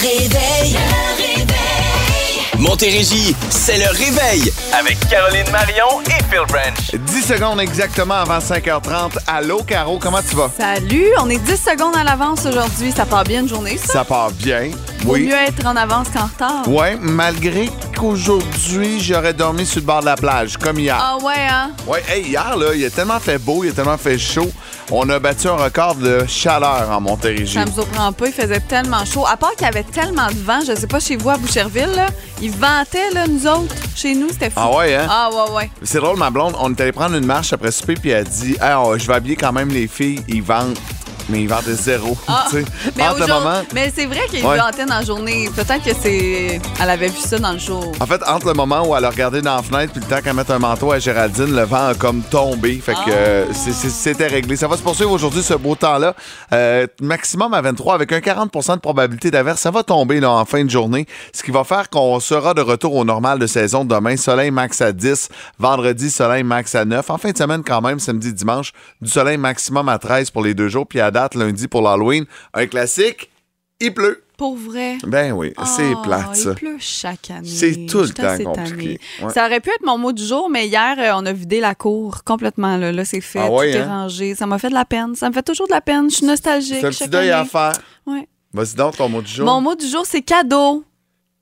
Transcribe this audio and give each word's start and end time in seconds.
réveil. 0.00 0.72
Le 0.72 1.16
réveil. 1.16 1.48
Montérégie, 2.58 3.36
c'est 3.50 3.78
le 3.78 3.86
réveil 3.96 4.52
avec 4.78 4.98
Caroline 5.08 5.48
Marion 5.52 6.00
et 6.06 6.22
Phil 6.28 6.44
Branch. 6.48 6.94
10 6.94 7.22
secondes 7.22 7.60
exactement 7.60 8.14
avant 8.14 8.38
5h30. 8.38 9.18
Allô, 9.28 9.62
Caro, 9.62 9.98
comment 9.98 10.20
tu 10.28 10.34
vas? 10.36 10.50
Salut, 10.58 11.10
on 11.20 11.30
est 11.30 11.38
10 11.38 11.56
secondes 11.56 11.96
à 11.96 12.02
l'avance 12.04 12.46
aujourd'hui. 12.46 12.92
Ça 12.92 13.06
part 13.06 13.24
bien 13.24 13.42
une 13.42 13.48
journée, 13.48 13.76
ça? 13.76 13.92
Ça 13.92 14.04
part 14.04 14.32
bien. 14.32 14.70
Vaut 15.04 15.12
Oui. 15.14 15.26
mieux 15.26 15.34
être 15.34 15.64
en 15.66 15.76
avance 15.76 16.08
qu'en 16.12 16.26
retard. 16.26 16.68
Ouais, 16.68 16.96
malgré 17.00 17.70
qu'aujourd'hui, 17.96 19.00
j'aurais 19.00 19.32
dormi 19.32 19.64
sur 19.64 19.80
le 19.80 19.86
bord 19.86 20.00
de 20.00 20.06
la 20.06 20.16
plage, 20.16 20.56
comme 20.56 20.78
hier. 20.78 20.98
Ah 21.00 21.16
ouais, 21.24 21.34
hein? 21.50 21.70
Ouais, 21.86 22.02
hey, 22.08 22.24
hier, 22.28 22.56
là, 22.56 22.74
il 22.74 22.84
a 22.84 22.90
tellement 22.90 23.18
fait 23.20 23.38
beau, 23.38 23.64
il 23.64 23.70
a 23.70 23.72
tellement 23.72 23.96
fait 23.96 24.18
chaud. 24.18 24.50
On 24.90 25.08
a 25.10 25.18
battu 25.18 25.48
un 25.48 25.56
record 25.56 25.96
de 25.96 26.24
chaleur 26.26 26.88
en 26.90 27.00
Montérégie. 27.00 27.54
Ça 27.54 27.66
me 27.66 27.70
surprend 27.70 28.10
pas, 28.12 28.26
il 28.26 28.32
faisait 28.32 28.60
tellement 28.60 29.04
chaud. 29.04 29.26
À 29.26 29.36
part 29.36 29.52
qu'il 29.52 29.62
y 29.66 29.68
avait 29.68 29.82
tellement 29.84 30.28
de 30.28 30.42
vent, 30.44 30.60
je 30.66 30.74
sais 30.74 30.86
pas 30.86 30.98
chez 31.00 31.16
vous 31.16 31.28
à 31.30 31.36
Boucherville, 31.36 31.90
là, 31.94 32.06
il 32.40 32.50
ventait, 32.50 33.10
là, 33.12 33.26
nous 33.26 33.46
autres. 33.46 33.74
Chez 33.94 34.14
nous, 34.14 34.28
c'était 34.30 34.48
fou. 34.50 34.56
Ah 34.60 34.74
ouais, 34.76 34.94
hein? 34.94 35.06
Ah 35.10 35.28
ouais, 35.30 35.54
ouais. 35.56 35.70
C'est 35.82 35.98
drôle, 36.00 36.16
ma 36.18 36.30
blonde, 36.30 36.54
on 36.58 36.72
est 36.72 36.80
allé 36.80 36.92
prendre 36.92 37.16
une 37.16 37.26
marche 37.26 37.52
après 37.52 37.70
souper, 37.70 37.94
puis 37.94 38.10
elle 38.10 38.20
a 38.20 38.24
dit 38.24 38.56
Hey, 38.60 38.74
on- 38.76 38.96
Je 38.98 39.06
vais 39.06 39.14
habiller 39.14 39.36
quand 39.36 39.52
même 39.52 39.68
les 39.68 39.86
filles, 39.88 40.22
ils 40.28 40.42
vendent. 40.42 40.76
Mais 41.28 41.42
ils 41.42 41.48
vendent 41.48 41.64
des 41.64 41.74
zéros. 41.74 42.16
Ah, 42.26 42.46
tu 42.50 42.56
sais. 42.58 42.64
mais, 42.96 43.02
Entre 43.04 43.18
le 43.18 43.24
aujourd'hui- 43.24 43.44
moment. 43.44 43.62
mais 43.74 43.92
c'est 43.94 44.06
vrai 44.06 44.20
qu'il 44.30 44.44
Ouais. 44.44 44.58
ventait 44.58 44.86
dans 44.86 44.98
la 44.98 45.04
journée. 45.04 45.48
Peut-être 45.54 45.82
que 45.84 45.90
c'est. 46.02 46.60
Elle 46.80 46.90
avait 46.90 47.08
vu 47.08 47.18
ça 47.18 47.38
dans 47.38 47.52
le 47.52 47.58
jour. 47.58 47.92
En 48.00 48.06
fait, 48.06 48.20
entre 48.26 48.46
le 48.46 48.54
moment 48.54 48.86
où 48.88 48.96
elle 48.96 49.04
a 49.04 49.10
regardé 49.10 49.42
dans 49.42 49.56
la 49.56 49.62
fenêtre 49.62 49.92
puis 49.92 50.00
le 50.02 50.06
temps 50.08 50.22
qu'elle 50.22 50.34
mette 50.34 50.50
un 50.50 50.58
manteau 50.58 50.90
à 50.92 50.98
Géraldine, 50.98 51.54
le 51.54 51.62
vent 51.64 51.88
a 51.88 51.94
comme 51.94 52.22
tombé. 52.22 52.80
Fait 52.84 52.94
que 52.94 52.98
Ah. 53.06 53.10
euh, 53.10 53.44
c'était 53.54 54.26
réglé. 54.26 54.56
Ça 54.56 54.68
va 54.68 54.76
se 54.76 54.82
poursuivre 54.82 55.10
aujourd'hui, 55.10 55.42
ce 55.42 55.54
beau 55.54 55.74
temps-là. 55.74 56.14
Euh, 56.52 56.86
maximum 57.00 57.52
à 57.54 57.60
23 57.60 57.94
avec 57.94 58.12
un 58.12 58.20
40% 58.20 58.76
de 58.76 58.80
probabilité 58.80 59.30
d'averse. 59.30 59.60
Ça 59.60 59.70
va 59.70 59.82
tomber 59.82 60.20
là, 60.20 60.30
en 60.30 60.44
fin 60.44 60.64
de 60.64 60.70
journée, 60.70 61.06
ce 61.32 61.42
qui 61.42 61.50
va 61.50 61.64
faire 61.64 61.90
qu'on 61.90 62.20
sera 62.20 62.54
de 62.54 62.60
retour 62.62 62.94
au 62.94 63.04
normal 63.04 63.38
de 63.38 63.46
saison 63.46 63.84
demain. 63.84 64.16
Soleil 64.16 64.50
max 64.50 64.80
à 64.80 64.92
10. 64.92 65.28
Vendredi, 65.58 66.10
soleil 66.10 66.42
max 66.42 66.74
à 66.74 66.84
9. 66.84 67.10
En 67.10 67.18
fin 67.18 67.30
de 67.30 67.36
semaine, 67.36 67.62
quand 67.64 67.80
même, 67.80 67.98
samedi, 68.00 68.32
dimanche, 68.32 68.72
du 69.00 69.10
soleil 69.10 69.36
maximum 69.38 69.88
à 69.88 69.98
13 69.98 70.30
pour 70.30 70.42
les 70.42 70.54
deux 70.54 70.68
jours. 70.68 70.86
Puis 70.86 71.00
à 71.00 71.10
date, 71.18 71.34
lundi 71.34 71.66
pour 71.68 71.82
l'Halloween, 71.82 72.24
un 72.54 72.66
classique, 72.66 73.30
il 73.80 73.92
pleut. 73.92 74.22
Pour 74.36 74.56
vrai? 74.56 74.98
Ben 75.04 75.32
oui, 75.32 75.52
c'est 75.66 75.92
Ah, 75.96 76.00
plate, 76.04 76.36
ça. 76.36 76.50
Il 76.50 76.54
pleut 76.54 76.76
chaque 76.78 77.28
année. 77.32 77.48
C'est 77.48 77.86
tout 77.86 78.02
le 78.02 78.10
temps 78.10 78.36
compliqué. 78.54 79.00
Ouais. 79.20 79.32
Ça 79.32 79.46
aurait 79.46 79.58
pu 79.58 79.70
être 79.70 79.84
mon 79.84 79.98
mot 79.98 80.12
du 80.12 80.24
jour, 80.24 80.48
mais 80.48 80.68
hier, 80.68 80.94
euh, 80.98 81.10
on 81.20 81.26
a 81.26 81.32
vidé 81.32 81.58
la 81.58 81.74
cour 81.74 82.22
complètement. 82.22 82.76
Là, 82.76 82.92
Là, 82.92 83.04
c'est 83.04 83.20
fait, 83.20 83.40
Ah 83.40 83.50
ouais, 83.50 83.72
tout 83.72 83.78
est 83.78 83.80
hein? 83.80 84.02
rangé. 84.02 84.36
Ça 84.36 84.46
m'a 84.46 84.58
fait 84.60 84.68
de 84.68 84.74
la 84.74 84.84
peine. 84.84 85.16
Ça 85.16 85.28
me 85.28 85.34
fait 85.34 85.42
toujours 85.42 85.66
de 85.66 85.72
la 85.72 85.80
peine. 85.80 86.08
Je 86.08 86.16
suis 86.18 86.26
nostalgique. 86.26 86.76
C'est 86.80 86.86
un 86.86 86.90
petit 86.90 87.08
deuil 87.08 87.30
à 87.30 87.44
faire. 87.44 87.72
Ouais. 88.06 88.28
Vas-y 88.52 88.74
donc, 88.76 88.96
ton 88.96 89.08
mot 89.08 89.22
du 89.22 89.32
jour. 89.32 89.44
Mon 89.44 89.60
mot 89.60 89.74
du 89.74 89.88
jour, 89.88 90.04
c'est 90.06 90.22
cadeau. 90.22 90.84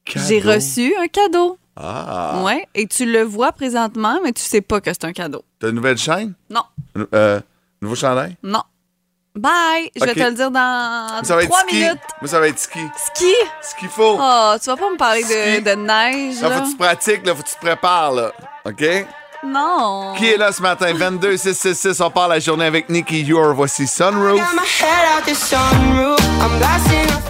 J'ai 0.07 0.41
reçu 0.41 0.95
un 0.99 1.09
cadeau. 1.09 1.59
Ah. 1.77 2.43
Ouais. 2.47 2.67
Et 2.75 2.87
tu 2.87 3.05
le 3.05 3.21
vois 3.25 3.53
présentement, 3.53 4.21
mais 4.25 4.33
tu 4.33 4.41
sais 4.43 4.63
pas 4.63 4.81
que 4.81 4.91
c'est 4.91 5.05
un 5.05 5.13
cadeau. 5.13 5.43
T'as 5.61 5.69
une 5.69 5.75
nouvelle 5.75 5.99
chaîne? 5.99 6.33
Non. 6.49 6.63
Euh, 7.13 7.41
nouveau 7.83 7.95
chandail? 7.95 8.37
Non. 8.43 8.63
Bye. 9.37 9.91
Je 9.95 10.03
vais 10.05 10.15
te 10.15 10.21
le 10.21 10.33
dire 10.33 10.51
dans 10.51 11.21
Ça 11.23 11.37
va 11.37 11.43
être 11.43 11.49
trois 11.51 11.61
ski. 11.69 11.77
minutes. 11.77 11.99
Moi, 12.23 12.29
ça 12.29 12.41
va 12.41 12.49
être 12.49 12.59
ski. 12.59 12.79
Ski? 13.15 13.33
Ce 13.63 13.75
qu'il 13.79 13.89
faut. 13.89 14.17
Oh, 14.19 14.55
tu 14.63 14.67
vas 14.71 14.77
pas 14.77 14.91
me 14.91 14.97
parler 14.97 15.23
Ski. 15.23 15.61
de, 15.63 15.71
de 15.71 15.75
neige, 15.77 16.41
Là, 16.41 16.49
là? 16.49 16.57
faut 16.57 16.63
que 16.65 16.71
tu 16.71 16.77
pratiques, 16.77 17.27
là, 17.27 17.35
faut 17.35 17.43
que 17.43 17.49
tu 17.49 17.55
te 17.55 17.61
prépares, 17.61 18.13
là. 18.13 18.33
OK? 18.65 19.07
Non. 19.45 20.15
Qui 20.17 20.27
est 20.31 20.37
là 20.39 20.51
ce 20.53 20.63
matin? 20.63 20.93
22 20.95 21.37
666 21.37 22.01
on 22.01 22.11
part 22.11 22.29
la 22.29 22.41
journée 22.41 22.65
avec 22.65 22.89
Nicky 22.89 23.23
Yor. 23.23 23.55
Voici 23.55 23.87
Sunroof. 23.87 24.41
Got 24.41 24.55
my 24.55 24.67
head 24.67 25.19
out 25.19 25.25
the 25.27 25.35
sunroof. 25.35 26.19
I'm 26.41 26.59
blasting 26.59 27.07
off. 27.15 27.23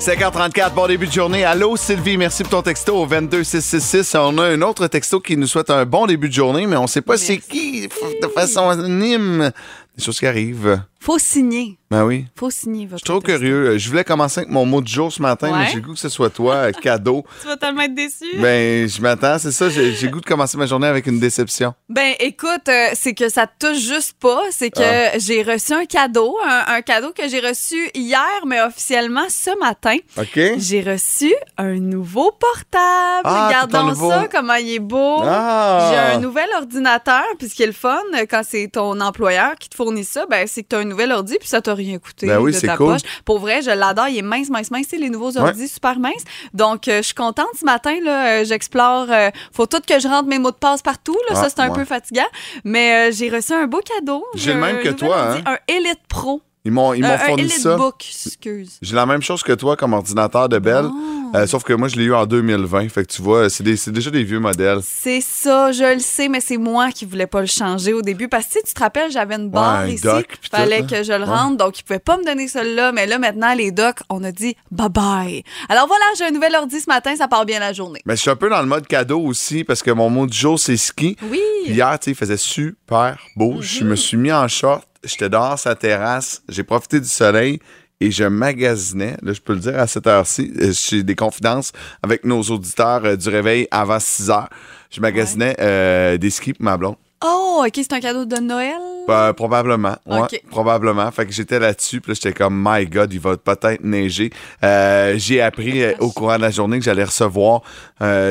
5h34, 0.00 0.72
bon 0.72 0.88
début 0.88 1.06
de 1.06 1.12
journée. 1.12 1.44
Allô, 1.44 1.76
Sylvie, 1.76 2.16
merci 2.16 2.42
pour 2.42 2.50
ton 2.50 2.62
texto 2.62 2.96
au 2.96 3.06
22 3.06 3.44
666. 3.44 4.16
On 4.16 4.36
a 4.38 4.46
un 4.46 4.62
autre 4.62 4.88
texto 4.88 5.20
qui 5.20 5.36
nous 5.36 5.46
souhaite 5.46 5.70
un 5.70 5.84
bon 5.84 6.06
début 6.06 6.28
de 6.28 6.34
journée, 6.34 6.66
mais 6.66 6.76
on 6.76 6.88
sait 6.88 7.02
pas 7.02 7.16
c'est 7.16 7.38
qui 7.38 7.86
de 7.86 8.28
façon 8.28 8.68
anonyme. 8.70 9.52
Des 9.96 10.02
choses 10.02 10.18
qui 10.18 10.26
arrivent. 10.26 10.82
Faut 11.02 11.18
signer. 11.18 11.78
Ben 11.90 12.04
oui. 12.06 12.26
Faut 12.38 12.48
signer 12.48 12.86
votre 12.86 13.04
Je 13.04 13.12
suis 13.12 13.20
trop 13.20 13.20
texto. 13.20 13.38
curieux. 13.40 13.76
Je 13.76 13.88
voulais 13.90 14.04
commencer 14.04 14.40
avec 14.40 14.50
mon 14.50 14.64
mot 14.64 14.80
du 14.80 14.90
jour 14.90 15.12
ce 15.12 15.20
matin, 15.20 15.50
mais 15.54 15.66
j'ai 15.66 15.74
le 15.74 15.80
goût 15.82 15.92
que 15.94 15.98
ce 15.98 16.08
soit 16.08 16.30
toi, 16.30 16.72
cadeau. 16.72 17.24
Tu 17.42 17.48
vas 17.48 17.56
tellement 17.58 17.82
être 17.82 17.94
déçu. 17.94 18.24
Ben, 18.38 18.88
je 18.88 19.00
m'attends, 19.02 19.38
c'est 19.38 19.50
ça. 19.52 19.68
J'ai 19.68 19.90
le 19.90 20.08
goût 20.08 20.20
de 20.20 20.24
commencer 20.26 20.56
ma 20.56 20.64
journée 20.66 20.86
avec 20.86 21.06
une 21.08 21.18
déception. 21.20 21.74
Ben, 21.90 22.14
écoute, 22.20 22.68
euh, 22.68 22.90
c'est 22.94 23.12
que 23.14 23.28
ça 23.28 23.46
te 23.46 23.66
touche 23.66 23.78
juste 23.80 24.14
pas. 24.20 24.40
C'est 24.52 24.70
que 24.70 24.80
Ah. 25.14 25.18
j'ai 25.18 25.42
reçu 25.42 25.72
un 25.74 25.84
cadeau, 25.84 26.36
un, 26.46 26.76
un 26.76 26.82
cadeau 26.82 27.12
que 27.12 27.28
j'ai 27.28 27.40
reçu 27.40 27.90
hier, 27.94 28.46
mais 28.46 28.62
officiellement 28.62 29.26
ce 29.28 29.58
matin. 29.58 29.96
OK? 30.18 30.38
J'ai 30.58 30.80
reçu 30.82 31.34
un 31.58 31.74
nouveau 31.74 32.30
portable. 32.30 33.22
Ah, 33.24 33.48
Regardons 33.48 33.88
nouveau- 33.88 34.08
ça, 34.10 34.28
comment 34.32 34.54
il 34.54 34.74
est 34.74 34.78
beau. 34.78 35.18
Ah! 35.24 35.90
J'ai 35.90 35.98
un 36.16 36.20
nouvel 36.20 36.48
ordinateur, 36.56 37.24
puis 37.38 37.48
ce 37.50 37.54
qui 37.54 37.64
est 37.64 37.66
le 37.66 37.72
fun, 37.72 38.00
quand 38.30 38.42
c'est 38.48 38.68
ton 38.68 38.98
employeur 39.00 39.56
qui 39.58 39.68
te 39.68 39.74
fournit 39.74 40.04
ça, 40.04 40.24
ben 40.26 40.46
c'est 40.46 40.62
que 40.62 40.68
tu 40.68 40.76
as 40.76 40.78
un 40.78 40.84
nouvel 40.92 41.12
ordi, 41.12 41.36
puis 41.40 41.48
ça 41.48 41.60
t'a 41.60 41.74
rien 41.74 41.98
coûté 41.98 42.26
Ben 42.28 42.38
oui, 42.38 42.52
de 42.52 42.56
c'est 42.56 42.66
ta 42.68 42.76
cool. 42.76 42.92
poche. 42.92 43.02
Pour 43.24 43.38
vrai, 43.40 43.60
je 43.62 43.70
l'adore, 43.70 44.08
il 44.08 44.18
est 44.18 44.22
mince, 44.22 44.48
mince, 44.48 44.70
mince. 44.70 44.86
C'est 44.88 44.96
les 44.98 45.10
nouveaux 45.10 45.36
ordis 45.36 45.68
super 45.68 45.98
minces. 45.98 46.22
Donc, 46.54 46.86
euh, 46.88 46.98
je 46.98 47.02
suis 47.02 47.14
contente 47.14 47.48
ce 47.58 47.64
matin, 47.64 47.96
là, 48.02 48.26
euh, 48.40 48.44
j'explore. 48.44 49.06
euh, 49.10 49.30
faut 49.52 49.66
tout 49.66 49.80
que 49.86 49.98
je 49.98 50.06
rentre 50.08 50.28
mes 50.28 50.38
mots 50.38 50.50
de 50.52 50.56
passe 50.56 50.82
partout, 50.82 51.16
là, 51.28 51.34
Ah, 51.36 51.42
ça 51.42 51.48
c'est 51.48 51.60
un 51.60 51.68
ouais. 51.70 51.74
peu 51.74 51.84
fatigant. 51.84 52.22
Mais 52.64 53.08
euh, 53.08 53.12
j'ai 53.12 53.28
reçu 53.30 53.52
un 53.52 53.66
beau 53.66 53.80
cadeau. 53.80 54.24
J'ai 54.34 54.54
le 54.54 54.60
même 54.60 54.80
que 54.80 54.90
toi, 54.90 55.28
ordi, 55.28 55.42
hein. 55.46 55.56
Un 55.68 55.72
Elite 55.74 56.00
Pro. 56.08 56.40
Ils 56.64 56.70
m'ont 56.70 56.94
ils 56.94 57.04
Euh, 57.04 57.08
m'ont 57.08 57.14
un 57.14 57.18
fourni 57.18 57.42
Elite 57.42 57.58
ça. 57.58 57.76
Book, 57.76 58.04
excuse. 58.26 58.78
J'ai 58.82 58.94
la 58.94 59.04
même 59.04 59.20
chose 59.22 59.42
que 59.42 59.52
toi 59.52 59.76
comme 59.76 59.94
ordinateur 59.94 60.48
de 60.48 60.60
Belle, 60.60 60.88
Ah. 61.34 61.38
euh, 61.38 61.46
sauf 61.48 61.64
que 61.64 61.72
moi, 61.72 61.88
je 61.88 61.96
l'ai 61.96 62.04
eu 62.04 62.14
en 62.14 62.24
2020. 62.24 62.88
Fait 62.88 63.04
que 63.04 63.12
tu 63.12 63.20
vois, 63.20 63.50
c'est 63.50 63.64
des- 63.64 63.76
c'est 63.76 63.90
déjà 63.90 64.10
des 64.12 64.22
vieux 64.22 64.38
modèles. 64.38 64.78
C'est 64.84 65.20
ça, 65.20 65.72
je 65.72 65.94
le 65.94 65.98
sais, 65.98 66.28
mais 66.28 66.40
c'est 66.40 66.58
moi 66.58 66.90
qui 66.92 67.04
voulais 67.04 67.26
pas 67.26 67.40
le 67.40 67.48
changer 67.48 67.92
au 67.92 68.00
début. 68.02 68.28
Parce 68.28 68.44
que 68.46 68.52
tu 68.52 68.58
sais, 68.60 68.64
tu 68.64 68.74
te 68.74 68.80
rappelles, 68.80 69.10
j'avais 69.10 69.34
une 69.34 69.50
barre 69.50 69.80
un 69.80 69.86
ici. 69.88 70.02
puis 70.28 70.38
fallait 70.52 70.82
tout, 70.82 70.86
que 70.88 71.02
je 71.02 71.12
le 71.12 71.20
Ouais. 71.20 71.24
rentre, 71.24 71.56
donc 71.56 71.80
ils 71.80 71.82
pouvaient 71.82 71.98
pas 71.98 72.16
me 72.16 72.24
donner 72.24 72.46
celle-là. 72.46 72.92
Mais 72.92 73.06
là, 73.08 73.18
maintenant, 73.18 73.54
les 73.54 73.72
docks, 73.72 73.98
on 74.08 74.22
a 74.22 74.30
dit 74.30 74.54
bye 74.70 74.88
bye. 74.88 75.42
Alors 75.68 75.88
voilà, 75.88 76.04
j'ai 76.16 76.26
un 76.26 76.30
nouvel 76.30 76.54
ordi 76.54 76.80
ce 76.80 76.86
matin, 76.86 77.16
ça 77.16 77.26
part 77.26 77.44
bien 77.44 77.58
la 77.58 77.72
journée. 77.72 78.00
Mais 78.06 78.14
je 78.14 78.20
suis 78.20 78.30
un 78.30 78.36
peu 78.36 78.48
dans 78.48 78.60
le 78.60 78.68
mode 78.68 78.86
cadeau 78.86 79.18
aussi 79.20 79.64
parce 79.64 79.82
que 79.82 79.90
mon 79.90 80.10
mot 80.10 80.26
du 80.26 80.36
jour, 80.38 80.60
c'est 80.60 80.76
ski. 80.76 81.16
Oui. 81.28 81.40
Hier, 81.66 81.98
tu 81.98 82.04
sais, 82.04 82.10
il 82.12 82.14
faisait 82.16 82.36
super 82.36 83.18
beau. 83.34 83.56
Je 83.60 83.82
me 83.82 83.96
suis 83.96 84.16
mis 84.16 84.30
en 84.32 84.46
short. 84.46 84.86
J'étais 85.04 85.28
dehors 85.28 85.58
sa 85.58 85.74
terrasse. 85.74 86.42
J'ai 86.48 86.62
profité 86.62 87.00
du 87.00 87.08
soleil 87.08 87.58
et 88.00 88.10
je 88.10 88.24
magasinais. 88.24 89.16
Là, 89.22 89.32
je 89.32 89.40
peux 89.40 89.52
le 89.54 89.60
dire 89.60 89.78
à 89.78 89.86
cette 89.86 90.06
heure-ci. 90.06 90.52
euh, 90.60 90.72
J'ai 90.72 91.02
des 91.02 91.14
confidences 91.14 91.72
avec 92.02 92.24
nos 92.24 92.42
auditeurs 92.42 93.04
euh, 93.04 93.16
du 93.16 93.28
réveil 93.28 93.66
avant 93.70 93.98
6 94.00 94.30
heures. 94.30 94.48
Je 94.90 95.00
magasinais 95.00 95.56
euh, 95.60 96.16
des 96.18 96.30
skis 96.30 96.52
pour 96.52 96.64
ma 96.64 96.76
blonde. 96.76 96.96
Oh, 97.24 97.62
OK, 97.64 97.72
c'est 97.74 97.92
un 97.92 98.00
cadeau 98.00 98.24
de 98.24 98.36
Noël? 98.36 98.80
Euh, 99.08 99.32
probablement. 99.32 99.96
Ouais, 100.06 100.40
probablement. 100.50 101.08
Fait 101.12 101.24
que 101.26 101.32
j'étais 101.32 101.60
là-dessus. 101.60 102.00
Puis 102.00 102.10
là, 102.10 102.14
j'étais 102.20 102.32
comme, 102.32 102.60
my 102.64 102.84
God, 102.86 103.12
il 103.12 103.20
va 103.20 103.36
peut-être 103.36 103.84
neiger. 103.84 104.30
Euh, 104.64 105.14
j'ai 105.18 105.40
appris 105.40 105.82
euh, 105.84 105.92
au 106.00 106.10
courant 106.10 106.36
de 106.36 106.42
la 106.42 106.50
journée 106.50 106.78
que 106.80 106.84
j'allais 106.84 107.04
recevoir 107.04 107.62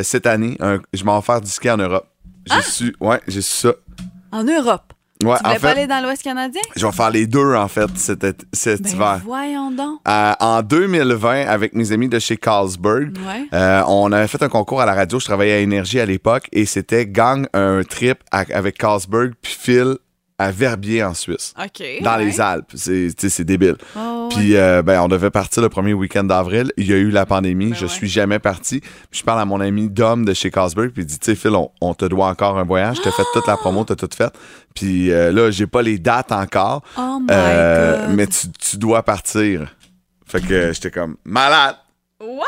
cette 0.03 0.26
année, 0.28 0.58
un- 0.59 0.80
je 0.94 1.03
m'en 1.06 1.22
faire 1.22 1.40
du 1.42 1.50
ski 1.50 1.70
en 1.70 1.78
Europe. 1.78 2.06
J'ai 2.46 2.62
su, 2.62 2.96
ouais, 3.00 3.22
j'ai 3.28 3.42
su 3.42 3.68
ça. 3.68 3.74
En 4.34 4.44
Europe? 4.44 4.92
Ouais, 5.24 5.36
tu 5.38 5.44
voulais 5.44 5.58
en 5.58 5.59
pas 5.59 5.70
aller 5.72 5.88
dans 5.88 6.02
l'Ouest 6.04 6.24
canadien? 6.24 6.62
je 6.76 6.86
vais 6.86 6.92
faire 6.92 7.09
les 7.12 7.28
deux, 7.28 7.56
en 7.56 7.68
fait, 7.68 7.90
cet, 7.96 8.20
Ben, 8.22 8.90
hiver. 8.90 9.22
voyons 9.26 9.72
donc. 9.72 10.00
Euh, 10.08 10.34
en 10.40 10.62
2020, 10.62 11.48
avec 11.48 11.74
mes 11.74 11.92
amis 11.92 12.09
de 12.09 12.20
chez 12.20 12.38
Carlsberg, 12.38 13.16
Ouais. 13.26 13.46
euh, 13.54 13.82
on 13.88 14.12
avait 14.12 14.28
fait 14.28 14.42
un 14.44 14.50
concours 14.50 14.82
à 14.82 14.86
la 14.86 14.94
radio. 14.94 15.20
Je 15.20 15.26
travaillais 15.26 15.54
à 15.54 15.59
Énergie 15.59 16.00
à 16.00 16.06
l'époque 16.06 16.48
et 16.52 16.66
c'était 16.66 17.06
gang 17.06 17.46
un 17.54 17.84
trip 17.84 18.20
à- 18.32 18.46
avec 18.54 18.78
Carlsberg 18.78 19.34
puis 19.42 19.58
Phil 19.59 19.96
à 20.41 20.52
Verbier 20.52 21.03
en 21.03 21.13
Suisse. 21.13 21.53
Dans 22.02 22.18
ouais. 22.18 22.25
les 22.25 22.41
Alpes. 22.41 22.72
C'est 22.75 23.44
débile. 23.44 23.75
Oh. 23.97 24.29
Puis, 24.31 24.56
euh, 24.56 24.81
ben, 24.81 25.02
on 25.02 25.07
devait 25.07 25.29
partir 25.29 25.62
le 25.62 25.69
premier 25.69 25.94
week-end 25.94 26.23
d'avril. 26.23 26.72
Il 26.78 26.88
y 26.88 26.93
a 26.93 26.97
eu 26.97 27.09
la 27.09 27.26
pandémie. 27.26 27.70
Ben 27.70 27.76
je 27.76 27.85
ouais. 27.85 27.91
suis 27.91 28.08
jamais 28.08 28.40
parti. 28.40 28.79
Puis, 28.79 29.20
je 29.20 29.23
parle 29.23 29.40
à 29.41 29.46
mon 29.46 29.59
ami 29.59 29.90
Dom 29.90 30.26
de 30.26 30.34
chez 30.34 30.52
Carlsberg. 30.52 30.91
Puis, 30.91 31.03
il 31.03 31.05
dit, 31.05 31.20
tu 31.20 31.26
sais, 31.26 31.35
Phil, 31.35 31.52
on, 31.55 31.70
on 31.82 31.93
te 31.93 32.05
doit 32.05 32.28
encore 32.28 32.58
un 32.58 32.64
voyage. 32.64 32.97
T'as 33.03 33.11
fait 33.11 33.23
toute 33.34 33.47
la 33.47 33.58
promo, 33.58 33.84
t'as 33.84 33.96
tout 33.96 34.09
fait. 34.16 34.32
Puis, 34.73 35.11
euh, 35.11 35.32
là, 35.32 35.52
j'ai 35.52 35.67
pas 35.67 35.82
les 35.82 35.99
dates 35.99 36.32
encore. 36.32 36.84
Oh 36.97 37.20
my 37.20 37.28
Euh, 37.32 38.08
God. 38.08 38.16
mais 38.16 38.28
tu, 38.28 38.47
tu 38.52 38.78
dois 38.78 39.03
partir. 39.03 39.76
Fait 40.26 40.40
que 40.41 40.72
j'étais 40.72 40.91
comme, 40.91 41.17
malade, 41.26 41.76
Wow! 42.22 42.44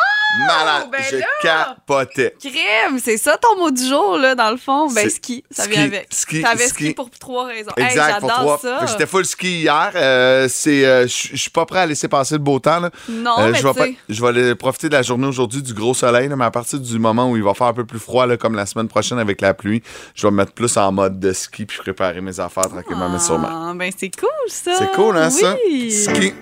malade. 0.47 0.87
ben 0.91 1.01
je 1.09 1.17
là! 1.17 1.25
capotais. 1.41 2.35
Crème, 2.39 2.99
c'est 3.03 3.17
ça 3.17 3.37
ton 3.37 3.57
mot 3.57 3.71
du 3.71 3.85
jour, 3.87 4.17
là, 4.17 4.35
dans 4.35 4.51
le 4.51 4.57
fond. 4.57 4.87
Ben, 4.91 5.09
ski, 5.09 5.43
ça 5.51 5.63
ski, 5.63 5.71
vient 5.73 5.83
avec. 5.83 6.07
ski, 6.11 6.41
T'avais 6.41 6.67
ski. 6.67 6.85
ski 6.85 6.93
pour 6.93 7.09
trois 7.11 7.45
raisons. 7.45 7.71
Hey, 7.77 7.85
Exact, 7.85 8.19
pour 8.19 8.31
trois. 8.31 8.57
ça. 8.59 8.79
Que 8.81 8.87
J'étais 8.87 9.05
full 9.05 9.25
ski 9.25 9.61
hier. 9.61 9.91
Euh, 9.95 10.47
c'est, 10.49 10.85
euh, 10.85 11.03
je 11.07 11.35
suis 11.37 11.49
pas 11.51 11.65
prêt 11.65 11.79
à 11.79 11.85
laisser 11.85 12.07
passer 12.07 12.35
le 12.35 12.39
beau 12.39 12.59
temps. 12.59 12.79
Là. 12.79 12.89
Non, 13.09 13.35
Euh, 13.39 13.49
mais 13.51 13.59
je 13.59 13.67
vais 13.67 13.95
je 14.09 14.53
profiter 14.53 14.89
de 14.89 14.93
la 14.93 15.01
journée 15.01 15.27
aujourd'hui 15.27 15.61
du 15.61 15.73
gros 15.73 15.93
soleil, 15.93 16.27
là, 16.27 16.35
mais 16.35 16.45
à 16.45 16.51
partir 16.51 16.79
du 16.79 16.99
moment 16.99 17.29
où 17.29 17.37
il 17.37 17.43
va 17.43 17.53
faire 17.53 17.67
un 17.67 17.73
peu 17.73 17.85
plus 17.85 17.99
froid, 17.99 18.25
là, 18.25 18.37
comme 18.37 18.55
la 18.55 18.65
semaine 18.65 18.87
prochaine 18.87 19.19
avec 19.19 19.41
la 19.41 19.53
pluie, 19.53 19.83
je 20.15 20.25
vais 20.27 20.31
me 20.31 20.37
mettre 20.37 20.53
plus 20.53 20.75
en 20.77 20.91
mode 20.91 21.19
de 21.19 21.33
ski 21.33 21.65
puis 21.65 21.77
préparer 21.77 22.21
mes 22.21 22.39
affaires 22.39 22.69
tranquillement, 22.69 23.09
mais 23.09 23.19
sûrement. 23.19 23.49
Ah, 23.49 23.73
ben 23.75 23.91
c'est 23.97 24.11
cool 24.15 24.29
ça. 24.47 24.71
C'est 24.77 24.91
cool, 24.93 25.17
hein, 25.17 25.29
ça? 25.29 25.55
Oui. 25.65 25.91
Ski. 25.91 26.33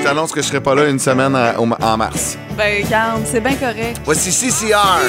Je 0.00 0.04
t'annonce 0.04 0.32
que 0.32 0.40
je 0.40 0.46
serai 0.46 0.62
pas 0.62 0.74
là 0.74 0.88
une 0.88 0.98
semaine 0.98 1.36
en, 1.36 1.62
au- 1.62 1.74
en 1.82 1.96
mars. 1.96 2.38
Ben, 2.56 2.82
regarde, 2.84 3.22
c'est 3.26 3.40
bien 3.40 3.54
correct. 3.54 4.00
Voici 4.04 4.30
CCR. 4.30 5.08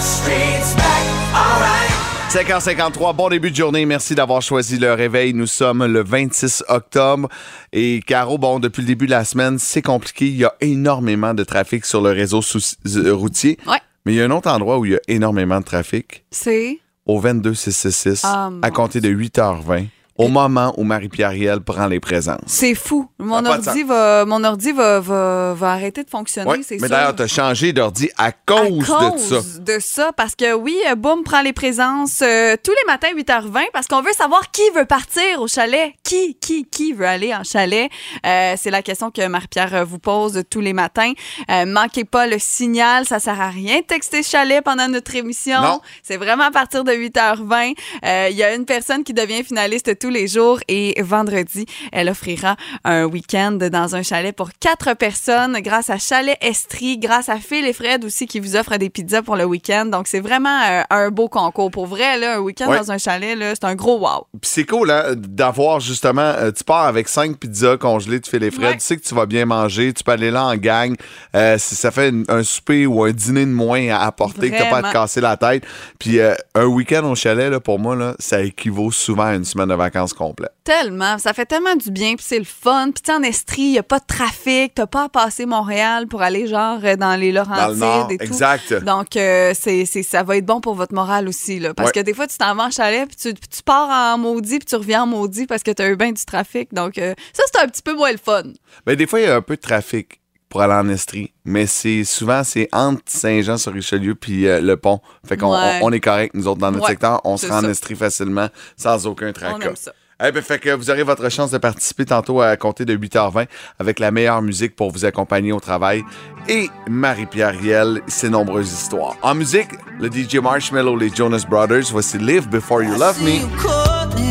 Streets 0.00 0.74
back, 0.76 1.06
alright. 1.34 1.90
5h53, 2.30 3.16
bon 3.16 3.28
début 3.30 3.50
de 3.50 3.56
journée. 3.56 3.86
Merci 3.86 4.14
d'avoir 4.14 4.42
choisi 4.42 4.78
le 4.78 4.92
réveil. 4.92 5.32
Nous 5.34 5.46
sommes 5.46 5.86
le 5.86 6.02
26 6.02 6.64
octobre. 6.68 7.28
Et 7.72 8.00
Caro, 8.06 8.36
bon, 8.38 8.58
depuis 8.58 8.82
le 8.82 8.86
début 8.88 9.06
de 9.06 9.12
la 9.12 9.24
semaine, 9.24 9.58
c'est 9.58 9.82
compliqué. 9.82 10.26
Il 10.26 10.36
y 10.36 10.44
a 10.44 10.52
énormément 10.60 11.32
de 11.34 11.44
trafic 11.44 11.84
sur 11.86 12.02
le 12.02 12.10
réseau 12.10 12.40
euh, 12.42 13.14
routier. 13.14 13.58
Ouais. 13.66 13.78
Mais 14.04 14.12
il 14.12 14.16
y 14.16 14.20
a 14.22 14.24
un 14.26 14.30
autre 14.30 14.50
endroit 14.50 14.78
où 14.78 14.84
il 14.84 14.92
y 14.92 14.96
a 14.96 15.00
énormément 15.08 15.60
de 15.60 15.64
trafic. 15.64 16.24
C'est? 16.30 16.78
Au 17.06 17.18
22666, 17.20 18.22
Ah, 18.24 18.50
à 18.60 18.70
compter 18.70 19.00
de 19.00 19.08
8h20, 19.08 19.86
au 20.18 20.28
moment 20.28 20.74
où 20.76 20.84
Marie-Pierre 20.84 21.30
Riel 21.30 21.60
prend 21.60 21.86
les 21.86 22.00
présences. 22.00 22.40
C'est 22.46 22.74
fou. 22.74 23.08
Mon 23.18 23.44
ordi, 23.46 23.82
va, 23.84 24.24
mon 24.26 24.42
ordi 24.44 24.72
va, 24.72 25.00
va, 25.00 25.54
va 25.54 25.72
arrêter 25.72 26.02
de 26.04 26.10
fonctionner, 26.10 26.48
Ouais, 26.50 26.60
c'est 26.62 26.80
mais 26.80 26.88
d'ailleurs, 26.88 27.14
tu 27.16 27.22
as 27.22 27.26
changé 27.28 27.72
d'ordi 27.72 28.10
à 28.16 28.26
À 28.26 28.32
cause, 28.32 28.84
cause 28.86 29.30
de 29.30 29.40
ça. 29.40 29.58
de 29.60 29.78
ça, 29.80 30.12
parce 30.16 30.34
que 30.34 30.52
oui, 30.54 30.76
euh, 30.90 30.94
Boom 30.96 31.22
prend 31.22 31.40
les 31.40 31.52
présences 31.52 32.20
euh, 32.22 32.56
tous 32.62 32.72
les 32.72 32.92
matins 32.92 33.08
8h20 33.16 33.66
parce 33.72 33.86
qu'on 33.86 34.02
veut 34.02 34.12
savoir 34.12 34.50
qui 34.50 34.62
veut 34.74 34.84
partir 34.86 35.40
au 35.40 35.46
chalet. 35.48 35.92
Qui, 36.02 36.34
qui, 36.34 36.64
qui 36.64 36.92
veut 36.92 37.06
aller 37.06 37.34
en 37.34 37.44
chalet? 37.44 37.88
Euh, 38.26 38.54
c'est 38.58 38.70
la 38.70 38.82
question 38.82 39.10
que 39.10 39.26
Marie-Pierre 39.26 39.86
vous 39.86 39.98
pose 39.98 40.42
tous 40.50 40.60
les 40.60 40.72
matins. 40.72 41.12
Euh, 41.50 41.64
manquez 41.66 42.04
pas 42.04 42.26
le 42.26 42.38
signal, 42.38 43.04
ça 43.06 43.18
sert 43.20 43.40
à 43.40 43.50
rien 43.50 43.78
de 43.80 43.84
texter 43.84 44.22
chalet 44.22 44.62
pendant 44.64 44.88
notre 44.88 45.14
émission. 45.14 45.80
C'est 46.02 46.16
vraiment 46.16 46.44
à 46.44 46.50
partir 46.50 46.82
de 46.84 46.92
8h20. 46.92 47.74
Euh, 48.04 48.28
Il 48.30 48.36
y 48.36 48.42
a 48.42 48.54
une 48.54 48.64
personne 48.64 49.04
qui 49.04 49.14
devient 49.14 49.44
finaliste 49.44 49.98
tous 49.98 50.07
les 50.10 50.26
jours 50.28 50.60
et 50.68 51.00
vendredi, 51.02 51.66
elle 51.92 52.08
offrira 52.08 52.56
un 52.84 53.04
week-end 53.04 53.52
dans 53.52 53.94
un 53.96 54.02
chalet 54.02 54.34
pour 54.34 54.50
quatre 54.60 54.94
personnes 54.94 55.58
grâce 55.60 55.90
à 55.90 55.98
Chalet 55.98 56.36
Estrie, 56.40 56.98
grâce 56.98 57.28
à 57.28 57.36
Phil 57.38 57.64
et 57.64 57.72
Fred 57.72 58.04
aussi 58.04 58.26
qui 58.26 58.40
vous 58.40 58.56
offrent 58.56 58.76
des 58.76 58.90
pizzas 58.90 59.22
pour 59.22 59.36
le 59.36 59.44
week-end. 59.44 59.86
Donc, 59.86 60.06
c'est 60.08 60.20
vraiment 60.20 60.60
euh, 60.68 60.82
un 60.90 61.10
beau 61.10 61.28
concours. 61.28 61.70
Pour 61.70 61.86
vrai, 61.86 62.18
là, 62.18 62.36
un 62.36 62.40
week-end 62.40 62.68
Ouais. 62.68 62.78
dans 62.78 62.92
un 62.92 62.98
chalet, 62.98 63.36
là, 63.36 63.54
c'est 63.54 63.64
un 63.64 63.74
gros 63.74 63.98
wow. 63.98 64.26
Puis 64.40 64.50
c'est 64.50 64.64
cool 64.64 64.90
hein, 64.90 65.14
d'avoir 65.16 65.80
justement, 65.80 66.20
euh, 66.22 66.50
tu 66.52 66.64
pars 66.64 66.84
avec 66.86 67.08
cinq 67.08 67.38
pizzas 67.38 67.76
congelées, 67.76 68.20
fais 68.28 68.38
les 68.38 68.50
frais, 68.50 68.66
Ouais. 68.68 68.74
tu 68.74 68.80
sais 68.80 68.96
que 68.96 69.02
tu 69.02 69.14
vas 69.14 69.26
bien 69.26 69.44
manger, 69.46 69.92
tu 69.92 70.04
peux 70.04 70.12
aller 70.12 70.30
là 70.30 70.44
en 70.46 70.56
gang. 70.56 70.94
Euh, 71.34 71.56
si 71.58 71.74
ça 71.74 71.90
fait 71.90 72.10
une- 72.10 72.24
un 72.28 72.42
souper 72.42 72.86
ou 72.86 73.02
un 73.04 73.10
dîner 73.12 73.44
de 73.46 73.50
moins 73.50 73.88
à 73.88 74.04
apporter, 74.06 74.50
que 74.50 74.56
t'as 74.58 74.64
pas 74.66 74.76
à 74.78 74.82
te 74.82 74.86
Vraiment. 74.86 74.92
casser 74.92 75.20
la 75.20 75.36
tête. 75.36 75.64
Puis 75.98 76.18
euh, 76.20 76.34
un 76.54 76.64
week-end 76.66 77.04
au 77.10 77.14
chalet, 77.14 77.50
là, 77.50 77.60
pour 77.60 77.78
moi, 77.78 77.96
là, 77.96 78.14
ça 78.18 78.40
équivaut 78.42 78.90
souvent 78.90 79.24
à 79.24 79.34
une 79.34 79.44
semaine 79.44 79.68
de 79.68 79.74
vacances 79.74 79.97
complète. 80.06 80.52
Tellement. 80.64 81.18
Ça 81.18 81.32
fait 81.32 81.46
tellement 81.46 81.74
du 81.76 81.90
bien, 81.90 82.14
puis 82.14 82.24
c'est 82.26 82.38
le 82.38 82.44
fun. 82.44 82.90
Puis 82.94 83.02
tu 83.02 83.10
en 83.10 83.22
Estrie, 83.22 83.62
il 83.62 83.70
n'y 83.72 83.78
a 83.78 83.82
pas 83.82 83.98
de 83.98 84.04
trafic. 84.06 84.74
T'as 84.74 84.86
pas 84.86 85.04
à 85.04 85.08
passer 85.08 85.46
Montréal 85.46 86.06
pour 86.06 86.22
aller 86.22 86.46
genre 86.46 86.78
euh, 86.84 86.96
dans 86.96 87.18
les 87.18 87.32
Dans 87.32 87.44
Laurentides 87.44 87.74
le 87.74 87.80
nord, 87.80 88.10
et 88.10 88.18
tout. 88.18 88.24
exact. 88.24 88.72
Donc, 88.84 89.16
euh, 89.16 89.52
c'est, 89.58 89.84
c'est- 89.86 90.02
ça 90.02 90.22
va 90.22 90.36
être 90.36 90.46
bon 90.46 90.60
pour 90.60 90.74
votre 90.74 90.94
morale 90.94 91.28
aussi. 91.28 91.58
Là, 91.58 91.74
parce 91.74 91.88
Ouais. 91.88 91.92
que 91.92 92.00
des 92.00 92.14
fois, 92.14 92.26
tu 92.26 92.36
t'en 92.38 92.54
vas 92.54 92.64
en 92.64 92.70
chalet, 92.70 93.06
puis 93.08 93.16
tu, 93.16 93.34
tu 93.34 93.62
pars 93.64 93.88
en 93.88 94.18
maudit, 94.18 94.58
puis 94.58 94.66
tu 94.66 94.76
reviens 94.76 95.02
en 95.02 95.06
maudit 95.06 95.46
parce 95.46 95.62
que 95.62 95.70
tu 95.70 95.82
as 95.82 95.88
eu 95.88 95.96
bien 95.96 96.12
du 96.12 96.24
trafic. 96.24 96.72
Donc, 96.74 96.98
euh, 96.98 97.14
ça, 97.32 97.42
c'est 97.52 97.60
un 97.62 97.66
petit 97.66 97.82
peu 97.82 97.94
moins 97.94 98.12
le 98.12 98.18
fun. 98.18 98.42
Ben, 98.86 98.94
des 98.96 99.06
fois, 99.06 99.20
il 99.20 99.26
y 99.26 99.28
a 99.28 99.36
un 99.36 99.42
peu 99.42 99.56
de 99.56 99.60
trafic 99.60 100.20
pour 100.48 100.62
aller 100.62 100.74
en 100.74 100.88
Estrie, 100.88 101.32
mais 101.44 101.66
c'est 101.66 102.04
souvent 102.04 102.42
c'est 102.44 102.68
entre 102.72 103.02
Saint-Jean-sur-Richelieu 103.06 104.14
puis 104.14 104.46
euh, 104.46 104.60
le 104.60 104.76
pont. 104.76 105.00
Fait 105.26 105.36
qu'on 105.36 105.52
Ouais. 105.52 105.80
on, 105.82 105.88
on 105.88 105.92
est 105.92 106.00
correct, 106.00 106.34
nous 106.34 106.46
autres, 106.48 106.60
dans 106.60 106.70
notre 106.70 106.84
Ouais, 106.84 106.90
secteur. 106.90 107.20
On 107.24 107.36
se 107.36 107.46
rend 107.46 107.64
en. 107.64 107.68
Estrie 107.68 107.94
facilement, 107.96 108.48
sans 108.76 109.06
aucun 109.06 109.28
On 109.28 109.32
tracas. 109.32 109.68
aime 109.68 109.76
ça. 109.76 109.92
Eh 110.26 110.32
ben, 110.32 110.42
fait 110.42 110.58
que 110.58 110.70
vous 110.70 110.90
aurez 110.90 111.04
votre 111.04 111.28
chance 111.30 111.52
de 111.52 111.58
participer 111.58 112.04
tantôt 112.04 112.40
à 112.40 112.56
compter 112.56 112.84
de 112.84 112.96
8h20 112.96 113.46
avec 113.78 114.00
la 114.00 114.10
meilleure 114.10 114.42
musique 114.42 114.74
pour 114.74 114.90
vous 114.90 115.04
accompagner 115.04 115.52
au 115.52 115.60
travail 115.60 116.02
et 116.48 116.68
Marie-Pierre 116.88 117.56
Riel, 117.56 118.02
ses 118.08 118.28
nombreuses 118.28 118.72
histoires. 118.72 119.14
En 119.22 119.36
musique, 119.36 119.68
le 120.00 120.10
DJ 120.10 120.38
Marshmallow, 120.42 120.96
les 120.96 121.10
Jonas 121.14 121.44
Brothers, 121.48 121.84
voici 121.92 122.18
Live 122.18 122.48
Before 122.48 122.82
You 122.82 122.98
Love 122.98 123.22
Me. 123.22 124.27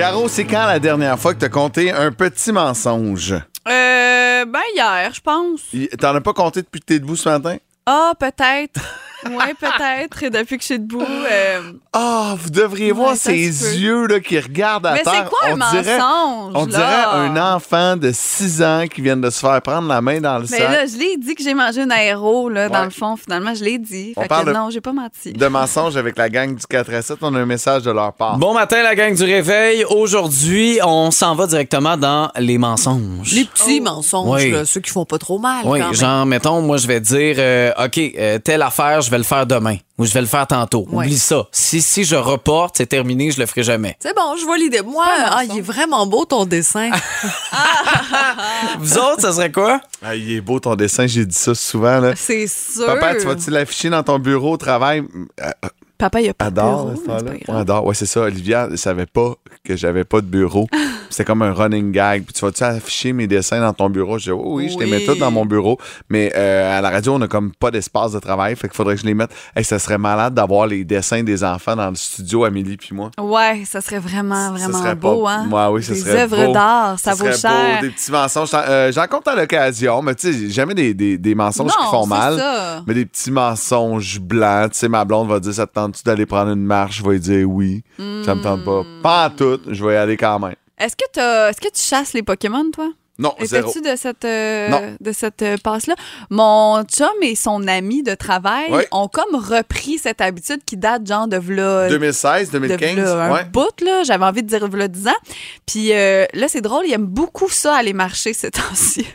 Caro, 0.00 0.28
c'est 0.28 0.46
quand 0.46 0.64
la 0.64 0.78
dernière 0.78 1.18
fois 1.18 1.34
que 1.34 1.40
tu 1.40 1.44
as 1.44 1.50
compté 1.50 1.92
un 1.92 2.10
petit 2.10 2.52
mensonge? 2.52 3.32
Euh, 3.68 4.44
ben, 4.46 4.60
hier, 4.74 5.10
je 5.12 5.20
pense. 5.20 5.60
Y- 5.74 5.88
T'en 5.88 6.14
as 6.14 6.22
pas 6.22 6.32
compté 6.32 6.62
depuis 6.62 6.80
que 6.80 6.86
t'es 6.86 6.98
debout 6.98 7.16
ce 7.16 7.28
matin? 7.28 7.58
Ah, 7.84 8.14
peut-être. 8.18 8.80
Oui, 9.26 9.44
peut-être. 9.58 10.30
Depuis 10.30 10.56
que 10.56 10.62
je 10.62 10.66
suis 10.66 10.78
debout. 10.78 11.00
euh, 11.02 11.72
Ah, 11.92 12.34
vous 12.38 12.50
devriez 12.50 12.92
Ouais, 12.92 12.98
voir 12.98 13.16
ça 13.16 13.30
ces 13.30 13.52
se 13.52 13.64
peut. 13.64 13.74
yeux 13.76 14.06
là, 14.06 14.20
qui 14.20 14.38
regardent 14.38 14.86
à 14.86 14.92
Mais 14.94 15.02
terre. 15.02 15.12
c'est 15.14 15.28
quoi 15.28 15.38
un 15.48 15.52
On 15.52 15.80
dirait- 15.82 15.98
mensonge? 15.98 16.52
On 16.54 16.66
là? 16.66 16.66
dirait 16.66 17.28
un 17.28 17.54
enfant 17.54 17.96
de 17.96 18.10
6 18.14 18.62
ans 18.62 18.84
qui 18.92 19.00
vient 19.02 19.16
de 19.16 19.28
se 19.30 19.40
faire 19.40 19.60
prendre 19.62 19.88
la 19.88 20.00
main 20.00 20.20
dans 20.20 20.38
le 20.38 20.46
Mais 20.50 20.58
sac. 20.58 20.70
là, 20.70 20.86
je 20.86 20.96
l'ai 20.98 21.16
dit 21.16 21.34
que 21.34 21.42
j'ai 21.42 21.54
mangé 21.54 21.82
un 21.82 21.90
aéro, 21.90 22.48
là, 22.48 22.68
dans 22.68 22.78
Ouais. 22.80 22.84
le 22.84 22.90
fond. 22.90 23.16
Finalement, 23.16 23.54
je 23.54 23.64
l'ai 23.64 23.78
dit. 23.78 24.12
On 24.16 24.22
Fait 24.22 24.28
parle 24.28 24.44
que 24.44 24.50
de- 24.50 24.54
non, 24.54 24.70
j'ai 24.70 24.80
pas 24.80 24.92
menti. 24.92 25.32
De 25.32 25.46
mensonges 25.48 25.96
avec 25.96 26.16
la 26.16 26.28
gang 26.28 26.54
du 26.54 26.66
4 26.66 26.92
à 26.94 27.02
7, 27.02 27.18
on 27.22 27.34
a 27.34 27.38
un 27.40 27.46
message 27.46 27.82
de 27.82 27.90
leur 27.90 28.12
part. 28.12 28.38
Bon 28.38 28.54
matin, 28.54 28.82
la 28.82 28.94
gang 28.94 29.14
du 29.14 29.24
réveil. 29.24 29.84
Aujourd'hui, 29.84 30.78
on 30.84 31.10
s'en 31.10 31.34
va 31.34 31.46
directement 31.46 31.96
dans 31.96 32.30
les 32.38 32.58
mensonges. 32.58 33.32
Les 33.32 33.44
petits 33.44 33.80
mensonges, 33.80 34.42
Oui. 34.44 34.50
là, 34.50 34.64
ceux 34.64 34.80
qui 34.80 34.90
font 34.90 35.04
pas 35.04 35.18
trop 35.18 35.38
mal. 35.38 35.62
Oui, 35.64 35.78
quand 35.80 35.86
même. 35.86 35.94
genre, 35.94 36.26
mettons, 36.26 36.60
moi, 36.62 36.76
je 36.76 36.86
vais 36.86 37.00
dire, 37.00 37.36
euh, 37.38 37.72
OK, 37.84 37.98
euh, 37.98 38.38
telle 38.38 38.62
affaire, 38.62 39.00
je 39.00 39.09
vais 39.10 39.18
le 39.18 39.24
faire 39.24 39.46
demain 39.46 39.76
ou 39.98 40.06
je 40.06 40.12
vais 40.12 40.20
le 40.20 40.26
faire 40.26 40.46
tantôt. 40.46 40.86
Ouais. 40.90 41.06
Oublie 41.06 41.18
ça. 41.18 41.46
Si, 41.52 41.82
si 41.82 42.04
je 42.04 42.16
reporte, 42.16 42.76
c'est 42.78 42.86
terminé, 42.86 43.30
je 43.30 43.40
le 43.40 43.46
ferai 43.46 43.62
jamais. 43.62 43.96
C'est 44.00 44.14
bon, 44.14 44.36
je 44.38 44.44
vois 44.44 44.56
l'idée. 44.56 44.82
Moi, 44.82 45.04
ah, 45.06 45.42
il 45.44 45.58
est 45.58 45.62
vraiment 45.62 46.06
beau 46.06 46.24
ton 46.24 46.44
dessin. 46.44 46.90
Vous 48.78 48.98
autres, 48.98 49.20
ça 49.20 49.32
serait 49.32 49.52
quoi? 49.52 49.80
Ah, 50.02 50.14
il 50.14 50.32
est 50.32 50.40
beau 50.40 50.60
ton 50.60 50.74
dessin, 50.76 51.06
j'ai 51.06 51.26
dit 51.26 51.36
ça 51.36 51.54
souvent. 51.54 52.00
Là. 52.00 52.12
C'est 52.16 52.46
sûr. 52.46 52.86
Papa, 52.86 53.16
tu 53.16 53.26
vas-tu 53.26 53.50
l'afficher 53.50 53.90
dans 53.90 54.02
ton 54.02 54.18
bureau 54.18 54.52
au 54.52 54.56
travail? 54.56 55.02
Euh, 55.40 55.50
Papa, 55.98 56.22
il 56.22 56.30
a 56.30 56.34
pas 56.34 56.50
de 56.50 56.58
Adore, 56.58 56.86
bureau, 56.86 57.02
c'est 57.04 57.06
pas 57.06 57.52
Ouais, 57.52 57.60
adore. 57.60 57.84
Ouais, 57.84 57.94
c'est 57.94 58.06
ça. 58.06 58.22
Olivia 58.22 58.68
ne 58.68 58.76
savait 58.76 59.06
pas 59.06 59.34
que 59.64 59.76
j'avais 59.76 60.04
pas 60.04 60.22
de 60.22 60.26
bureau. 60.26 60.66
C'était 61.10 61.24
comme 61.24 61.42
un 61.42 61.52
running 61.52 61.92
gag. 61.92 62.24
Puis 62.24 62.32
tu 62.32 62.40
vas-tu 62.44 62.62
afficher 62.64 63.12
mes 63.12 63.26
dessins 63.26 63.60
dans 63.60 63.72
ton 63.74 63.90
bureau? 63.90 64.16
Je 64.18 64.24
dis, 64.24 64.30
oh, 64.30 64.54
oui, 64.54 64.70
je 64.72 64.78
les 64.78 64.90
mets 64.90 65.04
tous 65.04 65.16
dans 65.16 65.30
mon 65.30 65.44
bureau. 65.44 65.76
Mais 66.08 66.32
euh, 66.34 66.78
à 66.78 66.80
la 66.80 66.88
radio, 66.90 67.14
on 67.14 67.20
a 67.20 67.28
comme 67.28 67.52
pas 67.52 67.70
d'espace 67.70 68.12
de 68.12 68.18
travail. 68.20 68.56
Fait 68.56 68.68
qu'il 68.68 68.76
faudrait 68.76 68.94
que 68.94 69.00
je 69.02 69.06
les 69.06 69.14
mette. 69.14 69.30
Hey, 69.54 69.64
ça 69.64 69.78
serait 69.78 69.98
malade 69.98 70.34
d'avoir 70.34 70.66
les 70.66 70.84
dessins 70.84 71.22
des 71.22 71.44
enfants 71.44 71.76
dans 71.76 71.90
le 71.90 71.96
studio, 71.96 72.44
Amélie 72.44 72.76
puis 72.76 72.94
moi. 72.94 73.10
Ouais, 73.20 73.64
ça 73.66 73.80
serait 73.80 73.98
vraiment, 73.98 74.52
vraiment 74.52 74.78
serait 74.78 74.94
beau, 74.94 75.24
pas- 75.24 75.32
hein? 75.34 75.50
Ouais, 75.50 75.74
oui, 75.74 75.82
ça 75.82 75.92
Des 75.94 75.98
serait 76.00 76.22
œuvres 76.22 76.52
d'art, 76.52 76.98
ça, 76.98 77.14
vaut 77.14 77.30
cher. 77.32 77.50
beau, 77.80 77.86
des 77.86 77.90
petits 77.92 78.12
mensonges. 78.12 78.50
J'en- 78.50 78.62
euh, 78.68 78.92
J'en 78.92 79.06
compte 79.06 79.26
à 79.28 79.34
l'occasion, 79.34 80.00
mais 80.02 80.14
tu 80.14 80.32
sais, 80.32 80.48
jamais 80.50 80.74
des, 80.74 80.94
des, 80.94 81.18
des 81.18 81.34
mensonges 81.34 81.72
qui 81.76 81.84
font 81.90 82.06
mal. 82.06 82.36
ça. 82.38 82.82
Mais 82.86 82.94
des 82.94 83.06
petits 83.06 83.30
mensonges 83.30 84.20
blancs. 84.20 84.72
Tu 84.72 84.78
sais, 84.78 84.88
ma 84.88 85.04
blonde 85.04 85.28
va 85.28 85.40
dire 85.40 85.52
Ça 85.54 85.66
te 85.66 85.74
tente-tu 85.74 86.02
d'aller 86.04 86.26
prendre 86.26 86.52
une 86.52 86.64
marche? 86.64 86.98
Je 86.98 87.02
vais 87.04 87.10
lui 87.12 87.20
dire 87.20 87.48
oui. 87.50 87.82
Ça 88.24 88.34
me 88.34 88.42
tente 88.42 88.64
pas. 88.64 88.82
Pas 89.02 89.26
en 89.26 89.30
tout. 89.30 89.60
Je 89.68 89.84
vais 89.84 89.94
y 89.94 89.96
aller 89.96 90.16
quand 90.16 90.38
même. 90.38 90.54
Est-ce 90.80 90.96
que, 90.96 91.04
t'as- 91.12 91.50
est-ce 91.50 91.60
que 91.60 91.68
tu 91.68 91.82
chasses 91.82 92.12
les 92.14 92.22
Pokémon, 92.22 92.68
toi? 92.72 92.88
Non, 93.18 93.34
zéro. 93.42 93.68
Étais-tu 93.70 93.86
de 93.86 93.96
cette, 93.96 94.24
euh, 94.24 94.68
Non. 94.70 94.96
de 94.98 95.12
cette 95.12 95.42
euh, 95.42 95.56
passe-là? 95.62 95.94
Mon 96.30 96.82
chum 96.84 97.10
et 97.20 97.34
son 97.34 97.68
ami 97.68 98.02
de 98.02 98.14
travail 98.14 98.70
Ouais. 98.72 98.88
ont 98.92 99.08
comme 99.08 99.34
repris 99.34 99.98
cette 99.98 100.22
habitude 100.22 100.60
qui 100.64 100.78
date 100.78 101.06
genre 101.06 101.28
de 101.28 101.36
v'là 101.36 101.88
2016, 101.90 102.48
de 102.50 102.58
2015. 102.58 102.94
v'là 102.96 103.24
un 103.26 103.32
ouais. 103.34 103.44
bout, 103.44 103.78
là. 103.84 104.04
J'avais 104.04 104.24
envie 104.24 104.42
de 104.42 104.48
dire 104.48 104.66
v'là 104.68 104.88
10 104.88 105.08
ans. 105.08 105.20
Puis 105.66 105.92
euh, 105.92 106.24
là, 106.32 106.48
c'est 106.48 106.62
drôle, 106.62 106.86
il 106.86 106.94
aime 106.94 107.04
beaucoup 107.04 107.50
ça, 107.50 107.76
aller 107.76 107.92
marcher 107.92 108.32
ces 108.32 108.50
temps-ci. 108.52 109.06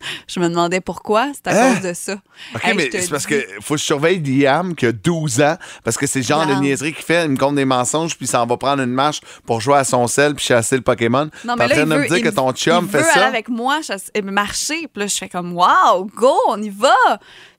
Je 0.28 0.38
me 0.40 0.48
demandais 0.48 0.80
pourquoi. 0.80 1.32
C'est 1.34 1.48
à 1.50 1.60
Hein? 1.68 1.74
cause 1.74 1.82
de 1.88 1.92
ça. 1.92 2.14
OK, 2.54 2.64
Hey, 2.64 2.74
mais 2.74 2.88
c'est 2.90 3.08
parce 3.10 3.26
que 3.26 3.34
faut 3.60 3.74
que 3.74 3.80
je 3.80 3.84
surveille 3.84 4.20
Liam 4.20 4.74
qui 4.74 4.86
a 4.86 4.92
12 4.92 5.40
ans 5.40 5.56
parce 5.84 5.96
que 5.96 6.06
c'est 6.06 6.20
le 6.20 6.24
genre 6.24 6.46
de 6.46 6.54
niaiserie 6.54 6.92
qu'il 6.94 7.04
fait. 7.04 7.24
Il 7.24 7.30
me 7.32 7.36
compte 7.36 7.56
des 7.56 7.64
mensonges 7.64 8.16
puis 8.16 8.26
il 8.26 8.28
s'en 8.28 8.46
va 8.46 8.56
prendre 8.56 8.82
une 8.82 8.92
marche 8.92 9.20
pour 9.46 9.60
jouer 9.60 9.76
à 9.78 9.84
son 9.84 10.06
sel 10.06 10.34
puis 10.34 10.44
chasser 10.44 10.76
le 10.76 10.82
Pokémon. 10.82 11.28
Non, 11.44 11.54
en 11.54 11.56
mais 11.56 11.68
là, 11.68 11.74
train 11.74 11.84
il 11.84 11.88
de 11.88 11.94
veut, 11.94 12.00
me 12.02 12.08
dire 12.08 12.22
que 12.22 12.28
ton 12.34 12.52
chum 12.52 12.84
il 12.86 12.90
fait 12.90 12.98
veut 12.98 13.04
ça? 13.04 13.12
aller 13.14 13.22
avec 13.24 13.48
moi 13.48 13.80
et 14.14 14.22
marcher. 14.22 14.86
Puis 14.92 15.00
là, 15.02 15.06
je 15.06 15.16
fais 15.16 15.28
comme, 15.28 15.52
wow, 15.56 16.04
go, 16.14 16.32
on 16.48 16.62
y 16.62 16.70
va. 16.70 16.94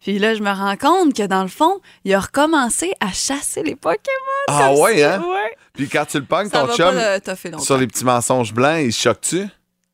Puis 0.02 0.18
là, 0.18 0.34
je 0.34 0.42
me 0.42 0.52
rends 0.52 0.78
compte 0.78 1.14
que 1.14 1.24
dans 1.28 1.42
le 1.44 1.50
fond, 1.50 1.80
il 2.06 2.14
a 2.14 2.20
recommencé 2.22 2.94
à 3.02 3.12
chasser 3.12 3.64
les 3.64 3.76
Pokémon. 3.76 4.00
Ah 4.48 4.74
ouais, 4.74 5.04
hein? 5.04 5.22
Ouais. 5.22 5.56
Puis 5.74 5.90
quand 5.90 6.06
tu 6.06 6.20
le 6.20 6.26
pognes, 6.26 6.50
ton 6.50 6.68
chum, 6.74 6.94
euh, 6.96 7.20
sur 7.60 7.78
les 7.78 7.88
petits 7.88 8.06
mensonges 8.06 8.54
blancs, 8.54 8.80
il 8.82 8.94
choque-tu? 8.94 9.46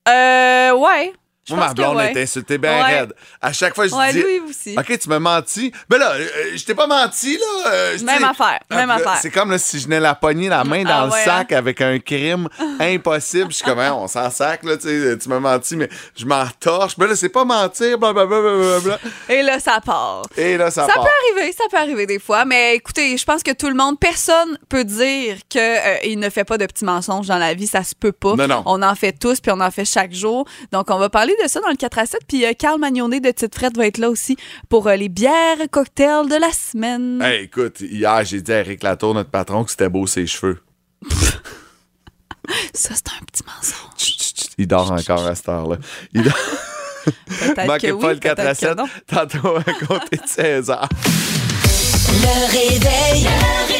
Euh, 0.07 0.71
ouais. 0.73 1.13
Je 1.47 1.53
Moi, 1.53 1.67
ma 1.67 1.73
blonde 1.75 1.97
ouais. 1.97 2.09
était 2.09 2.23
insultée 2.23 2.57
bien 2.57 2.71
Ouais. 2.83 2.99
raide. 3.01 3.13
À 3.39 3.53
chaque 3.53 3.75
fois, 3.75 3.87
je 3.87 3.93
Ouais, 3.93 4.11
dis. 4.11 4.19
lui 4.19 4.39
aussi. 4.49 4.75
OK, 4.77 4.97
tu 4.97 5.09
m'as 5.09 5.19
menti. 5.19 5.71
Ben 5.87 5.99
là, 5.99 6.13
euh, 6.13 6.27
je 6.55 6.65
t'ai 6.65 6.73
pas 6.73 6.87
menti, 6.87 7.37
là. 7.37 7.71
euh, 7.71 7.97
Même 8.03 8.23
affaire, 8.23 8.59
même 8.71 8.79
Ah, 8.79 8.85
là, 8.87 8.93
affaire. 8.95 9.19
C'est 9.21 9.29
comme 9.29 9.51
là, 9.51 9.59
si 9.59 9.77
je 9.79 9.83
venais 9.85 9.99
la 9.99 10.15
pogner 10.15 10.49
la 10.49 10.63
main 10.63 10.83
dans 10.83 10.89
Ah 11.03 11.05
le 11.05 11.11
ouais, 11.11 11.23
sac 11.23 11.51
avec 11.51 11.81
un 11.81 11.99
crime 11.99 12.49
impossible. 12.79 13.51
Je 13.51 13.57
suis 13.57 13.63
comme, 13.65 13.77
Hein, 13.77 13.93
on 13.93 14.07
s'en 14.07 14.31
sac, 14.31 14.63
là, 14.63 14.75
tu 14.77 14.87
sais, 14.87 15.17
tu 15.19 15.29
m'as 15.29 15.39
menti, 15.39 15.75
mais 15.75 15.87
je 16.17 16.25
m'en 16.25 16.45
torche. 16.59 16.97
Ben 16.97 17.05
là, 17.07 17.15
c'est 17.15 17.29
pas 17.29 17.45
mentir, 17.45 17.99
blablabla. 17.99 18.97
Et 19.29 19.43
là, 19.43 19.59
ça 19.59 19.79
part. 19.85 20.23
Et 20.35 20.57
là, 20.57 20.71
ça, 20.71 20.87
Ça 20.87 20.93
part. 20.93 21.03
peut 21.03 21.09
arriver, 21.37 21.51
ça 21.53 21.65
peut 21.69 21.77
arriver 21.77 22.07
des 22.07 22.17
fois, 22.19 22.45
mais 22.45 22.75
écoutez, 22.75 23.15
je 23.17 23.23
pense 23.23 23.43
que 23.43 23.51
tout 23.51 23.67
le 23.67 23.75
monde, 23.75 23.99
personne 23.99 24.57
peut 24.67 24.83
dire 24.83 25.37
que 25.47 25.59
euh, 25.59 26.15
ne 26.15 26.29
fait 26.31 26.43
pas 26.45 26.57
de 26.57 26.65
petits 26.65 26.85
mensonges 26.85 27.27
dans 27.27 27.37
la 27.37 27.53
vie, 27.53 27.67
ça 27.67 27.83
se 27.83 27.93
peut 27.93 28.11
pas. 28.13 28.33
Non, 28.35 28.47
non. 28.47 28.63
On 28.65 28.81
en 28.81 28.95
fait 28.95 29.11
tous, 29.13 29.39
puis 29.41 29.51
on 29.51 29.59
en 29.59 29.69
fait 29.69 29.85
chaque 29.85 30.11
jour. 30.13 30.47
Donc, 30.71 30.89
on 30.89 30.97
va 30.97 31.09
parler 31.09 31.33
de 31.43 31.47
ça 31.47 31.59
dans 31.61 31.69
le 31.69 31.75
4 31.75 31.99
à 31.99 32.05
7, 32.05 32.21
puis 32.27 32.45
euh, 32.45 32.53
Carl 32.57 32.79
Magnonet 32.79 33.19
de 33.19 33.31
Tite 33.31 33.55
Frette 33.55 33.77
va 33.77 33.87
être 33.87 33.97
là 33.97 34.09
aussi 34.09 34.37
pour 34.69 34.87
euh, 34.87 34.95
les 34.95 35.09
bières 35.09 35.57
cocktails 35.71 36.27
de 36.29 36.35
la 36.35 36.51
semaine. 36.51 37.21
Hey, 37.21 37.45
écoute, 37.45 37.81
hier, 37.81 38.23
j'ai 38.23 38.41
dit 38.41 38.51
à 38.51 38.59
Eric 38.59 38.83
Latour, 38.83 39.13
notre 39.13 39.29
patron, 39.29 39.63
que 39.63 39.71
c'était 39.71 39.89
beau 39.89 40.07
ses 40.07 40.27
cheveux. 40.27 40.59
Ça, 42.73 42.93
c'est 42.93 43.07
un 43.07 43.25
petit 43.25 43.43
mensonge. 43.43 43.97
Chut, 43.97 44.21
chut, 44.21 44.39
chut, 44.39 44.51
Il 44.57 44.67
dort 44.67 44.91
encore 44.91 45.25
à 45.25 45.35
cette 45.35 45.49
heure-là. 45.49 45.77
Il 46.13 46.23
dort... 46.23 46.33
Manquez 47.67 47.89
que 47.89 47.93
pas 47.93 48.07
oui, 48.07 48.13
le 48.13 48.19
4 48.19 48.39
à 48.39 48.43
peut-être 48.43 48.59
que 48.59 48.67
7. 48.67 48.77
non. 48.77 48.87
Tantôt, 49.07 49.55
à 49.57 49.63
compter 49.85 50.17
de 50.17 50.27
16 50.27 50.69
heures. 50.71 50.89
Le 52.07 52.51
réveil, 52.51 53.23
le 53.23 53.67
réveil. 53.67 53.74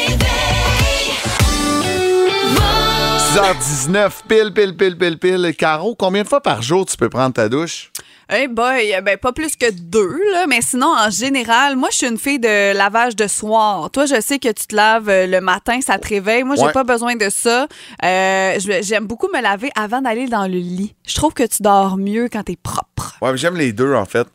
6h19, 3.40 4.22
pile, 4.26 4.50
pile, 4.54 4.74
pile, 4.74 4.96
pile, 4.96 5.18
pile. 5.18 5.54
Caro, 5.58 5.94
combien 5.94 6.22
de 6.22 6.26
fois 6.28 6.40
par 6.40 6.62
jour 6.62 6.86
tu 6.86 6.96
peux 6.96 7.10
prendre 7.10 7.34
ta 7.34 7.50
douche? 7.50 7.92
Hey 8.30 8.48
boy, 8.48 8.94
euh, 8.94 9.02
ben 9.02 9.18
pas 9.18 9.32
plus 9.34 9.56
que 9.56 9.70
deux, 9.70 10.16
là, 10.32 10.46
mais 10.48 10.62
sinon, 10.62 10.86
en 10.98 11.10
général, 11.10 11.76
moi, 11.76 11.90
je 11.92 11.98
suis 11.98 12.06
une 12.06 12.16
fille 12.16 12.38
de 12.38 12.74
lavage 12.74 13.14
de 13.14 13.26
soir. 13.26 13.90
Toi, 13.90 14.06
je 14.06 14.18
sais 14.22 14.38
que 14.38 14.48
tu 14.48 14.66
te 14.66 14.74
laves 14.74 15.10
euh, 15.10 15.26
le 15.26 15.42
matin, 15.42 15.80
ça 15.82 15.98
te 15.98 16.08
réveille. 16.08 16.44
Moi, 16.44 16.56
j'ai 16.56 16.62
Ouais. 16.64 16.72
pas 16.72 16.82
besoin 16.84 17.14
de 17.14 17.28
ça. 17.28 17.66
Euh, 18.02 18.58
J'aime 18.80 19.06
beaucoup 19.06 19.28
me 19.28 19.42
laver 19.42 19.70
avant 19.78 20.00
d'aller 20.00 20.28
dans 20.28 20.46
le 20.46 20.56
lit. 20.56 20.94
Je 21.06 21.14
trouve 21.14 21.34
que 21.34 21.46
tu 21.46 21.62
dors 21.62 21.98
mieux 21.98 22.30
quand 22.32 22.44
t'es 22.44 22.56
propre. 22.56 23.18
Ouais, 23.20 23.32
mais 23.32 23.36
j'aime 23.36 23.56
les 23.58 23.74
deux, 23.74 23.92
en 23.92 24.06
fait. 24.06 24.26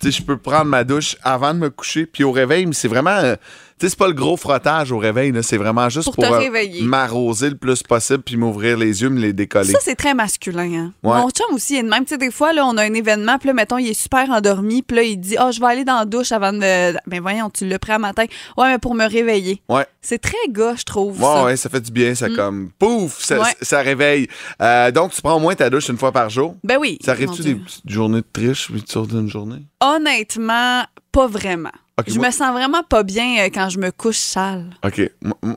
Tu 0.00 0.10
sais, 0.10 0.18
je 0.18 0.22
peux 0.24 0.36
prendre 0.36 0.64
ma 0.64 0.82
douche 0.82 1.14
avant 1.22 1.54
de 1.54 1.60
me 1.60 1.70
coucher, 1.70 2.06
puis 2.06 2.24
au 2.24 2.32
réveil, 2.32 2.66
mais 2.66 2.74
c'est 2.74 2.88
vraiment. 2.88 3.10
euh, 3.18 3.36
sais, 3.86 3.90
c'est 3.90 3.98
pas 3.98 4.08
le 4.08 4.14
gros 4.14 4.36
frottage 4.36 4.92
au 4.92 4.98
réveil. 4.98 5.32
C'est 5.42 5.56
vraiment 5.56 5.88
juste 5.88 6.12
Pour 6.14 6.24
euh, 6.24 6.50
m'arroser 6.82 7.50
le 7.50 7.56
plus 7.56 7.82
possible, 7.82 8.22
puis 8.22 8.36
m'ouvrir 8.36 8.76
les 8.78 9.02
yeux, 9.02 9.08
me 9.08 9.20
les 9.20 9.32
décoller. 9.32 9.72
Ça, 9.72 9.78
c'est 9.82 9.94
très 9.94 10.14
masculin. 10.14 10.72
Hein? 10.72 10.92
Ouais. 11.02 11.16
Mon 11.16 11.30
chum 11.30 11.54
aussi, 11.54 11.76
est 11.76 11.82
de 11.82 11.88
même. 11.88 12.04
Tu 12.04 12.10
sais, 12.10 12.18
des 12.18 12.30
fois, 12.30 12.52
là, 12.52 12.66
on 12.66 12.76
a 12.76 12.82
un 12.82 12.94
événement, 12.94 13.38
puis 13.38 13.48
là, 13.48 13.54
mettons, 13.54 13.78
il 13.78 13.88
est 13.88 14.00
super 14.00 14.30
endormi, 14.30 14.82
puis 14.82 14.96
là, 14.96 15.02
il 15.02 15.18
dit, 15.18 15.36
oh, 15.40 15.50
je 15.52 15.60
vais 15.60 15.66
aller 15.66 15.84
dans 15.84 15.98
la 15.98 16.04
douche 16.04 16.32
avant 16.32 16.52
de. 16.52 16.58
Ben 17.06 17.20
voyons, 17.20 17.50
tu 17.50 17.66
l'as 17.66 17.78
pris 17.78 17.92
à 17.92 17.98
matin. 17.98 18.24
Ouais, 18.56 18.68
mais 18.68 18.78
pour 18.78 18.94
me 18.94 19.08
réveiller. 19.08 19.62
Ouais. 19.68 19.86
C'est 20.00 20.18
très 20.18 20.36
gars, 20.48 20.74
je 20.76 20.84
trouve. 20.84 21.18
Ouais, 21.20 21.26
ça. 21.26 21.44
ouais, 21.44 21.56
ça 21.56 21.68
fait 21.68 21.80
du 21.80 21.90
bien, 21.90 22.14
ça 22.14 22.28
comme 22.30 22.70
pouf, 22.78 23.18
ça, 23.22 23.38
Ouais. 23.40 23.54
ça 23.62 23.80
réveille. 23.80 24.28
Euh, 24.62 24.90
donc, 24.90 25.12
tu 25.12 25.20
prends 25.22 25.34
au 25.34 25.40
moins 25.40 25.54
ta 25.54 25.70
douche 25.70 25.88
une 25.88 25.98
fois 25.98 26.12
par 26.12 26.30
jour? 26.30 26.54
Ben 26.64 26.78
oui. 26.80 26.98
Ça 27.04 27.12
arrive-tu 27.12 27.42
des 27.42 27.54
petites 27.54 27.88
journées 27.88 28.20
de 28.20 28.26
triche, 28.32 28.70
puis 28.70 28.82
tu 28.82 28.92
sors 28.92 29.06
d'une 29.06 29.28
journée? 29.28 29.66
Honnêtement, 29.80 30.84
pas 31.12 31.26
vraiment. 31.26 31.70
Je 32.06 32.16
moi- 32.18 32.26
me 32.28 32.32
sens 32.32 32.52
vraiment 32.52 32.82
pas 32.82 33.02
bien 33.02 33.40
euh, 33.40 33.48
quand 33.52 33.68
je 33.68 33.78
me 33.78 33.90
couche 33.90 34.18
sale. 34.18 34.66
OK. 34.84 35.10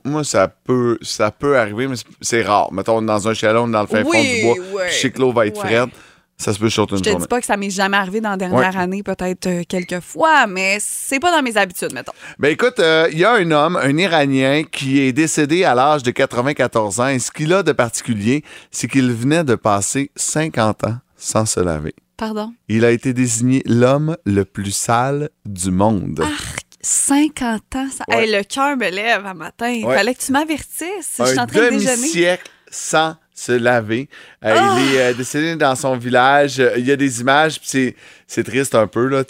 Moi, 0.06 0.24
ça 0.24 0.48
peut, 0.48 0.98
ça 1.02 1.32
peut 1.32 1.58
arriver, 1.58 1.88
mais 1.88 1.96
c'est- 2.22 2.42
rare. 2.44 2.72
Mettons, 2.74 3.02
dans 3.02 3.28
un 3.28 3.34
chalet, 3.34 3.62
on 3.62 3.68
est 3.70 3.72
dans 3.72 3.82
le 3.82 3.88
fin 3.88 4.04
Oui, 4.04 4.42
fond 4.42 4.54
du 4.54 4.60
bois, 4.62 4.82
ouais. 4.82 4.90
je 4.90 5.20
l'eau 5.20 5.32
va 5.32 5.46
être 5.48 5.62
Ouais. 5.64 5.70
frette. 5.70 5.90
Ça 6.38 6.54
se 6.54 6.58
peut 6.58 6.70
sur 6.72 6.88
Je 6.90 6.96
une 6.96 7.02
te 7.02 7.10
journée. 7.10 7.22
dis 7.24 7.28
pas 7.28 7.40
que 7.40 7.46
ça 7.46 7.56
m'est 7.56 7.70
jamais 7.70 7.98
arrivé 7.98 8.20
dans 8.20 8.32
la 8.32 8.38
dernière 8.38 8.74
Ouais. 8.74 8.82
année, 8.82 9.04
peut-être 9.04 9.46
euh, 9.46 9.62
quelques 9.70 10.00
fois, 10.00 10.48
mais 10.48 10.78
c'est 10.80 11.20
pas 11.20 11.32
dans 11.32 11.44
mes 11.44 11.56
habitudes, 11.56 11.94
mettons. 11.94 12.14
Ben 12.40 12.50
écoute, 12.52 12.80
euh, 12.80 13.08
il 13.12 13.20
y 13.20 13.24
a 13.26 13.34
un 13.34 13.52
homme, 13.52 13.76
un 13.76 13.96
Iranien, 13.96 14.64
qui 14.64 15.02
est 15.02 15.14
décédé 15.14 15.64
à 15.66 15.76
l'âge 15.76 16.02
de 16.02 16.10
94 16.10 17.00
ans. 17.00 17.10
Et 17.10 17.20
ce 17.20 17.30
qu'il 17.30 17.54
a 17.54 17.62
de 17.62 17.72
particulier, 17.74 18.44
c'est 18.72 18.88
qu'il 18.88 19.12
venait 19.12 19.44
de 19.44 19.54
passer 19.54 20.10
50 20.16 20.84
ans 20.86 20.98
sans 21.16 21.46
se 21.46 21.60
laver. 21.60 21.94
Pardon? 22.22 22.54
Il 22.68 22.86
a 22.86 22.92
été 22.92 23.14
désigné 23.14 23.64
l'homme 23.66 24.16
le 24.28 24.46
plus 24.46 24.70
sale 24.76 25.32
du 25.44 25.72
monde. 25.72 26.20
Arc, 26.22 26.60
50 26.80 27.76
ans. 27.76 27.88
Ça... 27.92 28.04
Ouais. 28.10 28.26
Hey, 28.28 28.32
le 28.32 28.44
cœur 28.44 28.78
me 28.78 28.92
lève 28.92 29.26
un 29.26 29.34
matin. 29.34 29.70
Il 29.70 29.84
Ouais. 29.84 29.96
fallait 29.96 30.14
que 30.14 30.22
tu 30.24 30.32
m'avertisses. 30.32 31.16
Je 31.18 31.24
suis 31.26 31.40
en 31.40 31.48
train 31.48 31.66
de 31.66 31.70
déjeuner. 31.72 31.96
demi-siècle 31.96 32.48
sans 32.70 33.16
se 33.34 33.54
laver. 33.54 34.08
Euh, 34.46 34.54
Ah! 34.56 34.78
Il 34.80 34.96
est 34.96 35.02
euh, 35.02 35.14
décédé 35.16 35.56
dans 35.56 35.76
son 35.76 35.98
village. 35.98 36.60
Euh, 36.60 36.76
Il 36.78 36.86
y 36.86 36.92
a 36.92 36.96
des 36.96 37.22
images, 37.22 37.60
c'est, 37.64 37.96
triste 38.44 38.76
un 38.76 38.86
peu. 38.86 39.08
Là, 39.08 39.24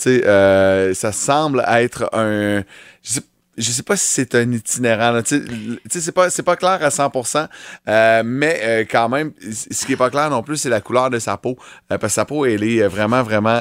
ça 0.94 1.12
semble 1.14 1.64
être 1.70 2.10
un... 2.14 2.62
Je 3.04 3.12
sais, 3.14 3.22
je 3.62 3.72
sais 3.72 3.84
pas 3.84 3.96
si 3.96 4.08
c'est 4.08 4.36
un 4.36 4.52
itinérant. 4.52 5.22
Tu 5.22 5.46
sais, 5.90 6.02
c'est 6.02 6.12
pas, 6.12 6.30
c'est 6.30 6.44
pas 6.44 6.56
clair 6.56 6.80
à 6.82 6.90
100% 6.90 7.48
euh, 7.88 8.22
mais 8.26 8.60
euh, 8.64 8.86
quand 8.90 9.10
même, 9.10 9.32
ce 9.42 9.86
qui 9.86 9.94
est 9.94 9.98
pas 9.98 10.10
clair 10.10 10.30
non 10.30 10.44
plus, 10.44 10.58
c'est 10.58 10.70
la 10.70 10.82
couleur 10.82 11.10
de 11.10 11.20
sa 11.20 11.38
peau. 11.38 11.58
Euh, 11.92 11.98
parce 11.98 12.14
que 12.14 12.16
sa 12.16 12.26
peau, 12.26 12.46
elle 12.46 12.64
est 12.64 12.88
vraiment, 12.88 13.24
vraiment 13.24 13.60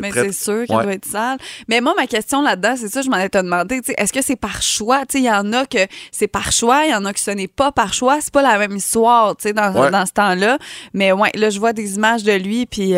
Mais 0.00 0.10
très... 0.10 0.26
c'est 0.26 0.32
sûr 0.32 0.66
qu'elle 0.66 0.76
Ouais. 0.76 0.82
doit 0.84 0.92
être 0.94 1.04
sale. 1.06 1.38
Mais 1.68 1.80
moi, 1.80 1.94
ma 1.96 2.06
question 2.06 2.42
là-dedans, 2.42 2.74
c'est 2.76 2.88
ça, 2.88 3.02
je 3.02 3.10
m'en 3.10 3.16
ai 3.18 3.28
te 3.28 3.38
demandé. 3.38 3.80
Est-ce 3.98 4.12
que 4.12 4.22
c'est 4.22 4.36
par 4.36 4.62
choix? 4.62 5.00
Tu 5.06 5.18
sais, 5.18 5.18
Il 5.20 5.24
y 5.26 5.30
en 5.30 5.52
a 5.52 5.66
que 5.66 5.78
c'est 6.12 6.28
par 6.28 6.52
choix, 6.52 6.84
il 6.86 6.90
y 6.90 6.94
en 6.94 7.04
a 7.04 7.12
que 7.12 7.20
ce 7.20 7.30
n'est 7.30 7.48
pas 7.48 7.72
par 7.72 7.92
choix. 7.92 8.18
C'est 8.20 8.32
pas 8.32 8.42
la 8.42 8.58
même 8.58 8.76
histoire 8.76 9.36
tu 9.36 9.48
sais, 9.48 9.52
dans, 9.52 9.72
Ouais. 9.74 9.90
dans 9.90 10.06
ce 10.06 10.12
temps-là. 10.12 10.58
Mais 10.94 11.12
ouais, 11.12 11.30
là, 11.34 11.50
je 11.50 11.58
vois 11.58 11.72
des 11.72 11.94
images 11.96 12.22
de 12.24 12.32
lui, 12.32 12.66
puis 12.66 12.94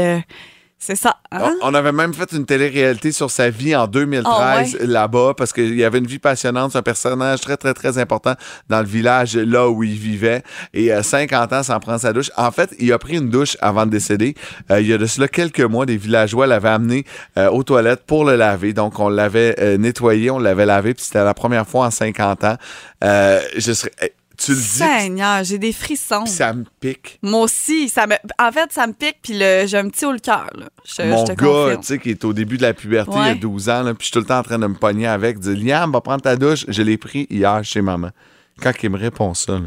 c'est 0.84 0.96
ça. 0.96 1.18
hein? 1.30 1.54
On 1.62 1.74
avait 1.74 1.92
même 1.92 2.12
fait 2.12 2.32
une 2.32 2.44
télé-réalité 2.44 3.12
sur 3.12 3.30
sa 3.30 3.50
vie 3.50 3.76
en 3.76 3.86
2013 3.86 4.78
Ah 4.80 4.84
là-bas 4.84 5.34
parce 5.36 5.52
qu'il 5.52 5.76
y 5.76 5.84
avait 5.84 5.98
une 5.98 6.08
vie 6.08 6.18
passionnante, 6.18 6.72
c'est 6.72 6.78
un 6.78 6.82
personnage 6.82 7.40
très, 7.40 7.56
très, 7.56 7.72
très 7.72 7.98
important 7.98 8.34
dans 8.68 8.80
le 8.80 8.86
village 8.86 9.36
là 9.36 9.68
où 9.68 9.84
il 9.84 9.94
vivait. 9.94 10.42
Et 10.74 10.90
à 10.90 11.04
50 11.04 11.52
ans 11.52 11.62
sans 11.62 11.78
prendre 11.78 12.00
sa 12.00 12.12
douche. 12.12 12.32
En 12.36 12.50
fait, 12.50 12.74
il 12.80 12.92
a 12.92 12.98
pris 12.98 13.16
une 13.16 13.30
douche 13.30 13.56
avant 13.60 13.86
de 13.86 13.92
décéder. 13.92 14.34
Euh, 14.72 14.80
il 14.80 14.88
y 14.88 14.92
a 14.92 14.98
de 14.98 15.06
cela 15.06 15.28
quelques 15.28 15.60
mois, 15.60 15.86
des 15.86 15.96
villageois 15.96 16.48
l'avaient 16.48 16.70
amené 16.70 17.04
euh, 17.38 17.48
aux 17.48 17.62
toilettes 17.62 18.02
pour 18.04 18.24
le 18.24 18.34
laver. 18.34 18.72
Donc, 18.72 18.98
on 18.98 19.08
l'avait 19.08 19.54
euh, 19.60 19.78
nettoyé, 19.78 20.32
on 20.32 20.40
l'avait 20.40 20.66
lavé, 20.66 20.94
puis 20.94 21.04
c'était 21.04 21.22
la 21.22 21.34
première 21.34 21.68
fois 21.68 21.86
en 21.86 21.90
50 21.92 22.42
ans. 22.42 22.56
Euh, 23.04 23.40
je 23.56 23.72
serais... 23.72 23.92
Tu 24.44 24.50
le 24.52 24.56
dis, 24.56 24.62
Seigneur, 24.64 25.44
j'ai 25.44 25.58
des 25.58 25.72
frissons. 25.72 26.24
puis 26.24 26.32
ça 26.32 26.52
me 26.52 26.64
pique. 26.80 27.18
Moi 27.22 27.42
aussi, 27.42 27.88
ça 27.88 28.06
me... 28.06 28.14
en 28.38 28.52
fait, 28.52 28.72
ça 28.72 28.86
me 28.86 28.92
pique, 28.92 29.18
puis 29.22 29.34
le... 29.38 29.64
j'ai 29.66 29.78
un 29.78 29.88
petit 29.88 30.04
haut 30.04 30.12
le 30.12 30.18
cœur. 30.18 30.50
Je, 30.84 31.02
Mon 31.02 31.24
je 31.26 31.32
te 31.32 31.42
gars, 31.42 31.76
tu 31.76 31.86
sais, 31.86 31.98
qui 31.98 32.10
est 32.10 32.24
au 32.24 32.32
début 32.32 32.56
de 32.56 32.62
la 32.62 32.74
puberté, 32.74 33.12
il 33.14 33.18
y 33.18 33.20
a 33.20 33.32
Ouais. 33.32 33.34
12 33.36 33.68
ans, 33.68 33.82
là, 33.82 33.94
puis 33.94 34.00
je 34.00 34.04
suis 34.06 34.12
tout 34.12 34.18
le 34.20 34.24
temps 34.26 34.38
en 34.38 34.42
train 34.42 34.58
de 34.58 34.66
me 34.66 34.74
pogner 34.74 35.06
avec, 35.06 35.38
dire 35.38 35.56
Liam, 35.56 35.92
va 35.92 36.00
prendre 36.00 36.22
ta 36.22 36.36
douche. 36.36 36.64
Je 36.68 36.82
l'ai 36.82 36.96
pris 36.98 37.26
hier 37.30 37.62
chez 37.64 37.82
maman. 37.82 38.10
Quand 38.60 38.72
il 38.82 38.90
me 38.90 38.98
répond 38.98 39.32
ça, 39.34 39.52
là, 39.52 39.60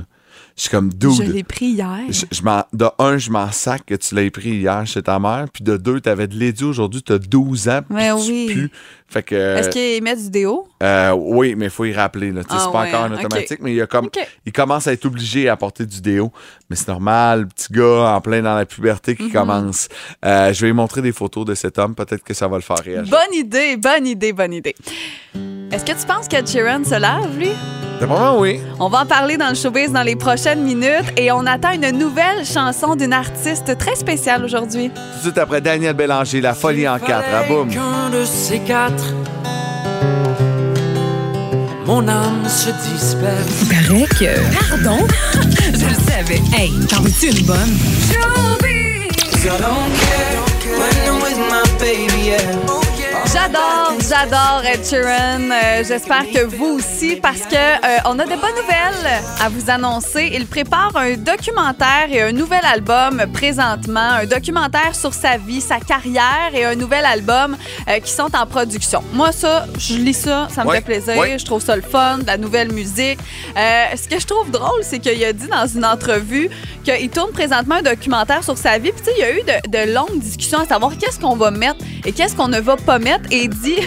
je 0.55 0.61
suis 0.61 0.69
comme 0.69 0.89
Je 0.91 0.97
dude. 0.97 1.33
l'ai 1.33 1.43
pris 1.43 1.65
hier. 1.67 1.99
Je, 2.09 2.25
je 2.31 2.41
de 2.73 2.85
un, 2.99 3.17
je 3.17 3.29
m'en 3.29 3.51
sac 3.51 3.85
que 3.85 3.95
tu 3.95 4.15
l'aies 4.15 4.29
pris 4.31 4.51
hier 4.51 4.85
chez 4.87 5.01
ta 5.03 5.19
mère. 5.19 5.47
Puis 5.51 5.63
de 5.65 5.75
deux, 5.75 5.99
tu 5.99 6.07
avais 6.07 6.27
de 6.27 6.35
l'édu 6.35 6.63
aujourd'hui, 6.63 7.01
tu 7.03 7.11
as 7.11 7.17
12 7.19 7.67
ans. 7.69 7.81
Puis 7.89 7.97
tu 7.97 8.31
oui. 8.31 8.45
pues. 8.53 8.69
Fait 9.07 9.21
que. 9.23 9.35
Est-ce 9.35 9.69
qu'il 9.69 10.03
met 10.03 10.15
du 10.15 10.29
déo? 10.29 10.67
euh, 10.83 11.11
oui, 11.15 11.55
mais 11.55 11.65
il 11.65 11.71
faut 11.71 11.85
y 11.85 11.93
rappeler. 11.93 12.31
Là. 12.31 12.41
Ah 12.49 12.57
c'est 12.59 12.71
pas 12.71 12.81
ouais, 12.81 12.89
encore 12.89 13.03
un 13.03 13.13
ok. 13.13 13.19
automatique, 13.19 13.59
mais 13.61 13.73
il, 13.73 13.81
a 13.81 13.87
comme, 13.87 14.09
il 14.45 14.51
commence 14.51 14.87
à 14.87 14.93
être 14.93 15.05
obligé 15.05 15.47
à 15.47 15.55
porter 15.55 15.85
du 15.85 16.01
déo. 16.01 16.31
Mais 16.69 16.75
c'est 16.75 16.87
normal, 16.87 17.47
petit 17.47 17.71
gars 17.71 18.15
en 18.15 18.21
plein 18.21 18.41
dans 18.41 18.55
la 18.55 18.65
puberté 18.65 19.11
Mhm. 19.11 19.17
qui 19.17 19.29
commence. 19.31 19.87
Euh, 20.25 20.51
je 20.53 20.61
vais 20.61 20.67
lui 20.67 20.73
montrer 20.73 21.01
des 21.01 21.11
photos 21.11 21.45
de 21.45 21.53
cet 21.55 21.77
homme. 21.77 21.93
Peut-être 21.95 22.23
que 22.23 22.33
ça 22.33 22.47
va 22.47 22.57
le 22.57 22.63
faire 22.63 22.77
réagir. 22.77 23.09
Bonne 23.11 23.33
idée, 23.39 23.77
bonne 23.77 24.07
idée, 24.07 24.33
bonne 24.33 24.53
idée. 24.53 24.75
Est-ce 25.71 25.85
que 25.85 25.91
tu 25.99 26.05
penses 26.07 26.27
qu'Ed 26.27 26.47
Sheeran 26.47 26.83
se 26.83 26.99
lave, 26.99 27.37
lui? 27.37 27.49
D'après 27.99 28.37
oui. 28.37 28.59
On 28.79 28.89
va 28.89 29.03
en 29.03 29.05
parler 29.05 29.37
dans 29.37 29.47
le 29.47 29.55
showbiz 29.55 29.91
dans 29.93 30.03
les 30.03 30.17
prochaines 30.17 30.61
minutes 30.61 31.13
et 31.17 31.31
on 31.31 31.45
attend 31.45 31.71
une 31.71 31.91
nouvelle 31.91 32.45
chanson 32.45 32.95
d'une 32.97 33.13
artiste 33.13 33.77
très 33.77 33.95
spéciale 33.95 34.43
aujourd'hui. 34.43 34.89
Tout 34.89 35.17
de 35.17 35.21
suite 35.21 35.37
après 35.37 35.61
Daniel 35.61 35.95
Bélanger, 35.95 36.41
La 36.41 36.53
folie 36.53 36.87
en 36.89 36.99
quatre. 36.99 37.25
Ah, 37.33 37.43
boum. 37.47 37.69
Qu'un 37.69 38.09
de 38.09 38.25
ces 38.25 38.59
quatre, 38.59 39.04
mon 41.85 42.07
âme 42.07 42.47
se 42.47 42.69
disperse. 42.89 43.65
Paraît 43.69 44.07
que. 44.19 44.69
Pardon? 44.69 45.05
Je 45.73 45.85
le 45.85 45.93
savais. 45.93 46.41
Hey, 46.53 46.71
t'en 46.89 47.01
veux-tu 47.01 47.29
une 47.29 47.45
bonne? 47.45 47.77
So 48.11 49.49
I 49.49 49.57
don't 49.59 49.91
care 50.01 50.79
when 50.79 50.95
I'm 51.07 51.21
with 51.21 51.37
my 51.37 51.63
baby, 51.79 52.29
yeah. 52.29 52.84
J'adore, 53.35 53.91
j'adore 53.99 54.61
Ed 54.65 54.85
Sheeran. 54.85 55.51
Euh, 55.51 55.83
J'espère 55.85 56.23
que 56.33 56.45
vous 56.45 56.77
aussi, 56.77 57.17
parce 57.17 57.41
que 57.41 57.55
euh, 57.55 57.97
on 58.05 58.17
a 58.17 58.23
de 58.23 58.29
bonnes 58.29 58.55
nouvelles 58.55 59.21
à 59.43 59.49
vous 59.49 59.69
annoncer. 59.69 60.31
Il 60.33 60.47
prépare 60.47 60.91
un 60.95 61.15
documentaire 61.15 62.07
et 62.09 62.21
un 62.21 62.31
nouvel 62.31 62.61
album 62.63 63.23
présentement, 63.33 63.99
un 64.21 64.25
documentaire 64.25 64.95
sur 64.95 65.13
sa 65.13 65.35
vie, 65.37 65.59
sa 65.59 65.79
carrière 65.79 66.51
et 66.53 66.63
un 66.63 66.75
nouvel 66.75 67.03
album 67.05 67.57
euh, 67.89 67.99
qui 67.99 68.11
sont 68.11 68.33
en 68.35 68.45
production. 68.45 69.03
Moi, 69.13 69.31
ça, 69.33 69.65
je 69.77 69.95
lis 69.95 70.13
ça, 70.13 70.47
ça 70.49 70.63
me 70.63 70.69
Ouais, 70.69 70.77
fait 70.77 70.81
plaisir. 70.85 71.17
ouais. 71.17 71.37
Je 71.37 71.43
trouve 71.45 71.61
ça 71.61 71.75
le 71.75 71.81
fun, 71.81 72.19
de 72.19 72.27
la 72.27 72.37
nouvelle 72.37 72.71
musique. 72.71 73.19
Ce 73.55 74.07
que 74.07 74.17
je 74.19 74.25
trouve 74.25 74.49
drôle, 74.49 74.81
c'est 74.81 74.99
qu'il 74.99 75.21
a 75.23 75.33
dit 75.33 75.47
dans 75.47 75.67
une 75.67 75.83
entrevue 75.85 76.49
qu'il 76.85 77.09
tourne 77.09 77.31
présentement 77.31 77.75
un 77.75 77.81
documentaire 77.81 78.43
sur 78.45 78.57
sa 78.57 78.77
vie. 78.77 78.91
Puis, 78.93 79.01
tu 79.01 79.05
sais, 79.09 79.15
il 79.17 79.21
y 79.21 79.23
a 79.23 79.31
eu 79.31 79.41
de, 79.41 79.69
de 79.87 79.93
longues 79.93 80.19
discussions 80.19 80.59
à 80.59 80.65
savoir 80.65 80.97
qu'est-ce 80.97 81.19
qu'on 81.19 81.35
va 81.35 81.51
mettre 81.51 81.77
et 82.05 82.11
qu'est-ce 82.13 82.35
qu'on 82.35 82.47
ne 82.47 82.59
va 82.61 82.77
pas 82.77 82.97
mettre. 82.97 83.23
Et 83.31 83.47
dit, 83.47 83.79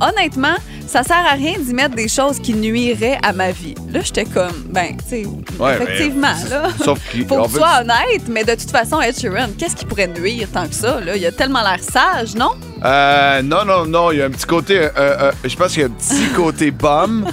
honnêtement, 0.00 0.56
ça 0.92 1.02
sert 1.02 1.16
à 1.26 1.32
rien 1.32 1.54
d'y 1.58 1.72
mettre 1.72 1.94
des 1.94 2.06
choses 2.08 2.38
qui 2.38 2.52
nuiraient 2.54 3.18
à 3.22 3.32
ma 3.32 3.50
vie. 3.50 3.74
Là, 3.90 4.00
j'étais 4.02 4.24
comme, 4.26 4.52
ben, 4.68 4.88
tu 5.08 5.22
sais, 5.22 5.26
Ouais, 5.58 5.74
effectivement, 5.80 6.28
mais- 6.44 6.50
là. 6.50 6.68
Sauf 6.84 6.98
qu'il 7.10 7.26
Faut 7.26 7.42
que 7.44 7.48
tu 7.48 7.54
sois 7.56 7.80
honnête, 7.80 8.22
mais 8.28 8.44
de 8.44 8.54
toute 8.54 8.70
façon, 8.70 9.00
Ed 9.00 9.18
Sheeran, 9.18 9.48
qu'est-ce 9.58 9.74
qui 9.76 9.86
pourrait 9.86 10.08
nuire 10.08 10.48
tant 10.52 10.66
que 10.68 10.74
ça? 10.74 11.00
Là? 11.00 11.16
Il 11.16 11.24
a 11.24 11.32
tellement 11.32 11.62
l'air 11.62 11.78
sage, 11.80 12.34
non? 12.34 12.50
Euh, 12.84 13.42
non, 13.42 13.64
non, 13.64 13.86
non, 13.86 14.10
il 14.10 14.18
y 14.18 14.22
a 14.22 14.26
un 14.26 14.30
petit 14.30 14.44
côté. 14.44 14.76
euh, 14.78 14.90
euh, 14.96 15.32
je 15.44 15.54
pense 15.56 15.72
qu'il 15.72 15.82
y 15.82 15.84
a 15.84 15.86
un 15.86 15.90
petit 15.90 16.26
côté 16.36 16.70
bum. 16.72 17.24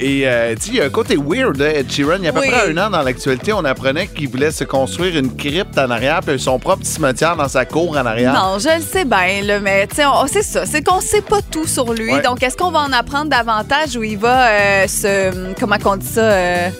Et 0.00 0.22
euh, 0.26 0.54
tu 0.54 0.62
sais, 0.62 0.68
il 0.68 0.74
y 0.76 0.80
a 0.80 0.84
un 0.84 0.88
côté 0.90 1.16
weird, 1.16 1.60
hein, 1.60 1.72
Ed 1.74 1.90
Sheeran. 1.90 2.16
Il 2.18 2.24
y 2.24 2.26
a 2.28 2.30
à 2.30 2.32
peu 2.32 2.40
Oui. 2.40 2.48
près 2.48 2.70
un 2.70 2.78
an 2.78 2.90
dans 2.90 3.02
l'actualité, 3.02 3.52
on 3.52 3.64
apprenait 3.64 4.06
qu'il 4.06 4.28
voulait 4.28 4.50
se 4.52 4.64
construire 4.64 5.16
une 5.18 5.34
crypte 5.34 5.76
en 5.78 5.90
arrière, 5.90 6.20
puis 6.24 6.38
son 6.38 6.58
propre 6.58 6.84
cimetière 6.86 7.36
dans 7.36 7.48
sa 7.48 7.64
cour 7.64 7.90
en 7.96 8.06
arrière. 8.06 8.32
Non, 8.34 8.58
je 8.58 8.76
le 8.76 8.82
sais 8.82 9.04
bien, 9.04 9.42
là, 9.42 9.58
mais 9.60 9.86
tu 9.88 9.96
sais, 9.96 10.04
c'est 10.28 10.42
ça. 10.42 10.64
C'est 10.66 10.82
qu'on 10.82 11.00
sait 11.00 11.22
pas 11.22 11.40
tout 11.50 11.66
sur 11.66 11.92
lui. 11.92 12.12
Ouais. 12.12 12.22
Donc, 12.22 12.42
est-ce 12.42 12.56
qu'on 12.62 12.70
va 12.70 12.82
en 12.82 12.92
apprendre 12.92 13.28
davantage 13.28 13.96
ou 13.96 14.04
il 14.04 14.16
va 14.16 14.46
euh, 14.48 14.86
se. 14.86 15.52
Comment 15.58 15.78
qu'on 15.78 15.96
dit 15.96 16.06
ça? 16.06 16.20
euh, 16.20 16.70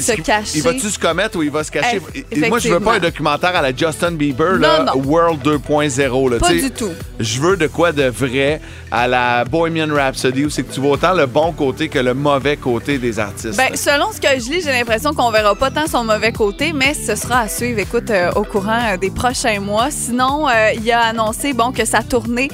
se 0.00 0.12
cacher. 0.20 0.56
Il 0.56 0.62
va-tu 0.62 0.88
se 0.90 0.98
commettre 0.98 1.38
ou 1.38 1.42
il 1.42 1.50
va 1.50 1.64
se 1.64 1.70
cacher? 1.70 2.00
Eff- 2.32 2.48
Moi, 2.48 2.58
je 2.58 2.68
veux 2.68 2.80
pas 2.80 2.94
un 2.94 2.98
documentaire 2.98 3.54
à 3.56 3.62
la 3.62 3.74
Justin 3.74 4.12
Bieber, 4.12 4.52
Non, 4.54 4.58
là, 4.60 4.84
non. 4.94 5.02
World 5.04 5.42
2.0. 5.42 6.30
là, 6.30 6.38
Pas 6.38 6.52
du 6.52 6.70
tout. 6.70 6.90
Je 7.20 7.40
veux 7.40 7.56
de 7.56 7.66
quoi 7.66 7.92
de 7.92 8.04
vrai 8.04 8.60
à 8.90 9.08
la 9.08 9.44
Bohemian 9.44 9.88
Rhapsody 9.92 10.44
où 10.44 10.50
c'est 10.50 10.62
que 10.62 10.72
tu 10.72 10.80
vois 10.80 10.92
autant 10.92 11.12
le 11.14 11.26
bon 11.26 11.52
côté 11.52 11.88
que 11.88 11.98
le 11.98 12.14
mauvais 12.14 12.56
côté 12.56 12.98
des 12.98 13.18
artistes. 13.18 13.56
Ben, 13.56 13.74
selon 13.76 14.12
ce 14.12 14.20
que 14.20 14.28
je 14.38 14.50
lis, 14.50 14.62
j'ai 14.62 14.72
l'impression 14.72 15.12
qu'on 15.12 15.30
verra 15.30 15.54
pas 15.54 15.70
tant 15.70 15.86
son 15.86 16.04
mauvais 16.04 16.32
côté, 16.32 16.72
mais 16.72 16.94
ce 16.94 17.14
sera 17.16 17.40
à 17.40 17.48
suivre, 17.48 17.78
écoute, 17.80 18.10
euh, 18.10 18.30
au 18.36 18.44
courant 18.44 18.78
euh, 18.92 18.96
des 18.96 19.10
prochains 19.10 19.60
mois. 19.60 19.88
Sinon, 19.90 20.48
euh, 20.48 20.70
il 20.74 20.90
a 20.92 21.00
annoncé 21.06 21.52
bon, 21.52 21.72
que 21.72 21.84
sa 21.84 22.02
tournée, 22.02 22.48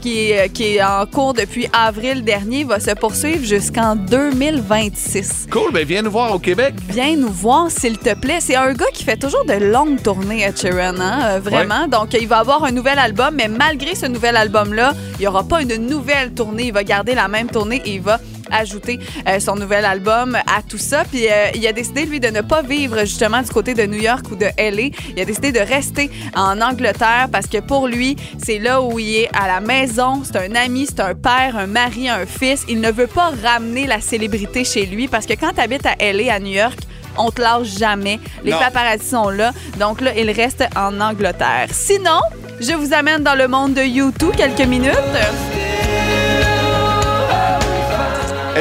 qui, 0.00 0.30
est, 0.30 0.48
qui 0.50 0.76
est 0.76 0.82
en 0.82 1.04
cours 1.06 1.34
depuis 1.34 1.66
avril 1.72 2.24
dernier, 2.24 2.64
va 2.64 2.80
se 2.80 2.90
poursuivre 2.92 3.44
jusqu'en 3.44 3.96
2026. 3.96 5.46
Cool, 5.50 5.72
ben 5.72 5.86
viens 5.86 6.02
nous 6.02 6.10
voir 6.10 6.21
au 6.30 6.38
Québec? 6.38 6.74
Viens 6.88 7.16
nous 7.16 7.32
voir, 7.32 7.70
s'il 7.70 7.98
te 7.98 8.14
plaît. 8.14 8.38
C'est 8.40 8.56
un 8.56 8.72
gars 8.72 8.90
qui 8.92 9.04
fait 9.04 9.16
toujours 9.16 9.44
de 9.44 9.54
longues 9.54 10.02
tournées, 10.02 10.42
Ed 10.42 10.58
Sheeran, 10.58 11.00
hein, 11.00 11.20
euh, 11.22 11.40
vraiment. 11.40 11.88
Donc, 11.88 12.14
il 12.14 12.28
va 12.28 12.38
avoir 12.38 12.64
un 12.64 12.70
nouvel 12.70 12.98
album, 12.98 13.34
mais 13.36 13.48
malgré 13.48 13.94
ce 13.94 14.06
nouvel 14.06 14.36
album-là, 14.36 14.92
il 15.14 15.20
n'y 15.20 15.26
aura 15.26 15.44
pas 15.44 15.62
une 15.62 15.76
nouvelle 15.76 16.32
tournée. 16.32 16.64
Il 16.64 16.72
va 16.72 16.84
garder 16.84 17.14
la 17.14 17.28
même 17.28 17.48
tournée 17.48 17.82
et 17.84 17.94
il 17.94 18.00
va 18.00 18.18
ajouter 18.52 18.98
euh, 19.28 19.40
son 19.40 19.54
nouvel 19.56 19.84
album 19.84 20.36
à 20.36 20.62
tout 20.62 20.78
ça. 20.78 21.04
Puis 21.10 21.26
euh, 21.28 21.48
il 21.54 21.66
a 21.66 21.72
décidé, 21.72 22.04
lui, 22.04 22.20
de 22.20 22.28
ne 22.28 22.40
pas 22.40 22.62
vivre 22.62 23.00
justement 23.00 23.42
du 23.42 23.50
côté 23.50 23.74
de 23.74 23.84
New 23.86 24.00
York 24.00 24.26
ou 24.30 24.36
de 24.36 24.46
LA. 24.58 24.90
Il 25.16 25.20
a 25.20 25.24
décidé 25.24 25.52
de 25.52 25.60
rester 25.60 26.10
en 26.36 26.60
Angleterre 26.60 27.28
parce 27.32 27.46
que 27.46 27.58
pour 27.58 27.88
lui, 27.88 28.16
c'est 28.42 28.58
là 28.58 28.80
où 28.82 28.98
il 28.98 29.16
est 29.16 29.30
à 29.34 29.46
la 29.48 29.60
maison. 29.60 30.22
C'est 30.24 30.36
un 30.36 30.54
ami, 30.54 30.86
c'est 30.86 31.00
un 31.00 31.14
père, 31.14 31.56
un 31.56 31.66
mari, 31.66 32.08
un 32.08 32.26
fils. 32.26 32.64
Il 32.68 32.80
ne 32.80 32.90
veut 32.90 33.06
pas 33.06 33.32
ramener 33.42 33.86
la 33.86 34.00
célébrité 34.00 34.64
chez 34.64 34.86
lui 34.86 35.08
parce 35.08 35.26
que 35.26 35.34
quand 35.34 35.52
tu 35.54 35.60
habites 35.60 35.86
à 35.86 35.94
LA, 36.12 36.32
à 36.34 36.38
New 36.38 36.52
York, 36.52 36.78
on 37.18 37.30
te 37.30 37.40
lâche 37.42 37.76
jamais. 37.78 38.18
Les 38.42 38.52
Non. 38.52 38.58
paparazzi 38.58 39.06
sont 39.10 39.28
là. 39.28 39.52
Donc 39.78 40.00
là, 40.00 40.12
il 40.16 40.30
reste 40.30 40.64
en 40.76 40.98
Angleterre. 41.00 41.68
Sinon, 41.70 42.20
je 42.60 42.72
vous 42.72 42.92
amène 42.94 43.22
dans 43.22 43.34
le 43.34 43.48
monde 43.48 43.74
de 43.74 43.82
YouTube 43.82 44.32
quelques 44.36 44.66
minutes. 44.66 44.92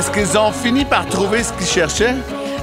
Est-ce 0.01 0.09
qu'ils 0.09 0.35
ont 0.35 0.51
fini 0.51 0.83
par 0.83 1.05
trouver 1.05 1.43
ce 1.43 1.53
qu'ils 1.53 1.67
cherchaient? 1.67 2.15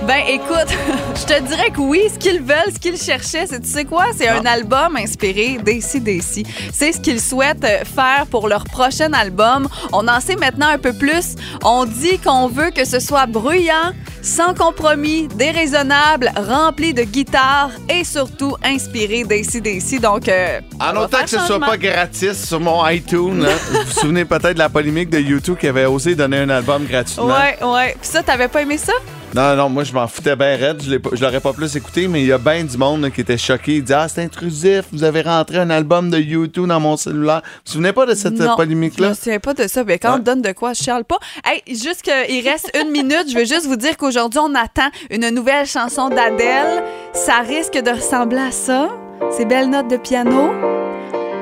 Ben 0.09 0.23
écoute, 0.27 0.75
je 1.17 1.27
te 1.27 1.43
dirais 1.43 1.69
que 1.71 1.81
oui, 1.83 2.01
ce 2.11 2.19
qu'ils 2.19 2.41
veulent, 2.41 2.73
ce 2.73 2.79
qu'ils 2.79 2.97
cherchaient, 2.97 3.47
c'est 3.47 3.61
tu 3.61 3.69
sais 3.69 3.85
quoi, 3.85 4.07
c'est 4.17 4.27
un 4.27 4.47
album 4.47 4.97
inspiré 4.97 5.59
d'ACDC. 5.59 6.47
C'est 6.73 6.93
ce 6.93 6.99
qu'ils 6.99 7.21
souhaitent 7.21 7.63
euh, 7.63 7.85
faire 7.85 8.25
pour 8.31 8.49
leur 8.49 8.65
prochain 8.65 9.13
album. 9.13 9.69
On 9.93 10.09
en 10.09 10.19
sait 10.21 10.37
maintenant 10.37 10.69
un 10.69 10.79
peu 10.79 10.95
plus. 10.95 11.35
On 11.63 11.85
dit 11.85 12.19
qu'on 12.21 12.49
veut 12.49 12.71
que 12.71 12.87
ce 12.87 13.01
soit 13.01 13.27
bruyant, 13.27 13.93
sans 14.23 14.55
compromis, 14.55 15.29
déraisonnable, 15.37 16.33
rempli 16.39 16.95
de 16.95 17.03
guitare 17.03 17.73
et 17.91 18.03
surtout 18.03 18.57
inspiré 18.65 19.25
d'ACDC. 19.25 20.01
Donc, 20.01 20.27
euh, 20.31 20.61
En 20.81 20.97
autant 20.97 21.23
que 21.25 21.29
ce 21.29 21.41
soit 21.41 21.61
pas 21.61 21.77
gratis 21.77 22.47
sur 22.47 22.61
mon 22.61 22.89
iTunes, 22.89 23.45
vous 23.47 23.79
vous 23.85 24.01
souvenez 24.01 24.25
peut-être 24.25 24.55
de 24.55 24.59
la 24.59 24.71
polémique 24.71 25.11
de 25.11 25.19
YouTube 25.19 25.59
qui 25.61 25.69
avait 25.69 25.85
osé 25.85 26.15
donner 26.15 26.39
un 26.39 26.49
album 26.49 26.87
gratuitement. 26.87 27.27
Ouais, 27.27 27.63
ouais. 27.63 27.97
Puis 28.01 28.09
ça, 28.11 28.23
t'avais 28.23 28.49
pas 28.49 28.63
aimé 28.63 28.79
ça? 28.79 28.95
Non, 29.35 29.55
non, 29.57 29.69
moi 29.69 29.85
je 29.85 29.93
m'en 29.93 30.09
foutais 30.09 30.35
bien 30.37 30.57
raide, 30.57 30.83
je 30.83 31.23
l'aurais 31.23 31.41
pas 31.41 31.53
plus 31.53 31.77
écouté, 31.77 32.09
mais 32.09 32.23
il 32.23 32.27
y 32.29 32.33
a 32.33 32.39
bien 32.39 32.65
du 32.65 32.77
monde 32.79 33.03
là, 33.03 33.11
qui 33.11 33.21
était 33.21 33.37
choqué. 33.37 33.77
Il 33.77 33.85
dit 33.85 33.93
Ah, 33.93 34.09
c'est 34.09 34.23
intrusif, 34.23 34.85
vous 34.91 35.05
avez 35.05 35.21
rentré 35.21 35.59
un 35.59 35.69
album 35.71 36.11
de 36.11 36.19
YouTube 36.19 36.67
dans 36.67 36.81
mon 36.81 36.97
cellulaire. 36.97 37.43
Vous 37.45 37.51
vous 37.67 37.73
souvenez 37.73 37.93
pas 37.93 38.07
de 38.07 38.15
cette 38.15 38.33
Non, 38.39 38.53
Je 38.53 38.57
polémique-là? 38.57 39.11
me 39.11 39.15
souviens 39.15 39.39
pas 39.39 39.53
de 39.55 39.69
ça. 39.69 39.85
Mais 39.85 39.99
quand 39.99 40.13
Ouais. 40.15 40.19
on 40.21 40.23
donne 40.23 40.43
de 40.43 40.53
quoi, 40.53 40.73
je 40.73 40.83
charle 40.83 41.05
pas. 41.05 41.19
Hey, 41.45 41.63
juste 41.69 42.03
qu'il 42.03 42.49
reste 42.49 42.71
une 42.81 42.91
minute, 42.91 43.27
je 43.31 43.35
veux 43.39 43.45
juste 43.45 43.67
vous 43.67 43.77
dire 43.77 43.97
qu'aujourd'hui, 43.99 44.41
on 44.43 44.55
attend 44.55 44.89
une 45.11 45.29
nouvelle 45.31 45.67
chanson 45.67 46.09
d'Adèle. 46.09 46.83
Ça 47.13 47.41
risque 47.47 47.75
de 47.75 47.91
ressembler 47.91 48.39
à 48.39 48.51
ça. 48.51 48.89
Ces 49.37 49.45
belles 49.45 49.69
notes 49.69 49.91
de 49.91 49.99
piano. 49.99 50.51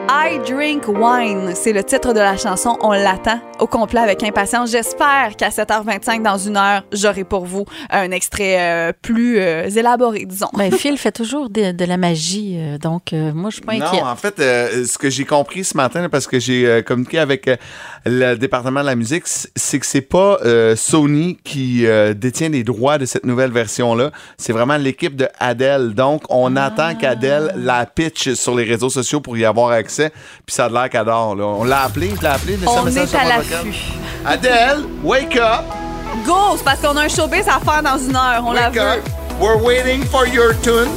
I 0.08 0.38
Drink 0.48 0.86
Wine, 0.86 1.52
c'est 1.54 1.72
le 1.72 1.82
titre 1.82 2.12
de 2.12 2.20
la 2.20 2.36
chanson. 2.36 2.78
On 2.80 2.92
l'attend 2.92 3.40
au 3.58 3.66
complet 3.66 4.00
avec 4.00 4.22
impatience. 4.22 4.70
J'espère 4.70 5.34
qu'à 5.36 5.48
7h25, 5.48 6.22
dans 6.22 6.38
une 6.38 6.56
heure, 6.56 6.84
j'aurai 6.92 7.24
pour 7.24 7.44
vous 7.44 7.64
un 7.90 8.12
extrait 8.12 8.56
euh, 8.60 8.92
plus 9.02 9.38
euh, 9.40 9.68
élaboré, 9.68 10.24
disons. 10.24 10.48
Ben, 10.56 10.70
Phil 10.76 10.96
fait 10.96 11.10
toujours 11.10 11.50
de, 11.50 11.72
de 11.72 11.84
la 11.84 11.96
magie, 11.96 12.56
euh, 12.56 12.78
donc 12.78 13.12
euh, 13.12 13.32
moi, 13.32 13.50
je 13.50 13.56
suis 13.56 13.64
pas 13.64 13.72
inquiète. 13.72 14.00
Non, 14.00 14.06
en 14.08 14.16
fait, 14.16 14.38
euh, 14.38 14.84
ce 14.84 14.96
que 14.96 15.10
j'ai 15.10 15.24
compris 15.24 15.64
ce 15.64 15.76
matin, 15.76 16.02
là, 16.02 16.08
parce 16.08 16.26
que 16.26 16.38
j'ai 16.38 16.66
euh, 16.66 16.82
communiqué 16.82 17.18
avec 17.18 17.48
euh, 17.48 17.56
le 18.04 18.36
département 18.36 18.82
de 18.82 18.86
la 18.86 18.96
musique, 18.96 19.24
c'est 19.26 19.78
que 19.80 19.86
c'est 19.86 20.00
pas 20.02 20.38
euh, 20.44 20.76
Sony 20.76 21.38
qui 21.42 21.86
euh, 21.86 22.14
détient 22.14 22.50
les 22.50 22.62
droits 22.62 22.98
de 22.98 23.06
cette 23.06 23.26
nouvelle 23.26 23.50
version-là. 23.50 24.12
C'est 24.38 24.52
vraiment 24.52 24.76
l'équipe 24.76 25.16
de 25.16 25.28
Adele. 25.40 25.94
Donc, 25.94 26.22
on 26.28 26.54
attend 26.54 26.94
qu'Adele 26.94 27.52
la 27.56 27.86
pitch 27.86 28.34
sur 28.34 28.54
les 28.54 28.64
réseaux 28.64 28.90
sociaux 28.90 29.20
pour 29.20 29.36
y 29.36 29.44
avoir 29.44 29.70
accès. 29.70 29.95
Puis 30.04 30.54
ça 30.54 30.66
a 30.66 30.68
l'air 30.68 30.88
qu'elle 30.90 31.00
adore. 31.02 31.34
là. 31.36 31.44
On 31.44 31.64
l'a 31.64 31.82
appelé, 31.82 32.12
je 32.16 32.20
l'ai 32.20 32.28
appelé. 32.28 32.58
un 32.66 32.70
On 32.70 32.82
message 32.82 33.14
est 33.14 33.16
à 33.16 33.24
l'affût. 33.24 33.74
Adele, 34.24 34.84
wake 35.02 35.36
up, 35.36 35.64
Go! 36.24 36.54
C'est 36.56 36.64
parce 36.64 36.80
qu'on 36.80 36.96
a 36.96 37.02
un 37.04 37.08
showbiz 37.08 37.46
à 37.48 37.60
faire 37.60 37.82
dans 37.82 37.98
une 37.98 38.16
heure. 38.16 38.42
On 38.44 38.52
la 38.52 38.70
veut. 38.70 38.80
up. 38.80 39.00
We're 39.40 39.62
waiting 39.62 40.04
for 40.06 40.26
your 40.26 40.54
tune. 40.62 40.88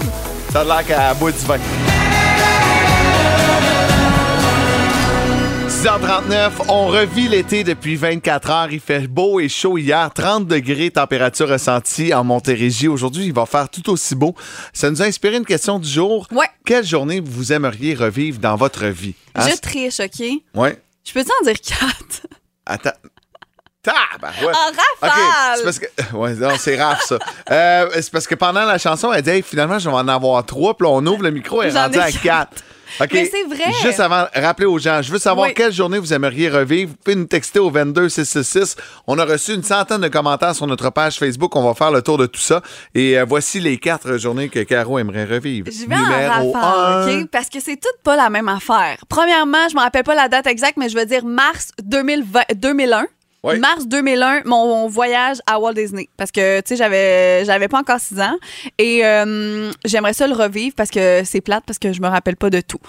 Ça 0.52 0.62
a 0.62 0.64
l'air 0.64 0.86
qu'elle 0.86 1.18
boit 1.20 1.32
du 1.32 1.38
vin. 1.46 1.58
6h39, 5.80 6.52
on 6.68 6.88
revit 6.88 7.30
l'été 7.30 7.64
depuis 7.64 7.96
24 7.96 8.50
heures. 8.50 8.68
Il 8.70 8.82
fait 8.82 9.08
beau 9.08 9.40
et 9.40 9.48
chaud 9.48 9.78
hier, 9.78 10.12
30 10.14 10.46
degrés 10.46 10.92
température 10.92 11.48
ressentie 11.48 12.14
en 12.14 12.26
Montérégie. 12.26 12.90
Aujourd'hui, 12.90 13.28
il 13.28 13.34
va 13.34 13.46
faire 13.46 13.70
tout 13.70 13.90
aussi 13.90 14.14
beau. 14.14 14.36
Ça 14.74 14.92
nous 14.92 15.02
a 15.02 15.06
inspiré 15.06 15.38
une 15.38 15.46
question 15.46 15.80
du 15.80 15.88
jour. 15.88 16.28
Ouais. 16.32 16.48
Quelle 16.66 16.86
journée 16.86 17.22
vous 17.22 17.54
aimeriez 17.54 17.96
revivre 17.96 18.40
dans 18.40 18.58
votre 18.58 18.88
vie? 18.88 19.16
Hein? 19.36 19.48
Je 19.50 19.56
triche, 19.56 20.02
OK? 20.02 20.22
Ouais. 20.54 20.82
Je 21.06 21.14
peux 21.14 21.24
t'en 21.24 21.46
dire 21.46 21.62
quatre? 21.62 22.28
Attends. 22.66 22.90
Tabarouette. 23.82 24.58
En 24.58 24.72
OK, 24.72 24.78
rafale! 25.02 25.58
c'est 25.60 25.64
parce 25.64 25.80
que. 25.80 25.86
Ouais, 26.14 26.34
non, 26.34 26.50
c'est 26.58 26.82
rare, 26.82 27.02
ça. 27.02 27.20
Euh, 27.52 27.90
c'est 27.94 28.12
parce 28.12 28.28
que 28.28 28.36
pendant 28.36 28.66
la 28.66 28.78
chanson, 28.78 29.14
elle 29.14 29.22
dit 29.22 29.30
hey, 29.30 29.42
finalement, 29.42 29.80
je 29.80 29.90
vais 29.90 29.96
en 29.96 30.10
avoir 30.10 30.46
trois. 30.46 30.76
Puis 30.76 30.86
on 30.86 31.06
ouvre 31.06 31.24
le 31.24 31.32
micro 31.32 31.64
et 31.64 31.72
J'en 31.72 31.84
rendu 31.84 32.00
ai 32.00 32.02
à 32.02 32.12
quatre. 32.12 32.64
OK. 33.02 33.10
Mais 33.14 33.26
c'est 33.26 33.44
vrai. 33.44 33.72
Juste 33.82 34.00
avant, 34.00 34.26
rappelez 34.34 34.66
aux 34.68 34.78
gens, 34.80 35.02
je 35.02 35.12
veux 35.12 35.20
savoir 35.20 35.48
Oui. 35.48 35.54
quelle 35.54 35.72
journée 35.74 36.00
vous 36.00 36.14
aimeriez 36.14 36.50
revivre. 36.50 36.92
Vous 36.92 36.98
pouvez 37.04 37.16
nous 37.16 37.26
texter 37.26 37.60
au 37.60 37.70
22666. 37.70 38.76
On 39.08 39.18
a 39.20 39.26
reçu 39.26 39.54
une 39.54 39.64
centaine 39.64 40.02
de 40.02 40.08
commentaires 40.08 40.56
sur 40.56 40.68
notre 40.68 40.90
page 40.90 41.18
Facebook. 41.18 41.56
On 41.56 41.64
va 41.64 41.74
faire 41.74 41.92
le 41.92 42.02
tour 42.02 42.18
de 42.18 42.26
tout 42.26 42.40
ça. 42.42 42.62
Et 42.96 43.18
euh, 43.18 43.26
voici 43.28 43.60
les 43.60 43.78
quatre 43.78 44.18
journées 44.18 44.50
que 44.50 44.60
Caro 44.64 45.00
aimerait 45.00 45.26
revivre. 45.26 45.68
Je 45.72 45.88
vais 45.88 45.96
en 45.96 46.54
rafale, 46.54 47.10
un. 47.18 47.22
OK? 47.24 47.30
Parce 47.32 47.50
que 47.50 47.60
c'est 47.60 47.76
toutes 47.78 48.02
pas 48.04 48.16
la 48.16 48.30
même 48.30 48.50
affaire. 48.50 48.98
Premièrement, 49.08 49.68
je 49.70 49.76
me 49.76 49.82
rappelle 49.82 50.04
pas 50.04 50.16
la 50.16 50.28
date 50.28 50.48
exacte, 50.48 50.78
mais 50.78 50.90
je 50.90 50.96
vais 50.96 51.06
dire 51.06 51.26
mars 51.26 51.70
2020, 51.84 52.42
2001. 52.56 53.06
Mars 53.44 53.88
2001, 53.88 54.44
mon 54.46 54.88
voyage 54.88 55.38
à 55.46 55.60
Walt 55.60 55.74
Disney. 55.74 56.10
Parce 56.18 56.32
que, 56.32 56.60
tu 56.62 56.70
sais, 56.70 56.76
j'avais, 56.76 57.46
j'avais 57.46 57.68
pas 57.68 57.80
encore 57.80 58.00
6 58.00 58.20
ans. 58.20 58.38
Et 58.78 59.06
euh, 59.06 59.72
j'aimerais 59.86 60.14
ça 60.14 60.28
le 60.28 60.36
revivre 60.36 60.76
parce 60.76 60.90
que 60.90 61.24
c'est 61.26 61.42
plate, 61.42 61.64
parce 61.66 61.80
que 61.80 61.94
je 61.94 62.02
me 62.02 62.08
rappelle 62.08 62.36
pas 62.36 62.50
de 62.50 62.62
tout. 62.62 62.80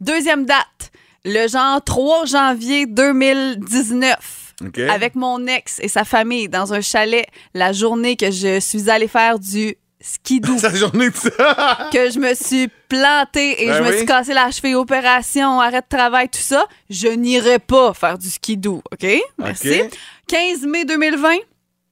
Deuxième 0.00 0.44
date, 0.44 0.90
le 1.24 1.46
genre 1.48 1.82
3 1.82 2.26
janvier 2.26 2.86
2019. 2.86 4.54
OK. 4.66 4.78
Avec 4.78 5.14
mon 5.14 5.46
ex 5.46 5.80
et 5.80 5.88
sa 5.88 6.04
famille 6.04 6.48
dans 6.48 6.72
un 6.72 6.80
chalet 6.80 7.26
la 7.54 7.72
journée 7.72 8.16
que 8.16 8.30
je 8.30 8.60
suis 8.60 8.90
allée 8.90 9.08
faire 9.08 9.38
du 9.38 9.76
skidoo. 10.02 10.58
Sa 10.58 10.74
journée 10.74 11.10
de 11.10 11.16
ça. 11.16 11.88
que 11.92 12.10
je 12.10 12.18
me 12.18 12.34
suis 12.34 12.68
plantée 12.88 13.62
et 13.62 13.66
Ben 13.68 13.78
je 13.78 13.82
me 13.82 13.90
oui. 13.90 13.96
suis 13.98 14.06
cassé 14.06 14.34
la 14.34 14.50
cheville, 14.50 14.74
opération, 14.74 15.60
arrêt 15.60 15.80
de 15.80 15.86
travail, 15.96 16.28
tout 16.28 16.40
ça, 16.40 16.66
je 16.90 17.08
n'irai 17.08 17.58
pas 17.58 17.94
faire 17.94 18.18
du 18.18 18.28
skidoo, 18.28 18.82
OK? 18.92 19.06
Merci. 19.38 19.82
OK. 19.82 19.90
15 20.28 20.62
mai 20.66 20.84
2020, 20.84 21.36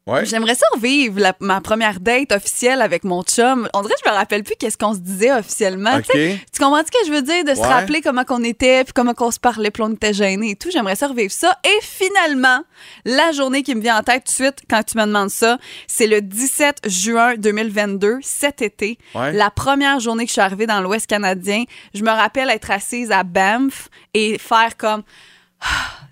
Ouais. 0.07 0.25
j'aimerais 0.25 0.55
ça 0.55 0.65
revivre 0.75 1.21
la- 1.21 1.35
ma 1.41 1.61
première 1.61 2.01
date 2.01 2.33
officielle 2.33 2.81
avec 2.83 3.05
mon 3.05 3.23
chum. 3.23 3.69
On 3.75 3.83
dirait 3.83 3.95
que 3.95 4.01
je 4.05 4.11
me 4.11 4.15
rappelle 4.17 4.43
plus 4.43 4.57
qu'est-ce 4.59 4.79
qu'on 4.79 4.95
se 4.95 4.99
disait 4.99 5.31
officiellement. 5.31 5.97
OK. 5.97 6.05
Tu 6.11 6.13
sais, 6.13 6.41
Tu 6.53 6.59
comprends 6.61 6.81
ce 6.85 6.91
que 6.91 7.07
je 7.07 7.13
veux 7.13 7.23
dire? 7.23 7.45
De 7.45 7.55
se 7.55 7.61
Ouais. 7.61 7.67
rappeler 7.67 8.01
comment 8.01 8.25
qu'on 8.25 8.43
était, 8.43 8.83
puis 8.85 8.93
comment 8.93 9.15
qu'on 9.15 9.31
se 9.31 9.39
parlait, 9.39 9.71
puis 9.71 9.83
on 9.83 9.93
était 9.93 10.13
gênés 10.13 10.51
et 10.51 10.57
tout. 10.57 10.71
J'aimerais 10.73 10.97
ça 10.97 11.07
revivre 11.07 11.31
ça. 11.33 11.57
Et 11.65 11.79
finalement, 11.83 12.63
la 13.05 13.31
journée 13.33 13.63
qui 13.63 13.75
me 13.75 13.81
vient 13.83 13.99
en 13.99 14.03
tête 14.03 14.25
tout 14.25 14.31
de 14.31 14.35
suite 14.47 14.63
quand 14.69 14.83
tu 14.83 14.97
me 14.99 15.05
demandes 15.05 15.31
ça, 15.31 15.59
c'est 15.87 16.07
le 16.07 16.21
17 16.23 16.79
juin 16.87 17.35
2022, 17.37 18.19
cet 18.23 18.63
été. 18.63 18.99
Ouais. 19.15 19.33
La 19.33 19.51
première 19.51 20.01
journée 20.01 20.25
que 20.25 20.29
je 20.29 20.33
suis 20.35 20.41
arrivée 20.41 20.67
dans 20.67 20.81
l'Ouest 20.81 21.07
canadien, 21.07 21.65
je 21.95 22.03
me 22.03 22.11
rappelle 22.11 22.51
être 22.51 22.71
assise 22.71 23.13
à 23.13 23.23
Banff 23.23 23.89
et 24.15 24.39
faire 24.39 24.77
comme... 24.77 25.03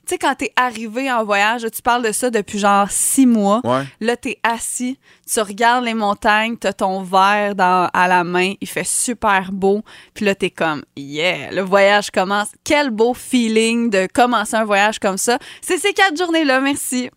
Tu 0.08 0.14
sais, 0.14 0.18
quand 0.18 0.34
t'es 0.36 0.52
arrivé 0.56 1.12
en 1.12 1.22
voyage, 1.22 1.66
tu 1.70 1.82
parles 1.82 2.02
de 2.02 2.12
ça 2.12 2.30
depuis 2.30 2.58
genre 2.58 2.90
six 2.90 3.26
mois. 3.26 3.60
Ouais. 3.62 3.84
Là, 4.00 4.16
t'es 4.16 4.38
assis, 4.42 4.98
tu 5.30 5.38
regardes 5.38 5.84
les 5.84 5.92
montagnes, 5.92 6.56
t'as 6.56 6.72
ton 6.72 7.02
verre 7.02 7.54
dans, 7.54 7.90
à 7.92 8.08
la 8.08 8.24
main, 8.24 8.54
il 8.62 8.66
fait 8.66 8.86
super 8.86 9.52
beau. 9.52 9.82
Puis 10.14 10.24
là, 10.24 10.34
t'es 10.34 10.48
comme, 10.48 10.82
yeah, 10.96 11.50
le 11.50 11.60
voyage 11.60 12.10
commence. 12.10 12.48
Quel 12.64 12.88
beau 12.88 13.12
feeling 13.12 13.90
de 13.90 14.08
commencer 14.10 14.54
un 14.54 14.64
voyage 14.64 14.98
comme 14.98 15.18
ça. 15.18 15.38
C'est 15.60 15.76
ces 15.76 15.92
quatre 15.92 16.16
journées-là, 16.16 16.62
merci. 16.62 17.10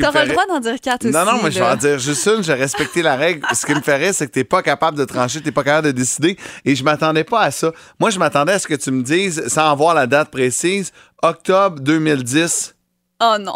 T'auras 0.00 0.24
le 0.24 0.30
droit 0.30 0.46
d'en 0.46 0.60
dire 0.60 0.80
quatre 0.80 1.04
aussi. 1.04 1.14
Non, 1.14 1.26
non, 1.26 1.42
mais 1.44 1.50
je 1.50 1.58
vais 1.58 1.66
en 1.66 1.76
dire 1.76 1.98
juste 1.98 2.26
une. 2.26 2.42
J'ai 2.42 2.54
respecté 2.54 3.02
la 3.02 3.16
règle. 3.16 3.46
Ce 3.52 3.66
qui 3.66 3.74
me 3.74 3.82
ferait, 3.82 4.14
c'est 4.14 4.26
que 4.28 4.32
t'es 4.32 4.44
pas 4.44 4.62
capable 4.62 4.96
de 4.96 5.04
trancher, 5.04 5.42
t'es 5.42 5.52
pas 5.52 5.64
capable 5.64 5.88
de 5.88 5.92
décider. 5.92 6.38
Et 6.64 6.74
je 6.74 6.82
m'attendais 6.82 7.24
pas 7.24 7.42
à 7.42 7.50
ça. 7.50 7.70
Moi, 7.98 8.08
je 8.08 8.18
m'attendais 8.18 8.52
à 8.52 8.58
ce 8.58 8.66
que 8.66 8.76
tu 8.76 8.90
me 8.90 9.02
dises, 9.02 9.46
sans 9.48 9.70
avoir 9.70 9.92
la 9.92 10.06
date 10.06 10.30
précise, 10.30 10.90
octobre 11.22 11.80
2010. 11.80 12.74
Oh 13.22 13.36
non. 13.38 13.54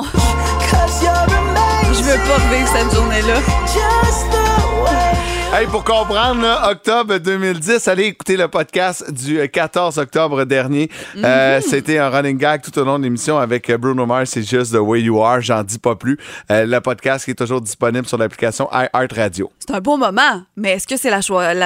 Je 1.92 2.02
veux 2.02 2.18
pas 2.26 2.34
revivre 2.34 2.68
cette 2.68 2.94
journée-là. 2.94 4.43
Hey, 5.56 5.68
pour 5.68 5.84
comprendre, 5.84 6.42
là, 6.42 6.68
octobre 6.72 7.16
2010, 7.18 7.86
allez 7.86 8.06
écouter 8.06 8.36
le 8.36 8.48
podcast 8.48 9.08
du 9.12 9.38
euh, 9.38 9.46
14 9.46 9.98
octobre 9.98 10.42
dernier. 10.44 10.90
Euh, 11.16 11.60
C'était 11.64 11.98
un 11.98 12.08
running 12.08 12.36
gag 12.36 12.60
tout 12.60 12.76
au 12.76 12.84
long 12.84 12.98
de 12.98 13.04
l'émission 13.04 13.38
avec 13.38 13.70
euh, 13.70 13.78
Bruno 13.78 14.04
Mars, 14.04 14.30
c'est 14.30 14.42
juste 14.42 14.72
The 14.72 14.80
Way 14.80 15.02
You 15.02 15.22
Are, 15.22 15.40
j'en 15.40 15.62
dis 15.62 15.78
pas 15.78 15.94
plus. 15.94 16.18
Euh, 16.50 16.66
le 16.66 16.80
podcast 16.80 17.24
qui 17.24 17.30
est 17.30 17.34
toujours 17.36 17.60
disponible 17.60 18.04
sur 18.04 18.18
l'application 18.18 18.68
iHeartRadio. 18.72 19.48
C'est 19.60 19.72
un 19.76 19.80
beau 19.80 19.96
moment, 19.96 20.42
mais 20.56 20.72
est-ce 20.72 20.88
que 20.88 20.96
c'est 20.96 21.08
la, 21.08 21.20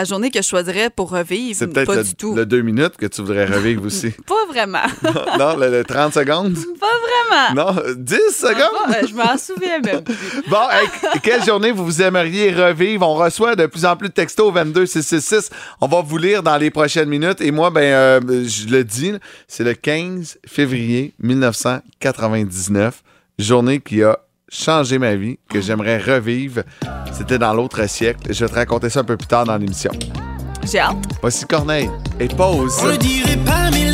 journée 0.05 0.31
que 0.31 0.43
je 0.43 0.47
choisirais 0.47 0.91
pour 0.91 1.11
revivre? 1.11 1.57
C'est 1.59 1.69
peut-être 1.69 1.87
Pas 1.87 1.97
le, 1.97 2.05
du 2.05 2.15
tout. 2.15 2.35
le 2.35 2.45
deux 2.45 2.61
minutes 2.61 2.99
que 2.99 3.07
tu 3.07 3.23
voudrais 3.23 3.47
revivre 3.47 3.87
aussi. 3.87 4.11
Pas 4.27 4.35
vraiment. 4.53 4.85
non, 5.39 5.57
le, 5.57 5.71
le 5.71 5.85
30 5.85 6.13
secondes? 6.13 6.55
pas 6.79 6.87
vraiment. 7.33 7.73
Non, 7.73 7.83
10 7.97 8.17
secondes? 8.33 8.57
Pas- 8.87 8.99
euh, 8.99 9.07
je 9.09 9.15
m'en 9.15 9.39
souviens 9.39 9.81
même. 9.81 10.03
Bon, 10.49 10.69
hey, 10.71 11.21
quelle 11.23 11.43
journée 11.43 11.73
vous 11.73 11.85
vous 11.87 12.03
aimeriez 12.03 12.53
revivre? 12.53 13.09
On 13.09 13.15
reçoit 13.15 13.57
de 13.57 13.65
plus 13.67 13.78
en 13.85 13.97
plus 13.97 14.09
de 14.09 14.15
textos 14.15 14.47
au 14.47 14.53
22666. 14.53 15.51
On 15.81 15.87
va 15.87 16.03
vous 16.03 16.19
lire 16.19 16.43
dans 16.43 16.57
les 16.57 16.71
prochaines 16.71 17.09
minutes. 17.09 17.41
Et 17.41 17.51
moi, 17.51 17.71
ben, 17.71 17.83
euh, 17.83 18.21
je 18.47 18.69
le 18.69 18.85
dis, 18.85 19.13
c'est 19.47 19.65
le 19.65 19.75
15 19.75 20.39
février 20.47 21.15
1999. 21.21 23.03
Journée 23.39 23.81
qui 23.81 24.03
a 24.03 24.19
changé 24.49 24.99
ma 24.99 25.15
vie, 25.15 25.39
que 25.49 25.61
j'aimerais 25.61 25.99
revivre. 25.99 26.63
C'était 27.13 27.39
dans 27.39 27.53
l'autre 27.55 27.89
siècle. 27.89 28.33
Je 28.33 28.45
vais 28.45 28.51
te 28.51 28.55
raconter 28.55 28.91
ça 28.91 29.01
un 29.01 29.05
peu 29.05 29.17
plus 29.17 29.29
tard 29.29 29.45
dans 29.45 29.57
l'émission. 29.57 29.93
J'ai 30.65 30.81
hâte. 30.81 30.97
Voici 31.21 31.45
Corneille. 31.47 31.91
Et 32.21 32.29
pause. 32.29 32.77
On 32.83 32.87
le 32.87 32.99
dirait 32.99 33.39
parmi 33.45 33.85
l'horizon 33.85 33.88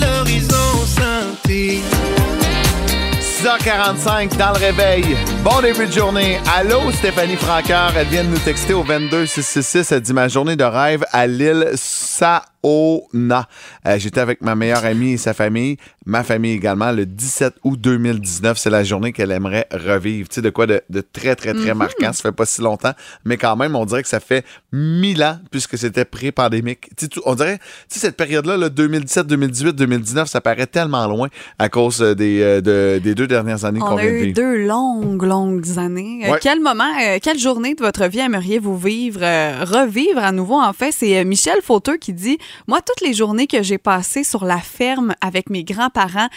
6h45 3.48 4.38
dans 4.38 4.52
le 4.52 4.59
réveil. 4.59 5.04
Bon 5.42 5.61
début 5.61 5.87
de 5.87 5.92
journée. 5.92 6.38
Allô, 6.57 6.90
Stéphanie 6.92 7.37
Franqueur. 7.37 7.92
Elle 7.94 8.07
vient 8.09 8.24
de 8.24 8.30
nous 8.30 8.38
texter 8.38 8.72
au 8.72 8.83
22666. 8.83 9.92
Elle 9.92 10.00
dit 10.00 10.14
ma 10.14 10.28
journée 10.28 10.57
de 10.57 10.64
rêve 10.64 11.04
à 11.12 11.26
l'île 11.26 11.68
Saona. 11.74 13.46
Euh, 13.87 13.98
J'étais 13.98 14.20
avec 14.20 14.40
ma 14.40 14.54
meilleure 14.54 14.87
amie 14.87 15.12
et 15.12 15.16
sa 15.18 15.35
famille, 15.35 15.76
ma 16.07 16.24
famille 16.24 16.52
également, 16.52 16.90
le 16.90 17.04
17 17.04 17.57
août 17.64 17.78
2019. 17.78 18.57
C'est 18.57 18.70
la 18.70 18.83
journée 18.83 19.12
qu'elle 19.12 19.30
aimerait 19.30 19.66
revivre. 19.70 20.26
Tu 20.30 20.37
sais, 20.37 20.40
de 20.42 20.48
quoi 20.48 20.66
de, 20.66 20.80
de 20.88 21.02
très, 21.02 21.37
très, 21.37 21.52
très 21.52 21.74
marquant. 21.74 22.14
Ça 22.14 22.22
fait 22.22 22.33
pas 22.33 22.46
si 22.46 22.62
longtemps, 22.62 22.94
mais 23.26 23.37
quand 23.37 23.57
même, 23.57 23.76
on 23.76 23.85
dirait 23.85 24.02
que 24.02 24.09
ça 24.09 24.20
fait 24.20 24.46
mille 24.72 25.22
ans 25.22 25.38
puisque 25.50 25.76
c'était 25.76 26.07
pré-pandémique. 26.07 26.88
Tu 26.96 27.04
sais, 27.12 27.20
on 27.26 27.35
dirait, 27.35 27.59
tu 27.59 27.98
sais, 27.98 28.07
cette 28.07 28.16
période-là, 28.16 28.57
là, 28.57 28.70
2017, 28.70 29.26
2018, 29.26 29.74
2019, 29.76 30.28
ça 30.30 30.40
paraît 30.40 30.66
tellement 30.66 31.07
loin 31.07 31.28
à 31.59 31.68
cause 31.68 32.00
euh, 32.00 32.14
des, 32.14 32.40
euh, 32.40 32.61
de- 32.62 32.98
des 33.04 33.14
deux 33.14 33.26
dernières 33.35 33.64
années 33.64 33.81
On 33.83 33.87
qu'on 33.87 33.97
a 33.99 34.03
vient 34.03 34.11
de 34.11 34.16
eu 34.16 34.23
vivre. 34.25 34.35
deux 34.35 34.66
longues, 34.66 35.23
longues 35.23 35.79
années. 35.79 36.31
Ouais. 36.31 36.38
quel 36.40 36.61
moment, 36.61 36.90
euh, 37.03 37.18
quelle 37.23 37.38
journée 37.38 37.75
de 37.75 37.83
votre 37.83 38.05
vie 38.07 38.20
aimeriez-vous 38.20 38.77
vivre, 38.77 39.20
euh, 39.23 39.64
revivre 39.64 40.23
à 40.23 40.33
nouveau? 40.33 40.61
En 40.61 40.73
fait, 40.73 40.92
c'est 40.92 41.18
euh, 41.18 41.25
Michel 41.25 41.61
Fauteux 41.62 41.97
qui 41.97 42.12
dit 42.12 42.38
Moi, 42.68 42.81
toutes 42.81 43.07
les 43.07 43.14
journées 43.14 43.47
que 43.47 43.62
j'ai 43.62 43.79
passées 43.79 44.25
sur 44.25 44.44
la 44.44 44.59
ferme 44.59 45.14
avec 45.20 45.51
mes 45.51 45.64
grands-parents, 45.64 46.29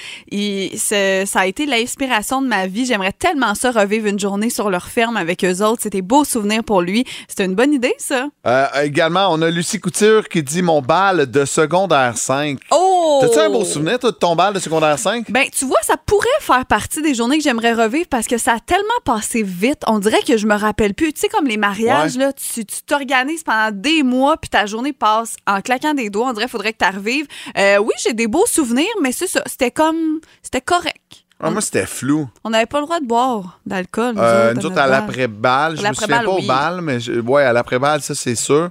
ça 0.76 1.40
a 1.40 1.46
été 1.46 1.66
l'inspiration 1.66 2.42
de 2.42 2.48
ma 2.48 2.68
vie. 2.68 2.86
J'aimerais 2.86 3.14
tellement 3.14 3.56
ça 3.56 3.72
revivre 3.72 4.08
une 4.08 4.20
journée 4.20 4.50
sur 4.50 4.70
leur 4.70 4.86
ferme 4.88 5.18
avec 5.18 5.44
eux 5.44 5.62
autres. 5.64 5.82
C'était 5.84 6.02
beau 6.02 6.24
souvenir 6.24 6.64
pour 6.64 6.82
lui. 6.82 7.06
C'était 7.28 7.46
une 7.46 7.56
bonne 7.56 7.74
idée, 7.74 7.94
ça. 7.98 8.28
Euh, 8.46 8.66
également, 8.84 9.28
on 9.32 9.42
a 9.42 9.50
Lucie 9.50 9.80
Couture 9.80 10.28
qui 10.30 10.44
dit 10.44 10.62
mon 10.62 10.82
bal 10.82 11.30
de 11.30 11.46
secondaire 11.46 12.18
5. 12.18 12.60
Oh! 12.72 13.20
T'as-tu 13.22 13.40
un 13.40 13.50
beau 13.50 13.66
souvenir, 13.66 14.00
toi, 14.00 14.12
de 14.12 14.16
ton 14.16 14.36
bal 14.36 14.54
de 14.54 14.60
secondaire 14.60 14.98
5? 15.00 15.32
Ben, 15.32 15.46
tu 15.52 15.66
vois, 15.66 15.80
ça 15.82 15.96
pourrait 15.98 16.28
faire 16.40 16.66
partie 16.66 16.87
des 17.02 17.14
journées 17.14 17.38
que 17.38 17.44
j'aimerais 17.44 17.74
revivre 17.74 18.08
parce 18.10 18.28
que 18.28 18.38
ça 18.38 18.54
a 18.54 18.60
tellement 18.60 18.84
passé 19.06 19.44
vite. 19.44 19.82
On 19.88 20.00
dirait 20.00 20.22
que 20.26 20.38
je 20.38 20.48
me 20.48 20.56
rappelle 20.56 20.94
plus. 20.94 21.14
Tu 21.14 21.22
sais, 21.22 21.28
comme 21.30 21.46
les 21.46 21.58
mariages, 21.58 22.16
Ouais. 22.16 22.26
là, 22.26 22.34
tu 22.34 22.66
tu 22.66 22.82
t'organises 22.86 23.44
pendant 23.44 23.72
des 23.72 24.04
mois 24.04 24.38
puis 24.38 24.50
ta 24.50 24.66
journée 24.66 24.94
passe 24.94 25.36
en 25.46 25.62
claquant 25.62 25.94
des 25.94 26.10
doigts. 26.10 26.30
On 26.30 26.34
dirait 26.34 26.46
qu'il 26.46 26.52
faudrait 26.52 26.74
que 26.74 26.84
tu 26.84 26.96
revives. 26.96 27.28
Euh, 27.58 27.78
oui, 27.78 27.94
j'ai 28.04 28.14
des 28.14 28.28
beaux 28.28 28.46
souvenirs, 28.46 28.86
mais 29.02 29.12
c'est 29.12 29.28
ça. 29.28 29.42
C'était 29.46 29.72
comme. 29.72 30.20
C'était 30.42 30.62
correct. 30.62 31.24
Ah, 31.40 31.52
moi, 31.52 31.62
c'était 31.62 31.86
flou. 31.86 32.28
On 32.44 32.50
n'avait 32.50 32.66
pas 32.66 32.80
le 32.80 32.86
droit 32.86 33.00
de 33.00 33.06
boire 33.06 33.60
d'alcool. 33.64 34.16
Euh, 34.18 34.56
nous 34.56 34.62
à 34.62 34.66
autres, 34.66 34.78
à 34.80 34.88
bal. 34.88 34.90
l'après-balle, 34.90 35.78
je 35.78 35.88
me 35.88 35.94
souviens 35.94 36.24
pas 36.24 36.30
au 36.32 36.38
oui. 36.40 36.48
bal, 36.48 36.82
mais 36.82 37.00
je- 37.00 37.20
ouais, 37.20 37.44
à 37.44 37.54
l'après-balle, 37.54 38.02
ça, 38.02 38.16
c'est 38.16 38.34
sûr. 38.36 38.70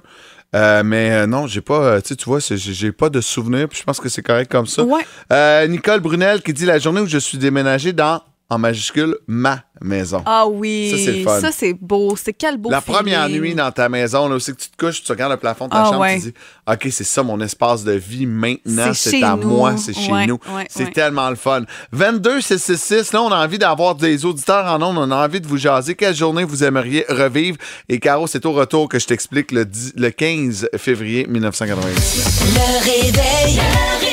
Euh, 0.55 0.81
mais 0.83 1.11
euh, 1.11 1.27
non, 1.27 1.45
j'ai 1.47 1.61
pas, 1.61 1.79
euh, 1.79 2.01
tu 2.01 2.15
vois, 2.25 2.39
j'ai 2.39 2.91
pas 2.91 3.09
de 3.09 3.19
souvenirs, 3.21 3.67
puis 3.67 3.79
je 3.79 3.83
pense 3.83 3.99
que 3.99 4.09
c'est 4.09 4.21
correct 4.21 4.49
comme 4.49 4.67
ça. 4.67 4.83
Ouais. 4.83 5.05
Euh, 5.31 5.67
Nicole 5.67 5.99
Brunel 5.99 6.41
qui 6.41 6.53
dit 6.53 6.65
la 6.65 6.79
journée 6.79 7.01
où 7.01 7.07
je 7.07 7.17
suis 7.17 7.37
déménagé 7.37 7.91
dans, 7.91 8.21
en 8.49 8.57
majuscule, 8.57 9.17
ma 9.27 9.61
maison. 9.81 10.23
Ah 10.25 10.47
oui. 10.47 10.89
Ça, 10.91 10.97
c'est 11.05 11.17
le 11.17 11.23
fun. 11.23 11.39
Ça, 11.41 11.51
c'est 11.51 11.73
beau. 11.73 12.15
C'est 12.15 12.31
quel 12.33 12.57
beau 12.57 12.69
La 12.69 12.79
première 12.81 13.27
nuit 13.29 13.53
dans 13.53 13.71
ta 13.71 13.89
maison, 13.89 14.27
là 14.29 14.35
aussi 14.35 14.53
que 14.53 14.61
tu 14.61 14.69
te 14.69 14.77
couches, 14.77 15.03
tu 15.03 15.11
regardes 15.11 15.33
le 15.33 15.37
plafond 15.37 15.65
de 15.65 15.71
ta 15.71 15.81
Ah, 15.81 15.85
chambre, 15.85 15.99
ouais. 15.99 16.15
tu 16.15 16.21
te 16.21 16.27
dis 16.29 16.33
OK, 16.65 16.87
c'est 16.91 17.03
ça 17.03 17.23
mon 17.23 17.39
espace 17.41 17.83
de 17.83 17.91
vie 17.91 18.25
maintenant, 18.25 18.91
C'est 18.93 19.21
à 19.21 19.35
nous. 19.35 19.49
moi, 19.49 19.75
c'est 19.77 19.93
chez 19.93 20.11
Ouais, 20.11 20.25
nous. 20.27 20.39
ouais, 20.55 20.65
c'est 20.69 20.85
ouais. 20.85 20.91
tellement 20.91 21.29
le 21.29 21.35
fun. 21.35 21.63
22 21.91 22.39
666, 22.41 23.11
là 23.13 23.21
on 23.21 23.31
a 23.31 23.43
envie 23.45 23.59
d'avoir 23.59 23.95
des 23.95 24.23
auditeurs 24.25 24.65
en 24.65 24.81
ondes, 24.81 24.97
on 24.97 25.11
a 25.11 25.25
envie 25.25 25.41
de 25.41 25.47
vous 25.47 25.57
jaser 25.57 25.95
quelle 25.95 26.15
journée 26.15 26.43
vous 26.45 26.63
aimeriez 26.63 27.05
revivre 27.09 27.57
et 27.89 27.99
Caro, 27.99 28.27
c'est 28.27 28.45
au 28.45 28.53
retour 28.53 28.87
que 28.87 28.97
je 28.97 29.05
t'explique 29.07 29.51
le, 29.51 29.65
10 29.65 29.93
le 29.97 30.09
15 30.09 30.69
février 30.77 31.27
1999. 31.27 32.53
Le 32.55 32.83
réveil. 32.85 33.55
Le 33.57 33.61
réveil. 33.61 34.06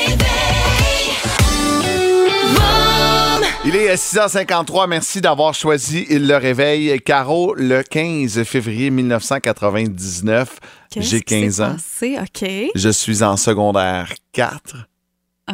Il 3.67 3.75
est 3.75 3.95
6h53. 3.95 4.87
Merci 4.87 5.21
d'avoir 5.21 5.53
choisi 5.55 6.05
Le 6.11 6.35
Réveil. 6.35 7.01
Caro, 7.01 7.55
le 7.55 7.81
15 7.81 8.43
février 8.43 8.91
1999, 8.91 10.59
Qu'est-ce 10.91 11.09
j'ai 11.09 11.21
qui 11.21 11.41
15 11.41 11.55
s'est 11.55 11.63
ans. 11.63 11.73
passé? 11.73 12.17
OK. 12.21 12.71
Je 12.75 12.89
suis 12.89 13.23
en 13.23 13.37
secondaire 13.37 14.13
4 14.33 14.75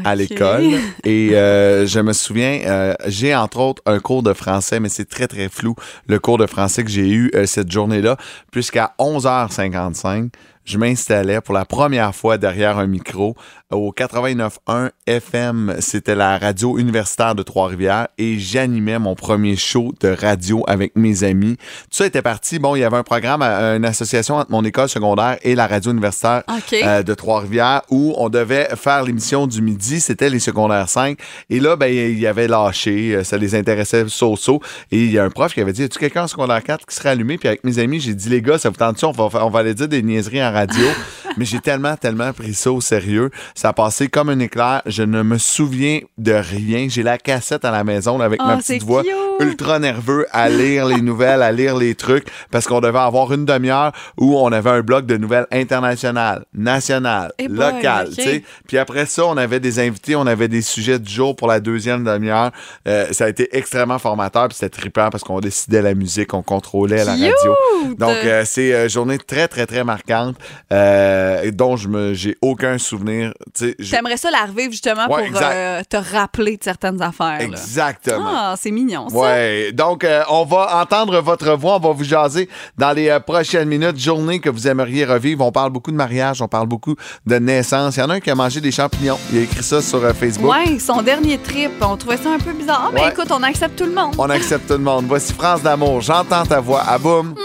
à 0.06 0.16
l'école 0.16 0.64
et 1.04 1.32
euh, 1.34 1.86
je 1.86 2.00
me 2.00 2.14
souviens, 2.14 2.62
euh, 2.66 2.94
j'ai 3.08 3.36
entre 3.36 3.60
autres 3.60 3.82
un 3.86 4.00
cours 4.00 4.24
de 4.24 4.34
français, 4.34 4.80
mais 4.80 4.88
c'est 4.90 5.04
très 5.10 5.28
très 5.28 5.50
flou 5.50 5.76
le 6.08 6.18
cours 6.20 6.38
de 6.38 6.48
français 6.48 6.84
que 6.86 6.90
j'ai 6.90 7.10
eu 7.10 7.30
euh, 7.36 7.46
cette 7.46 7.70
journée-là, 7.70 8.16
puisqu'à 8.52 8.94
11h55, 9.00 10.30
je 10.64 10.78
m'installais 10.78 11.42
pour 11.42 11.54
la 11.54 11.66
première 11.66 12.16
fois 12.16 12.38
derrière 12.38 12.78
un 12.78 12.88
micro 12.88 13.36
au 13.72 13.92
89.1 13.92 14.92
FM. 15.08 15.76
C'était 15.80 16.16
la 16.16 16.38
radio 16.38 16.78
universitaire 16.78 17.36
de 17.36 17.44
Trois-Rivières 17.44 18.08
et 18.18 18.38
j'animais 18.40 19.00
mon 19.00 19.16
premier 19.16 19.56
show 19.56 19.94
de 20.00 20.10
radio 20.10 20.64
avec 20.68 20.96
mes 20.96 21.24
amis. 21.24 21.58
Tout 21.58 21.98
ça 21.98 22.06
était 22.06 22.22
parti. 22.22 22.60
Bon, 22.60 22.76
il 22.76 22.80
y 22.80 22.84
avait 22.84 22.98
un 22.98 23.04
programme, 23.04 23.42
euh, 23.42 23.78
une 23.78 23.86
association 23.86 24.36
entre 24.36 24.52
mon 24.52 24.64
école 24.64 24.90
secondaire 24.90 25.38
et 25.42 25.56
la 25.56 25.68
radio 25.68 25.92
universitaire 25.92 26.44
euh, 26.86 27.04
de 27.04 27.14
Trois-Rivières 27.14 27.82
où 27.90 28.14
on 28.18 28.30
devait 28.30 28.70
faire 28.76 29.04
l'émission 29.04 29.48
du 29.48 29.62
midi. 29.62 30.00
C'était 30.00 30.30
les 30.30 30.40
secondaires 30.40 30.88
5. 30.90 31.18
Et 31.50 31.60
là, 31.60 31.76
ben, 31.76 31.88
il 31.88 32.20
y 32.20 32.28
avait 32.28 32.48
lâché. 32.48 33.16
euh, 33.16 33.24
Ça 33.24 33.38
les 33.38 33.56
intéressait 33.56 34.06
so-so. 34.08 34.62
Et 34.92 35.04
il 35.04 35.12
y 35.12 35.20
a 35.20 35.24
un 35.24 35.30
prof 35.30 35.54
qui 35.54 35.62
avait 35.62 35.74
dit, 35.74 35.84
as-tu 35.84 36.00
quelqu'un 36.00 36.24
en 36.24 36.28
secondaire 36.28 36.64
4 36.64 36.86
qui 36.86 36.96
serait 36.96 37.10
allumé? 37.10 37.38
Puis 37.38 37.48
avec 37.48 37.64
mes 37.64 37.80
amis, 37.80 38.00
j'ai 38.00 38.14
dit, 38.14 38.30
les 38.30 38.42
gars, 38.42 38.58
ça 38.58 38.70
vous 38.70 38.76
tente 38.76 39.02
on 39.04 39.12
va, 39.12 39.46
on 39.46 39.50
va 39.50 39.60
aller 39.60 39.74
dire 39.74 39.88
des 39.88 40.02
niaiseries 40.02 40.44
en 40.44 40.52
radio. 40.52 40.86
Mais 41.38 41.46
j'ai 41.46 41.60
tellement, 41.60 41.96
tellement 41.96 42.34
pris 42.34 42.54
ça 42.54 42.72
au 42.72 42.82
sérieux. 42.82 43.32
Ça 43.62 43.70
a 43.70 43.74
passé 43.74 44.08
comme 44.08 44.30
un 44.30 44.40
éclair. 44.40 44.82
Je 44.88 45.04
ne 45.04 45.22
me 45.22 45.38
souviens 45.38 46.00
de 46.18 46.32
rien. 46.32 46.88
J'ai 46.90 47.04
la 47.04 47.20
cassette 47.20 47.64
à 47.64 47.70
la 47.70 47.84
maison 47.84 48.18
là, 48.18 48.26
avec 48.26 48.40
Oh, 48.42 48.48
ma 48.48 48.58
petite 48.58 48.82
voix 48.82 49.04
cute. 49.04 49.12
Ultra 49.42 49.80
nerveux 49.80 50.26
à 50.32 50.50
lire 50.50 50.86
les 50.86 51.02
nouvelles, 51.02 51.42
à 51.42 51.52
lire 51.52 51.76
les 51.78 51.96
trucs, 51.96 52.28
parce 52.52 52.68
qu'on 52.68 52.80
devait 52.82 53.00
avoir 53.00 53.32
une 53.34 53.46
demi-heure 53.46 53.92
où 54.18 54.38
on 54.38 54.52
avait 54.52 54.70
un 54.70 54.82
bloc 54.82 55.06
de 55.06 55.18
nouvelles 55.18 55.48
internationales, 55.52 56.46
nationales, 56.54 57.32
Eh 57.40 57.48
locales. 57.48 58.08
ok. 58.10 58.16
tu 58.16 58.22
sais. 58.24 58.44
Puis 58.68 58.78
après 58.78 59.06
ça, 59.06 59.26
on 59.26 59.38
avait 59.38 59.60
des 59.60 59.80
invités, 59.80 60.16
on 60.16 60.28
avait 60.28 60.48
des 60.48 60.62
sujets 60.62 61.00
du 61.00 61.12
jour 61.12 61.36
pour 61.36 61.48
la 61.48 61.60
deuxième 61.60 62.04
demi-heure. 62.04 62.52
Euh, 62.88 63.08
ça 63.12 63.26
a 63.26 63.30
été 63.30 63.56
extrêmement 63.56 64.00
formateur, 64.00 64.48
puis 64.48 64.58
c'était 64.58 64.78
trippant 64.82 65.10
parce 65.10 65.24
qu'on 65.24 65.40
décidait 65.40 65.82
la 65.82 65.94
musique, 65.94 66.34
on 66.34 66.42
contrôlait 66.44 67.04
la 67.06 67.12
radio. 67.14 67.56
Donc, 67.98 68.16
euh, 68.26 68.44
c'est 68.46 68.84
une 68.84 68.90
journée 68.90 69.18
très, 69.18 69.48
très, 69.48 69.66
très 69.66 69.84
marquante, 69.84 70.36
euh, 70.72 71.42
et 71.44 71.52
dont 71.52 71.76
je 71.76 71.88
me, 71.88 72.14
j'ai 72.14 72.38
aucun 72.42 72.78
souvenir. 72.78 73.34
T'aimerais 73.58 74.18
ça 74.18 74.30
la 74.32 74.46
revivre 74.46 74.72
justement 74.72 75.08
Ouais, 75.10 75.30
pour 75.30 75.40
euh, 75.42 75.82
te 75.90 75.98
rappeler 75.98 76.58
de 76.58 76.64
certaines 76.64 77.02
affaires. 77.02 77.40
là. 77.40 77.44
Exactement. 77.44 78.26
Ah, 78.28 78.56
c'est 78.58 78.72
mignon, 78.72 79.10
ça. 79.10 79.16
Ouais, 79.16 79.31
donc 79.74 80.04
euh, 80.04 80.24
on 80.30 80.46
va 80.46 80.82
entendre 80.82 81.20
votre 81.22 81.52
voix, 81.56 81.76
on 81.76 81.80
va 81.80 81.92
vous 81.92 82.04
jaser 82.04 82.50
dans 82.78 82.92
les 82.92 83.10
euh, 83.10 83.20
prochaines 83.20 83.68
minutes. 83.68 83.98
Journée 84.00 84.40
que 84.40 84.50
vous 84.50 84.68
aimeriez 84.68 85.06
revivre. 85.06 85.46
On 85.46 85.52
parle 85.52 85.72
beaucoup 85.72 85.92
de 85.92 85.96
mariage, 85.96 86.42
on 86.42 86.48
parle 86.48 86.68
beaucoup 86.68 86.96
de 87.26 87.36
naissance. 87.36 87.98
Il 87.98 88.00
y 88.00 88.04
en 88.04 88.10
a 88.10 88.14
un 88.16 88.20
qui 88.20 88.30
a 88.30 88.36
mangé 88.36 88.62
des 88.62 88.72
champignons. 88.72 89.18
Il 89.32 89.40
a 89.40 89.42
écrit 89.42 89.64
ça 89.64 89.82
sur 89.82 90.04
euh, 90.04 90.14
Facebook. 90.14 90.52
Ouais, 90.52 90.80
son 90.80 91.02
dernier 91.02 91.38
trip, 91.38 91.72
on 91.82 91.98
trouvait 91.98 92.18
ça 92.18 92.30
un 92.34 92.40
peu 92.40 92.54
bizarre. 92.54 92.86
Ah, 92.88 92.92
mais 92.94 93.02
Ouais. 93.02 93.10
écoute, 93.12 93.28
on 93.32 93.44
accepte 93.44 93.78
tout 93.78 93.86
le 93.86 93.94
monde. 93.94 94.14
On 94.18 94.30
accepte 94.30 94.68
tout 94.68 94.74
le 94.74 94.80
monde. 94.80 95.06
Voici 95.08 95.34
France 95.34 95.62
d'amour. 95.62 96.02
J'entends 96.02 96.46
ta 96.46 96.60
voix. 96.60 96.82
À 96.88 96.98
boum. 96.98 97.36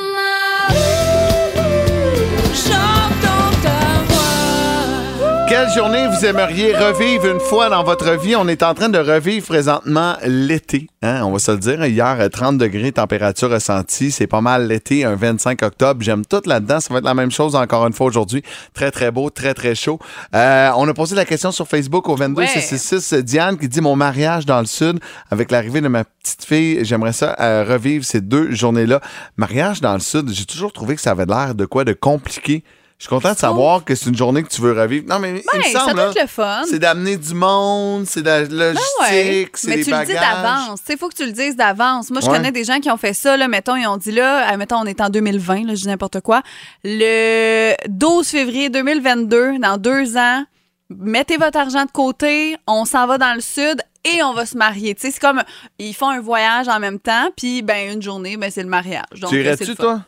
Quelle 5.49 5.71
journée 5.71 6.09
vous 6.09 6.25
aimeriez 6.25 6.77
revivre 6.77 7.27
une 7.27 7.39
fois 7.39 7.69
dans 7.69 7.85
votre 7.85 8.11
vie? 8.21 8.35
On 8.35 8.49
est 8.49 8.65
en 8.65 8.75
train 8.75 8.89
de 8.89 8.99
revivre 8.99 9.47
présentement 9.47 10.17
l'été. 10.25 10.89
Hein? 11.03 11.23
On 11.23 11.31
va 11.31 11.39
se 11.39 11.53
le 11.53 11.59
dire. 11.59 11.85
Hier, 11.87 12.17
euh, 12.21 12.29
30 12.29 12.59
degrés, 12.59 12.91
température 12.91 13.51
ressentie. 13.51 14.11
C'est 14.11 14.27
pas 14.27 14.41
mal 14.41 14.67
l'été, 14.67 15.05
un 15.05 15.15
25 15.15 15.63
octobre. 15.63 16.03
J'aime 16.03 16.27
tout 16.27 16.43
là-dedans. 16.47 16.81
Ça 16.81 16.93
va 16.93 16.99
être 16.99 17.05
la 17.05 17.15
même 17.15 17.31
chose 17.31 17.55
encore 17.55 17.87
une 17.87 17.93
fois 17.93 18.07
aujourd'hui. 18.09 18.43
Très, 18.75 18.91
très 18.91 19.13
beau, 19.13 19.31
très, 19.31 19.55
très 19.55 19.77
chaud. 19.77 20.01
Euh, 20.35 20.71
on 20.77 20.89
a 20.89 20.95
posé 20.95 21.15
la 21.15 21.25
question 21.25 21.53
sur 21.53 21.69
Facebook 21.69 22.09
au 22.09 22.17
22 22.17 22.41
Ouais. 22.43 22.49
666. 22.49 23.23
Diane 23.23 23.57
qui 23.57 23.69
dit 23.69 23.81
Mon 23.81 23.95
mariage 23.95 24.47
dans 24.47 24.59
le 24.61 24.67
sud 24.67 24.99
avec 25.31 25.53
l'arrivée 25.53 25.81
de 25.81 25.89
ma 25.89 26.03
petite 26.05 26.45
fille. 26.45 26.85
J'aimerais 26.85 27.13
ça 27.13 27.37
euh, 27.39 27.65
revivre 27.69 28.05
ces 28.05 28.21
deux 28.21 28.51
journées-là. 28.51 29.01
Mariage 29.37 29.81
dans 29.81 29.95
le 29.95 30.01
sud, 30.01 30.29
j'ai 30.33 30.45
toujours 30.45 30.73
trouvé 30.73 30.97
que 30.97 31.01
ça 31.01 31.13
avait 31.13 31.27
l'air 31.27 31.55
de 31.55 31.67
quoi 31.67 31.85
de 31.85 31.93
compliqué. 31.93 32.65
Je 32.99 33.05
suis 33.05 33.11
content 33.11 33.33
de 33.35 33.37
savoir 33.39 33.85
que 33.85 33.95
c'est 33.95 34.09
une 34.09 34.17
journée 34.17 34.43
que 34.43 34.49
tu 34.49 34.63
veux 34.63 34.73
revivre. 34.73 35.07
Non, 35.07 35.19
mais 35.19 35.29
il 35.53 35.59
me 35.59 35.63
semble, 35.65 35.89
ça 35.89 35.93
doit 35.95 36.05
être 36.13 36.21
le 36.23 36.27
fun. 36.27 36.63
c'est 36.67 36.79
d'amener 36.79 37.19
du 37.19 37.35
monde, 37.35 38.07
c'est 38.07 38.23
de 38.23 38.27
la 38.27 38.41
logistique, 38.41 38.85
Ben 39.01 39.07
ouais. 39.11 39.49
c'est 39.55 39.69
Mais 39.69 39.77
des 39.77 39.85
tu 39.85 39.91
le 39.91 39.97
bagages. 39.97 40.09
dis 40.09 40.15
d'avance. 40.15 40.81
Il 40.89 40.97
faut 40.97 41.09
que 41.11 41.15
tu 41.15 41.27
le 41.27 41.33
dises 41.33 41.57
d'avance. 41.57 42.11
Moi, 42.11 42.23
je 42.23 42.27
Ouais. 42.31 42.37
connais 42.39 42.53
des 42.53 42.65
gens 42.65 42.81
qui 42.81 42.91
ont 42.91 42.97
fait 42.97 43.13
ça. 43.13 43.37
Là, 43.37 43.49
mettons, 43.49 43.77
ils 43.77 43.87
ont 43.87 43.99
dit 43.99 44.13
là, 44.13 44.51
euh, 44.51 44.57
mettons, 44.57 44.77
on 44.79 44.87
est 44.87 45.03
en 45.03 45.11
2020, 45.11 45.67
là, 45.67 45.75
je 45.75 45.83
dis 45.83 45.89
n'importe 45.89 46.21
quoi. 46.23 46.43
Le 46.85 47.75
12 47.89 48.27
février 48.27 48.71
2022, 48.71 49.59
dans 49.59 49.77
deux 49.77 50.17
ans, 50.17 50.45
mettez 50.89 51.37
votre 51.37 51.59
argent 51.59 51.85
de 51.85 51.91
côté, 51.91 52.57
on 52.67 52.87
s'en 52.87 53.07
va 53.07 53.19
dans 53.19 53.35
le 53.35 53.41
sud 53.43 53.83
et 54.05 54.23
on 54.23 54.33
va 54.33 54.47
se 54.47 54.57
marier. 54.57 54.95
Tu 54.95 55.03
sais, 55.03 55.11
c'est 55.11 55.21
comme, 55.21 55.43
ils 55.79 55.95
font 55.95 56.09
un 56.09 56.21
voyage 56.21 56.69
en 56.69 56.81
même 56.81 56.99
temps, 56.99 57.29
puis 57.37 57.61
ben 57.61 57.93
une 57.93 58.01
journée, 58.03 58.39
ben 58.39 58.51
c'est 58.51 58.63
le 58.63 58.69
mariage. 58.71 59.03
Donc, 59.21 59.31
Tu 59.31 59.37
euh, 59.41 59.55
c'est 59.59 59.65
irais-tu, 59.65 59.75
toi? 59.77 60.01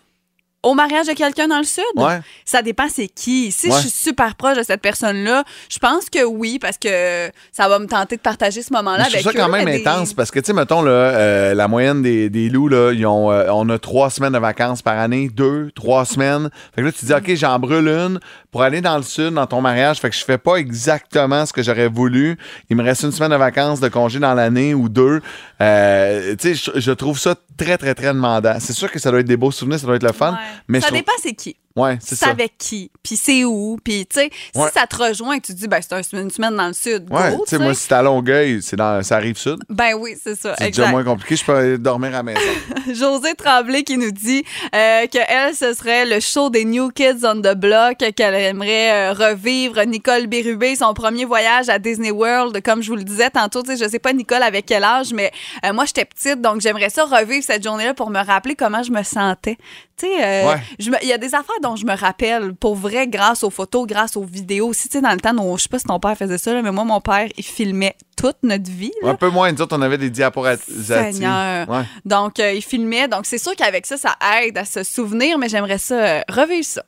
Au 0.64 0.74
mariage 0.74 1.06
de 1.06 1.12
quelqu'un 1.12 1.46
dans 1.46 1.58
le 1.58 1.64
sud? 1.64 1.84
Ouais. 1.94 2.18
Ça 2.44 2.62
dépend 2.62 2.88
c'est 2.92 3.06
qui. 3.06 3.52
Si 3.52 3.68
Ouais. 3.68 3.74
je 3.76 3.80
suis 3.82 3.90
super 3.90 4.34
proche 4.34 4.56
de 4.56 4.64
cette 4.64 4.80
personne-là, 4.82 5.44
je 5.70 5.78
pense 5.78 6.10
que 6.10 6.24
oui, 6.24 6.58
parce 6.58 6.76
que 6.78 7.30
ça 7.52 7.68
va 7.68 7.78
me 7.78 7.86
tenter 7.86 8.16
de 8.16 8.20
partager 8.20 8.62
ce 8.62 8.72
moment-là 8.72 9.04
avec 9.04 9.20
trouve 9.20 9.32
ça 9.32 9.38
quand 9.38 9.48
eux, 9.48 9.52
même 9.52 9.66
des- 9.66 9.86
intense 9.86 10.14
parce 10.14 10.32
que, 10.32 10.40
tu 10.40 10.46
sais, 10.46 10.52
mettons, 10.52 10.82
là, 10.82 10.90
euh, 10.90 11.54
la 11.54 11.68
moyenne 11.68 12.02
des, 12.02 12.28
des 12.28 12.48
loups, 12.48 12.66
là, 12.68 12.90
ils 12.92 13.06
ont, 13.06 13.30
euh, 13.30 13.46
on 13.52 13.68
a 13.68 13.78
trois 13.78 14.10
semaines 14.10 14.32
de 14.32 14.38
vacances 14.38 14.82
par 14.82 14.98
année, 14.98 15.28
deux, 15.32 15.70
trois 15.76 16.04
semaines. 16.04 16.50
Fait 16.74 16.80
que 16.82 16.86
là, 16.86 16.92
tu 16.92 17.06
dis, 17.06 17.12
OK, 17.14 17.34
j'en 17.36 17.56
brûle 17.60 17.86
une 17.86 18.18
pour 18.50 18.62
aller 18.62 18.80
dans 18.80 18.96
le 18.96 19.04
sud, 19.04 19.34
dans 19.34 19.46
ton 19.46 19.60
mariage. 19.60 19.98
Fait 20.00 20.10
que 20.10 20.16
je 20.16 20.24
fais 20.24 20.38
pas 20.38 20.56
exactement 20.56 21.46
ce 21.46 21.52
que 21.52 21.62
j'aurais 21.62 21.88
voulu. 21.88 22.36
Il 22.68 22.76
me 22.76 22.82
reste 22.82 23.04
une 23.04 23.12
semaine 23.12 23.30
de 23.30 23.36
vacances 23.36 23.78
de 23.78 23.88
congé 23.88 24.18
dans 24.18 24.34
l'année 24.34 24.74
ou 24.74 24.88
deux. 24.88 25.20
Euh, 25.60 26.34
tu 26.36 26.54
sais, 26.56 26.72
je, 26.74 26.80
je 26.80 26.90
trouve 26.92 27.18
ça 27.18 27.36
très, 27.56 27.78
très, 27.78 27.94
très 27.94 28.08
demandant. 28.08 28.56
C'est 28.58 28.72
sûr 28.72 28.90
que 28.90 28.98
ça 28.98 29.10
doit 29.10 29.20
être 29.20 29.26
des 29.26 29.36
beaux 29.36 29.50
souvenirs, 29.52 29.78
ça 29.78 29.86
doit 29.86 29.96
être 29.96 30.02
le 30.02 30.12
fun. 30.12 30.32
Ouais. 30.32 30.38
Mais 30.68 30.80
ça 30.80 30.90
dépend 30.90 31.12
c'est 31.22 31.34
qui. 31.34 31.56
Ouais, 31.76 31.96
c'est 32.00 32.16
ça. 32.16 32.30
avec 32.30 32.58
qui, 32.58 32.90
puis 33.04 33.16
c'est 33.16 33.44
où, 33.44 33.78
puis 33.84 34.04
tu 34.04 34.18
sais, 34.18 34.30
Ouais. 34.56 34.66
si 34.66 34.72
ça 34.74 34.84
te 34.88 34.96
rejoint 34.96 35.36
et 35.36 35.40
tu 35.40 35.54
te 35.54 35.58
dis, 35.58 35.68
ben 35.68 35.78
c'est 35.80 35.92
un- 35.94 36.20
une 36.20 36.28
semaine 36.30 36.56
dans 36.56 36.66
le 36.66 36.72
sud, 36.72 37.06
Ouais, 37.08 37.36
tu 37.36 37.42
sais, 37.46 37.58
moi, 37.58 37.72
si 37.72 37.86
t'es 37.86 37.94
à 37.94 38.02
Longueuil, 38.02 38.60
c'est 38.62 38.74
dans, 38.74 39.00
ça 39.04 39.14
arrive 39.14 39.36
sud. 39.38 39.58
Ben 39.68 39.94
oui, 39.96 40.16
c'est 40.20 40.34
ça, 40.34 40.56
C'est 40.58 40.70
déjà 40.70 40.88
moins 40.88 41.04
compliqué, 41.04 41.36
je 41.36 41.44
peux 41.44 41.54
aller 41.54 41.78
dormir 41.78 42.08
à 42.08 42.12
la 42.14 42.22
maison. 42.24 42.40
Josée 42.92 43.34
Tremblay 43.36 43.84
qui 43.84 43.96
nous 43.96 44.10
dit 44.10 44.42
euh, 44.74 45.06
que 45.06 45.18
elle 45.28 45.54
ce 45.54 45.72
serait 45.72 46.04
le 46.04 46.18
show 46.18 46.50
des 46.50 46.64
New 46.64 46.90
Kids 46.90 47.20
on 47.24 47.40
the 47.40 47.54
Block 47.54 47.98
qu'elle 48.16 48.34
aimerait 48.34 49.10
euh, 49.10 49.12
revivre 49.12 49.80
Nicole 49.84 50.26
Bérubé 50.26 50.74
son 50.74 50.94
premier 50.94 51.26
voyage 51.26 51.68
à 51.68 51.78
Disney 51.78 52.10
World 52.10 52.60
comme 52.64 52.82
je 52.82 52.88
vous 52.90 52.96
le 52.96 53.04
disais 53.04 53.30
tantôt 53.30 53.62
tu 53.62 53.76
sais 53.76 53.84
je 53.84 53.88
sais 53.88 53.98
pas 54.00 54.12
Nicole 54.12 54.42
avec 54.42 54.66
quel 54.66 54.82
âge 54.82 55.12
mais 55.12 55.30
euh, 55.64 55.72
moi 55.72 55.84
j'étais 55.84 56.06
petite 56.06 56.40
donc 56.40 56.60
j'aimerais 56.60 56.90
ça 56.90 57.04
revivre 57.04 57.44
cette 57.44 57.62
journée-là 57.62 57.94
pour 57.94 58.10
me 58.10 58.24
rappeler 58.24 58.56
comment 58.56 58.82
je 58.82 58.90
me 58.90 59.02
sentais 59.02 59.58
tu 59.98 60.06
sais 60.06 60.24
euh, 60.24 60.48
Ouais. 60.48 60.60
il 61.02 61.08
y 61.08 61.12
a 61.12 61.18
des 61.18 61.34
affaires 61.34 61.60
dont 61.62 61.76
je 61.76 61.84
me 61.84 61.96
rappelle 61.96 62.54
pour 62.54 62.74
vrai 62.74 63.06
grâce 63.08 63.42
aux 63.42 63.50
photos 63.50 63.86
grâce 63.86 64.16
aux 64.16 64.24
vidéos 64.24 64.68
aussi 64.68 64.88
tu 64.88 64.98
sais 64.98 65.02
dans 65.02 65.10
le 65.12 65.18
temps 65.20 65.56
je 65.56 65.62
sais 65.62 65.68
pas 65.68 65.78
si 65.78 65.84
ton 65.84 65.98
père 66.00 66.16
faisait 66.16 66.38
ça 66.38 66.52
là, 66.52 66.62
mais 66.62 66.70
moi 66.72 66.84
mon 66.84 67.00
père 67.00 67.26
il 67.36 67.44
filmait 67.44 67.94
toute 68.16 68.36
notre 68.42 68.68
vie 68.70 68.92
là. 69.02 69.10
Un 69.10 69.14
peu 69.14 69.28
moins, 69.30 69.52
nous 69.52 69.62
autres, 69.62 69.76
on 69.78 69.82
avait 69.82 69.96
des 69.98 70.10
diaporatives. 70.10 70.74
Seigneur. 70.84 71.68
Ouais. 71.68 71.82
Donc, 72.04 72.40
euh, 72.40 72.52
il 72.52 72.62
filmait. 72.62 73.06
Donc, 73.06 73.26
c'est 73.26 73.38
sûr 73.38 73.54
qu'avec 73.54 73.86
ça, 73.86 73.96
ça 73.96 74.16
aide 74.42 74.58
à 74.58 74.64
se 74.64 74.82
souvenir, 74.82 75.38
mais 75.38 75.48
j'aimerais 75.48 75.78
ça 75.78 75.94
euh, 75.94 76.20
revivre 76.28 76.64
ça. 76.64 76.82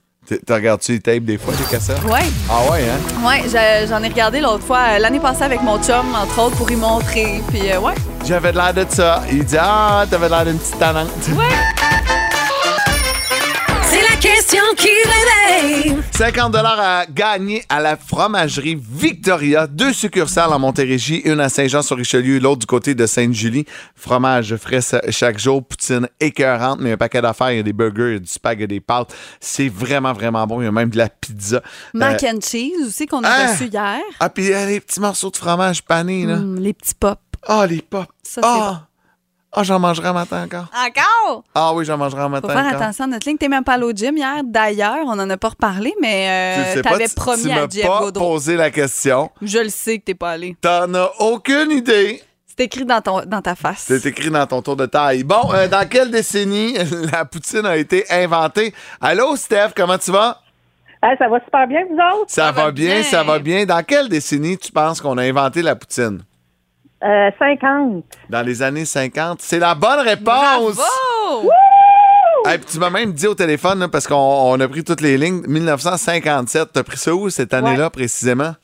T'as 0.45 0.57
regardé 0.57 0.85
les 0.89 0.99
tapes 1.01 1.25
des 1.25 1.39
fois, 1.39 1.55
les 1.57 1.65
cassettes? 1.67 2.03
Ouais. 2.03 2.19
Ah 2.51 2.69
ouais, 2.73 2.83
hein? 2.83 3.27
Ouais, 3.27 3.87
j'en 3.89 4.03
ai 4.03 4.09
regardé 4.09 4.41
l'autre 4.41 4.65
fois, 4.65 4.99
l'année 4.99 5.21
passée 5.21 5.45
avec 5.45 5.63
mon 5.63 5.81
chum, 5.81 6.15
entre 6.17 6.41
autres, 6.43 6.57
pour 6.57 6.69
y 6.71 6.75
montrer. 6.77 7.41
Puis, 7.49 7.71
euh, 7.71 7.79
ouais. 7.79 7.95
J'avais 8.27 8.51
l'air 8.51 8.75
de 8.75 8.85
ça. 8.89 9.23
Il 9.31 9.45
dit 9.45 9.57
Ah, 9.59 10.05
t'avais 10.11 10.29
l'air 10.29 10.45
d'une 10.45 10.59
petite 10.59 10.81
talente. 10.81 11.11
La 11.29 11.90
question 14.51 14.75
qui 14.77 14.89
réveille. 14.89 15.97
50 16.17 16.57
à 16.57 17.07
gagner 17.07 17.63
à 17.69 17.81
la 17.81 17.97
fromagerie 17.97 18.77
Victoria. 18.77 19.69
Deux 19.69 19.93
succursales 19.93 20.53
en 20.53 20.59
Montérégie, 20.59 21.19
une 21.25 21.39
à 21.39 21.49
Saint-Jean-sur-Richelieu, 21.49 22.41
l'autre 22.41 22.61
du 22.61 22.67
côté 22.67 22.97
de 22.97 23.07
Sainte-Julie. 23.07 23.65
Fromage 23.95 24.57
frais 24.57 24.81
chaque 25.11 25.39
jour, 25.39 25.65
poutine 25.65 26.09
écœurante, 26.19 26.81
mais 26.81 26.93
un 26.93 26.97
paquet 26.97 27.23
d'affaires. 27.23 27.53
Il 27.53 27.59
y 27.59 27.61
a 27.61 27.63
des 27.63 27.73
burgers, 27.73 28.09
il 28.09 28.13
y 28.15 28.17
a 28.17 28.19
du 28.19 28.27
spag, 28.27 28.59
il 28.59 28.63
y 28.63 28.65
a 28.65 28.67
des 28.67 28.81
pâtes. 28.81 29.15
C'est 29.39 29.69
vraiment, 29.69 30.13
vraiment 30.13 30.45
bon. 30.49 30.61
Il 30.61 30.65
y 30.65 30.69
a 30.69 30.73
même 30.73 30.91
de 30.91 30.99
la 30.99 31.09
pizza. 31.09 31.63
Mac 31.95 32.23
Euh, 32.25 32.33
and 32.33 32.41
cheese 32.43 32.87
aussi, 32.89 33.07
qu'on 33.07 33.23
a 33.23 33.29
ah! 33.31 33.53
reçu 33.53 33.67
hier. 33.67 34.01
ah, 34.19 34.29
puis 34.31 34.53
euh, 34.53 34.67
les 34.67 34.81
petits 34.81 35.01
morceaux 35.01 35.31
de 35.31 35.37
fromage 35.37 35.85
panés, 35.85 36.27
là. 36.27 36.35
Hum, 36.35 36.59
les 36.59 36.73
petits 36.73 36.95
pops. 36.99 37.21
Ah, 37.47 37.67
les 37.69 37.83
pops. 37.83 38.09
Ça, 38.25 38.41
c'est 38.43 38.90
Ah, 39.53 39.61
Ah, 39.61 39.63
j'en 39.65 39.81
mangerai 39.81 40.09
un 40.09 40.13
matin 40.13 40.45
encore. 40.45 40.67
Encore? 40.73 41.45
Ah 41.55 41.73
oui, 41.75 41.85
j'en 41.85 41.97
mangerai 41.99 42.23
un 42.23 42.29
matin 42.29 42.47
Faut 42.49 42.55
faire 42.55 42.67
encore. 42.67 42.83
attention 42.83 43.05
à 43.05 43.07
notre 43.09 43.27
ligne. 43.29 43.37
T'es 43.37 43.49
même 43.49 43.65
pas 43.65 43.75
allé 43.75 43.85
au 43.85 43.91
gym 43.93 44.17
hier. 44.17 44.43
D'ailleurs, 44.45 45.05
on 45.07 45.19
en 45.19 45.29
a 45.29 45.37
pas 45.37 45.49
reparlé, 45.49 45.93
mais 46.01 46.73
Tu 46.73 46.79
euh, 46.79 46.83
t'avais 46.83 47.09
promis 47.09 47.43
tu 47.43 47.51
à 47.51 47.55
m'as 47.63 47.69
Jeff 47.69 47.87
pas 47.87 48.13
posé 48.13 48.57
la 48.57 48.71
question. 48.71 49.31
Je 49.43 49.59
le 49.59 49.69
sais 49.69 49.99
que 49.99 50.05
t'es 50.05 50.15
pas 50.15 50.31
allé. 50.33 50.57
T'en 50.61 50.95
as 50.95 51.11
aucune 51.19 51.73
idée. 51.73 52.23
C'est 52.47 52.65
écrit 52.67 52.85
dans, 52.85 53.01
ton, 53.01 53.23
dans 53.27 53.41
ta 53.43 53.55
face. 53.57 53.85
C'est 53.89 54.05
écrit 54.07 54.31
dans 54.31 54.47
ton 54.47 54.61
tour 54.63 54.77
de 54.77 54.87
taille. 54.87 55.25
Bon, 55.25 55.53
euh, 55.53 55.67
dans 55.67 55.89
quelle 55.89 56.11
décennie 56.11 56.75
la 57.13 57.25
poutine 57.25 57.65
a 57.67 57.77
été 57.77 58.05
inventée? 58.11 58.73
Allô, 59.01 59.35
Steph, 59.35 59.71
comment 59.75 59.99
tu 59.99 60.11
vas? 60.13 60.41
Ah, 61.03 61.15
ça 61.19 61.29
va 61.29 61.41
super 61.43 61.67
bien, 61.67 61.81
vous 61.89 61.97
autres? 61.97 62.27
Ça, 62.31 62.53
va 62.53 62.71
bien, 62.71 63.03
ça 63.03 63.23
va 63.25 63.39
bien. 63.39 63.65
Dans 63.65 63.83
quelle 63.83 64.09
décennie 64.09 64.59
tu 64.59 64.71
penses 64.71 65.01
qu'on 65.01 65.17
a 65.17 65.23
inventé 65.23 65.63
la 65.63 65.75
poutine? 65.75 66.23
Euh, 67.03 67.31
50. 67.39 68.05
Dans 68.29 68.43
les 68.43 68.63
années 68.63 68.85
50. 68.85 69.41
C'est 69.41 69.59
la 69.59 69.75
bonne 69.75 70.01
réponse! 70.01 70.77
Bravo! 70.77 71.51
Hey, 72.47 72.59
puis 72.59 72.67
tu 72.73 72.79
m'as 72.79 72.91
même 72.91 73.13
dit 73.13 73.27
au 73.27 73.35
téléphone, 73.35 73.81
là, 73.81 73.89
parce 73.89 74.07
qu'on 74.07 74.15
on 74.17 74.59
a 74.61 74.69
pris 74.69 74.83
toutes 74.85 75.01
les 75.01 75.19
lignes, 75.19 75.43
1957. 75.47 76.71
T'as 76.73 76.83
pris 76.83 76.97
ça 76.97 77.15
où 77.15 77.29
cette 77.31 77.53
année-là 77.55 77.91
précisément? 77.91 78.55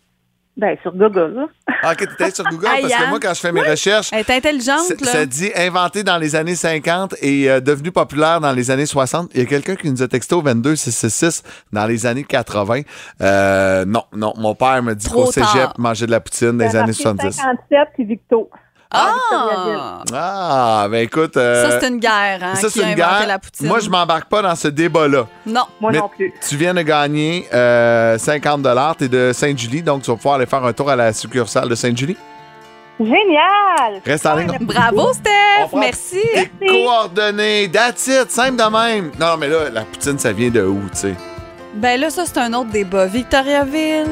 Ben, 0.56 0.74
sur 0.80 0.92
Google. 0.92 1.34
là. 1.36 1.46
Ah, 1.82 1.92
OK, 1.92 1.98
t'étais 1.98 2.30
sur 2.30 2.44
Google 2.44 2.64
parce 2.64 2.80
que 2.92 3.02
hein? 3.02 3.06
moi, 3.10 3.18
quand 3.20 3.34
je 3.34 3.40
fais 3.40 3.52
mes 3.52 3.60
recherches, 3.60 4.08
Elle 4.10 4.20
est 4.20 4.30
intelligente, 4.30 4.78
ça- 4.80 4.94
là. 5.04 5.12
ça 5.12 5.26
dit 5.26 5.50
inventé 5.54 6.02
dans 6.02 6.16
les 6.16 6.34
années 6.34 6.54
50 6.54 7.14
et 7.20 7.50
euh, 7.50 7.60
devenu 7.60 7.92
populaire 7.92 8.40
dans 8.40 8.52
les 8.52 8.70
années 8.70 8.86
60. 8.86 9.30
Il 9.34 9.40
y 9.40 9.42
a 9.42 9.46
quelqu'un 9.46 9.76
qui 9.76 9.90
nous 9.90 10.02
a 10.02 10.08
texté 10.08 10.34
au 10.34 10.40
22666 10.40 11.42
dans 11.74 11.86
les 11.86 12.06
années 12.06 12.24
80. 12.24 12.80
Euh, 13.20 13.84
non, 13.84 14.04
non, 14.14 14.32
mon 14.38 14.54
père 14.54 14.82
me 14.82 14.94
dit 14.94 15.08
qu'au 15.10 15.30
cégep, 15.30 15.76
manger 15.76 16.06
de 16.06 16.10
la 16.12 16.20
poutine 16.20 16.56
des 16.56 16.70
J'ai 16.70 16.76
années 16.78 16.86
marqué 16.86 17.02
70. 17.02 17.32
57 17.36 17.78
puis 17.94 18.04
Victo. 18.04 18.50
Victoriaville. 19.04 19.80
Ah! 20.12 20.82
Ah, 20.82 20.86
ben 20.90 20.98
écoute. 21.02 21.36
euh, 21.36 21.70
Ça, 21.70 21.80
c'est 21.80 21.88
une 21.88 21.98
guerre, 21.98 22.38
hein, 22.42 22.54
ça, 22.54 22.70
c'est 22.70 22.80
une 22.82 22.94
guerre. 22.94 23.24
la 23.26 23.38
poutine. 23.38 23.66
Moi, 23.68 23.80
je 23.80 23.90
m'embarque 23.90 24.28
pas 24.28 24.42
dans 24.42 24.54
ce 24.54 24.68
débat-là. 24.68 25.26
Non. 25.46 25.62
Moi 25.80 25.92
Mais 25.92 25.98
non 25.98 26.08
plus. 26.08 26.32
Tu 26.48 26.56
viens 26.56 26.74
de 26.74 26.82
gagner 26.82 27.48
euh, 27.52 28.18
50 28.18 28.66
Tu 28.98 29.04
es 29.04 29.08
de 29.08 29.32
Sainte-Julie, 29.32 29.82
donc 29.82 30.02
tu 30.02 30.10
vas 30.10 30.16
pouvoir 30.16 30.34
aller 30.36 30.46
faire 30.46 30.64
un 30.64 30.72
tour 30.72 30.90
à 30.90 30.96
la 30.96 31.12
succursale 31.12 31.68
de 31.68 31.74
Sainte-Julie. 31.74 32.16
Génial! 32.98 34.00
Reste 34.06 34.24
en 34.26 34.36
ligne. 34.36 34.56
Bravo, 34.62 35.12
Steph! 35.12 35.76
Merci! 35.78 36.20
Coordonnées, 36.66 37.70
that's 37.70 38.06
it, 38.06 38.30
simple 38.30 38.56
de 38.56 38.62
même. 38.70 39.10
Non, 39.20 39.26
non, 39.32 39.36
mais 39.36 39.48
là, 39.48 39.68
la 39.72 39.82
poutine, 39.82 40.18
ça 40.18 40.32
vient 40.32 40.48
de 40.50 40.62
où, 40.62 40.80
tu 40.92 40.96
sais? 40.98 41.14
Ben 41.74 42.00
là, 42.00 42.08
ça, 42.08 42.24
c'est 42.24 42.38
un 42.38 42.52
autre 42.54 42.70
débat. 42.70 43.04
Victoriaville, 43.06 44.06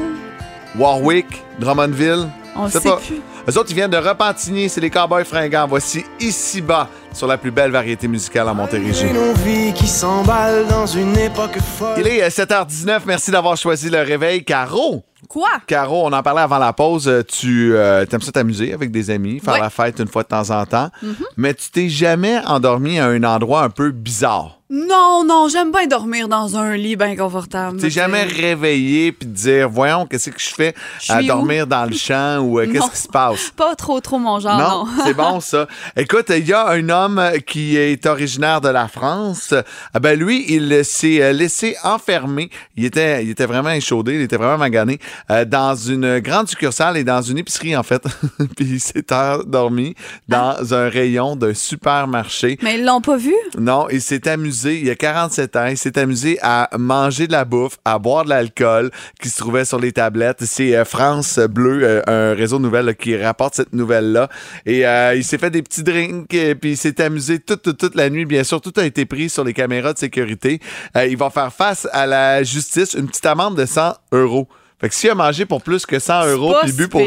Warwick, 0.77 1.43
Drummondville? 1.59 2.27
on 2.55 2.65
le 2.65 2.69
sait 2.69 2.79
pas- 2.81 2.97
plus. 2.97 3.21
Eux 3.47 3.57
autres, 3.59 3.69
ils 3.69 3.75
viennent 3.75 3.91
de 3.91 3.97
Repentigny, 3.97 4.69
c'est 4.69 4.81
les 4.81 4.89
Cowboys 4.89 5.23
fringants. 5.23 5.67
Voici 5.67 6.03
ici-bas, 6.19 6.89
sur 7.13 7.27
la 7.27 7.37
plus 7.37 7.51
belle 7.51 7.69
variété 7.69 8.07
musicale 8.07 8.49
en 8.49 8.55
Montérégie. 8.55 9.05
Nos 9.13 9.33
vies 9.33 9.71
qui 9.73 9.85
s'emballent 9.87 10.65
dans 10.67 10.87
une 10.87 11.15
époque 11.15 11.59
folle. 11.77 11.93
Il 11.99 12.07
est 12.07 12.23
euh, 12.23 12.29
7h19, 12.29 13.01
merci 13.05 13.29
d'avoir 13.29 13.55
choisi 13.55 13.89
le 13.91 13.99
réveil. 13.99 14.43
Caro, 14.43 15.03
Quoi? 15.29 15.49
Caro, 15.65 16.05
on 16.05 16.13
en 16.13 16.21
parlait 16.23 16.41
avant 16.41 16.57
la 16.59 16.71
pause. 16.73 17.07
euh, 17.07 17.23
Tu 17.23 17.73
euh, 17.75 18.05
aimes 18.11 18.21
ça 18.21 18.31
t'amuser 18.31 18.73
avec 18.73 18.91
des 18.91 19.09
amis, 19.11 19.39
faire 19.39 19.55
Ouais. 19.55 19.59
la 19.59 19.69
fête 19.71 19.99
une 19.99 20.07
fois 20.07 20.21
de 20.23 20.27
temps 20.27 20.49
en 20.51 20.65
temps, 20.65 20.89
Mhm. 21.03 21.15
mais 21.37 21.53
tu 21.53 21.69
t'es 21.71 21.87
jamais 21.89 22.39
endormi 22.45 22.99
à 22.99 23.07
un 23.07 23.23
endroit 23.23 23.61
un 23.63 23.69
peu 23.69 23.91
bizarre. 23.91 24.59
Non, 24.67 25.23
non, 25.23 25.47
j'aime 25.47 25.71
bien 25.71 25.85
dormir 25.85 26.27
dans 26.27 26.57
un 26.57 26.75
lit 26.75 26.95
bien 26.95 27.15
confortable. 27.15 27.79
T'es 27.79 27.91
jamais 27.91 28.23
réveillé 28.23 29.11
puis 29.11 29.27
dire, 29.29 29.69
voyons, 29.69 30.07
qu'est-ce 30.07 30.31
que 30.31 30.39
je 30.39 30.49
fais 30.49 30.73
à 31.07 31.21
dormir 31.21 31.67
dans 31.67 31.85
le 31.85 31.93
champ 31.95 32.39
ou 32.39 32.59
euh, 32.59 32.65
qu'est-ce 32.65 32.89
qui 32.89 32.97
se 32.97 33.07
passe? 33.07 33.51
Pas 33.55 33.75
trop, 33.75 33.99
trop 34.01 34.17
mon 34.17 34.39
genre, 34.39 34.57
non. 34.57 35.03
c'est 35.05 35.13
bon 35.13 35.39
ça. 35.39 35.67
Écoute, 35.95 36.31
il 36.35 36.47
y 36.47 36.53
a 36.53 36.67
un 36.69 36.89
homme 36.89 37.21
qui 37.45 37.77
est 37.77 38.03
originaire 38.07 38.59
de 38.59 38.69
la 38.69 38.87
France. 38.87 39.53
Ah 39.93 39.99
ben 39.99 40.17
lui, 40.19 40.43
il 40.49 40.83
s'est 40.83 41.21
euh, 41.21 41.31
laissé 41.31 41.75
enfermer. 41.83 42.49
Il 42.75 42.85
était, 42.85 43.23
il 43.23 43.29
était 43.29 43.45
vraiment 43.45 43.69
échaudé, 43.69 44.15
il 44.15 44.21
était 44.21 44.37
vraiment 44.37 44.57
magané 44.57 44.97
euh, 45.29 45.45
dans 45.45 45.75
une 45.75 46.17
grande 46.21 46.49
succursale 46.49 46.97
et 46.97 47.03
dans 47.03 47.21
une 47.21 47.37
épicerie 47.37 47.77
en 47.77 47.83
fait. 47.83 48.01
Puis 48.57 48.65
il 48.65 48.79
s'est 48.79 49.05
endormi 49.13 49.93
dans 50.27 50.55
Ah. 50.59 50.75
un 50.75 50.89
rayon 50.89 51.35
d'un 51.35 51.53
supermarché. 51.53 52.57
Mais 52.63 52.79
ils 52.79 52.83
l'ont 52.85 53.01
pas 53.01 53.17
vu? 53.17 53.35
Non, 53.59 53.87
il 53.91 54.01
s'est 54.01 54.27
amusé, 54.27 54.54
il 54.63 54.85
y 54.85 54.89
a 54.89 54.95
47 54.95 55.55
ans, 55.55 55.65
il 55.67 55.77
s'est 55.77 55.97
amusé 55.99 56.39
à 56.41 56.69
manger 56.77 57.27
de 57.27 57.31
la 57.31 57.45
bouffe, 57.45 57.77
à 57.85 57.99
boire 57.99 58.23
de 58.23 58.29
l'alcool 58.29 58.91
qui 59.21 59.29
se 59.29 59.37
trouvait 59.37 59.65
sur 59.65 59.79
les 59.79 59.91
tablettes. 59.91 60.43
C'est 60.45 60.75
euh, 60.75 60.85
France 60.85 61.39
Bleu, 61.39 61.81
euh, 61.83 62.01
un 62.07 62.35
réseau 62.35 62.57
de 62.57 62.63
nouvelles 62.63 62.85
là, 62.85 62.93
qui 62.93 63.15
rapporte 63.17 63.55
cette 63.55 63.73
nouvelle-là. 63.73 64.29
Et 64.65 64.85
euh, 64.87 65.15
il 65.15 65.23
s'est 65.23 65.37
fait 65.37 65.49
des 65.49 65.61
petits 65.61 65.83
drinks, 65.83 66.33
et 66.33 66.55
puis 66.55 66.71
il 66.71 66.77
s'est 66.77 67.01
amusé 67.01 67.39
toute, 67.39 67.61
toute, 67.61 67.77
toute 67.77 67.95
la 67.95 68.09
nuit. 68.09 68.25
Bien 68.25 68.43
sûr, 68.43 68.61
tout 68.61 68.73
a 68.77 68.85
été 68.85 69.05
pris 69.05 69.29
sur 69.29 69.43
les 69.43 69.53
caméras 69.53 69.93
de 69.93 69.99
sécurité. 69.99 70.59
Il 70.95 71.17
va 71.17 71.29
faire 71.29 71.53
face 71.53 71.87
à 71.91 72.05
la 72.05 72.43
justice, 72.43 72.93
une 72.93 73.07
petite 73.07 73.25
amende 73.25 73.57
de 73.57 73.65
100 73.65 73.93
euros. 74.11 74.47
Fait 74.79 74.89
que 74.89 74.95
s'il 74.95 75.09
a 75.09 75.15
mangé 75.15 75.45
pour 75.45 75.61
plus 75.61 75.85
que 75.85 75.99
100 75.99 76.27
euros, 76.27 76.53
puis 76.61 76.71
bu 76.73 76.87
pour 76.87 77.01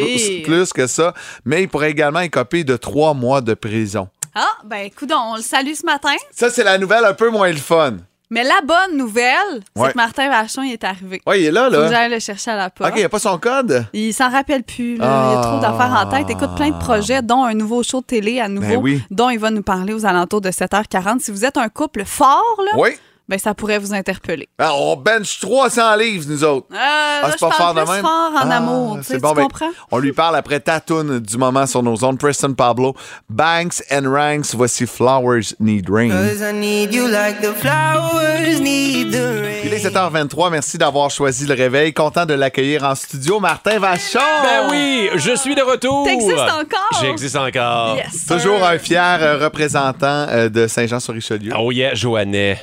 plus 0.45 0.73
que 0.73 0.87
ça, 0.87 1.15
mais 1.45 1.63
il 1.63 1.69
pourrait 1.69 1.91
également 1.91 2.21
écoper 2.21 2.65
de 2.65 2.77
trois 2.77 3.15
mois 3.15 3.41
de 3.41 3.55
prison. 3.55 4.09
Ah, 4.35 4.47
ben 4.65 4.79
écoute, 4.87 5.13
on 5.15 5.37
le 5.37 5.43
salue 5.43 5.75
ce 5.75 5.85
matin. 5.87 6.15
Ça, 6.33 6.51
c'est 6.51 6.65
la 6.65 6.79
nouvelle 6.79 7.05
un 7.05 7.15
peu 7.15 7.31
moins 7.31 7.51
le 7.51 7.57
fun. 7.57 7.97
Mais 8.31 8.45
la 8.45 8.61
bonne 8.63 8.99
nouvelle, 8.99 9.63
c'est 9.75 9.91
que 9.93 9.97
Martin 9.97 10.29
Vachon 10.29 10.63
il 10.63 10.75
est 10.75 10.85
arrivé. 10.85 11.23
Ouais, 11.27 11.41
il 11.41 11.47
est 11.47 11.51
là, 11.51 11.65
Faut 11.65 11.71
que 11.71 11.77
là. 11.77 11.89
j'aille 11.89 12.11
le 12.11 12.19
chercher 12.19 12.51
à 12.51 12.57
la 12.57 12.69
porte. 12.69 12.91
OK, 12.91 12.97
il 12.97 13.01
n'y 13.01 13.05
a 13.07 13.09
pas 13.09 13.19
son 13.19 13.39
code? 13.39 13.87
Il 13.95 14.13
s'en 14.13 14.29
rappelle 14.29 14.65
plus. 14.65 14.97
là. 14.99 15.05
Il 15.05 15.33
y 15.33 15.37
a 15.37 15.41
Ah. 15.41 15.43
trop 15.43 15.61
d'affaires 15.61 15.97
en 15.99 16.11
tête. 16.11 16.29
Écoute, 16.29 16.55
plein 16.55 16.69
de 16.69 16.79
projets, 16.79 17.23
dont 17.23 17.45
un 17.45 17.55
nouveau 17.55 17.83
show 17.83 18.03
de 18.03 18.07
télé 18.07 18.39
à 18.39 18.49
nouveau, 18.49 18.67
Ben 18.69 18.77
oui. 18.83 19.03
dont 19.11 19.31
il 19.31 19.39
va 19.39 19.51
nous 19.51 19.63
parler 19.63 19.95
aux 19.95 20.05
alentours 20.05 20.43
de 20.43 20.51
7h40. 20.51 21.21
Si 21.21 21.31
vous 21.31 21.47
êtes 21.47 21.57
un 21.57 21.71
couple 21.71 22.05
fort, 22.05 22.61
là, 22.67 22.73
Oui. 22.79 22.91
Ben 23.29 23.39
ça 23.39 23.53
pourrait 23.55 23.79
vous 23.79 23.93
interpeller. 23.93 24.49
Ah, 24.59 24.73
on 24.75 24.97
bench 24.97 25.39
300 25.41 25.97
livres, 25.97 26.25
nous 26.29 26.45
autres. 26.45 26.67
Euh, 26.73 26.77
là, 26.77 27.31
je 27.33 27.37
parle 27.39 27.75
plus 27.85 28.01
fort 28.01 28.33
en 28.35 28.51
Ah, 28.51 28.57
amour. 28.57 28.97
Tu, 28.99 29.05
c'est 29.05 29.19
bon, 29.19 29.33
ben, 29.33 29.43
comprends? 29.43 29.71
on 29.91 29.99
lui 29.99 30.13
parle 30.13 30.37
après 30.37 30.61
Tatoon 30.61 31.19
du 31.21 31.37
moment 31.37 31.67
sur 31.67 31.83
nos 31.83 31.97
zones. 31.97 32.17
Preston 32.17 32.55
Pablo, 32.55 32.95
Banks 33.29 33.83
and 33.93 34.11
Ranks. 34.11 34.55
Voici 34.55 34.87
Flowers 34.87 35.55
Need 35.61 35.89
Rain. 35.91 36.09
Cause 36.11 36.41
I 36.41 36.53
need 36.55 36.95
you 36.95 37.07
like 37.07 37.41
the 37.43 37.53
flowers 37.55 38.61
need 38.61 39.11
the 39.13 39.43
rain. 39.43 39.61
Il 39.65 39.75
est 39.75 39.85
7h23. 39.87 40.51
Merci 40.51 40.79
d'avoir 40.79 41.11
choisi 41.11 41.47
le 41.47 41.55
réveil. 41.55 41.93
Content 41.93 42.25
de 42.25 42.35
l'accueillir 42.35 42.85
en 42.85 42.95
studio. 42.95 43.41
Martin 43.41 43.79
Vachon. 43.79 44.19
Ben 44.43 44.69
oui, 44.71 45.11
je 45.17 45.37
suis 45.37 45.55
de 45.55 45.63
retour. 45.63 46.05
T'existes 46.07 46.33
encore? 46.39 47.01
J'existe 47.03 47.37
encore. 47.37 47.97
Yes. 47.97 48.27
Toujours 48.27 48.65
un 48.65 48.79
fier 48.79 49.19
euh, 49.21 49.39
représentant 49.45 50.27
euh, 50.29 50.49
de 50.49 50.67
Saint-Jean-sur-Richelieu. 50.67 51.53
Oh 51.59 51.71
yeah, 51.73 51.95
Joannais. 51.95 52.59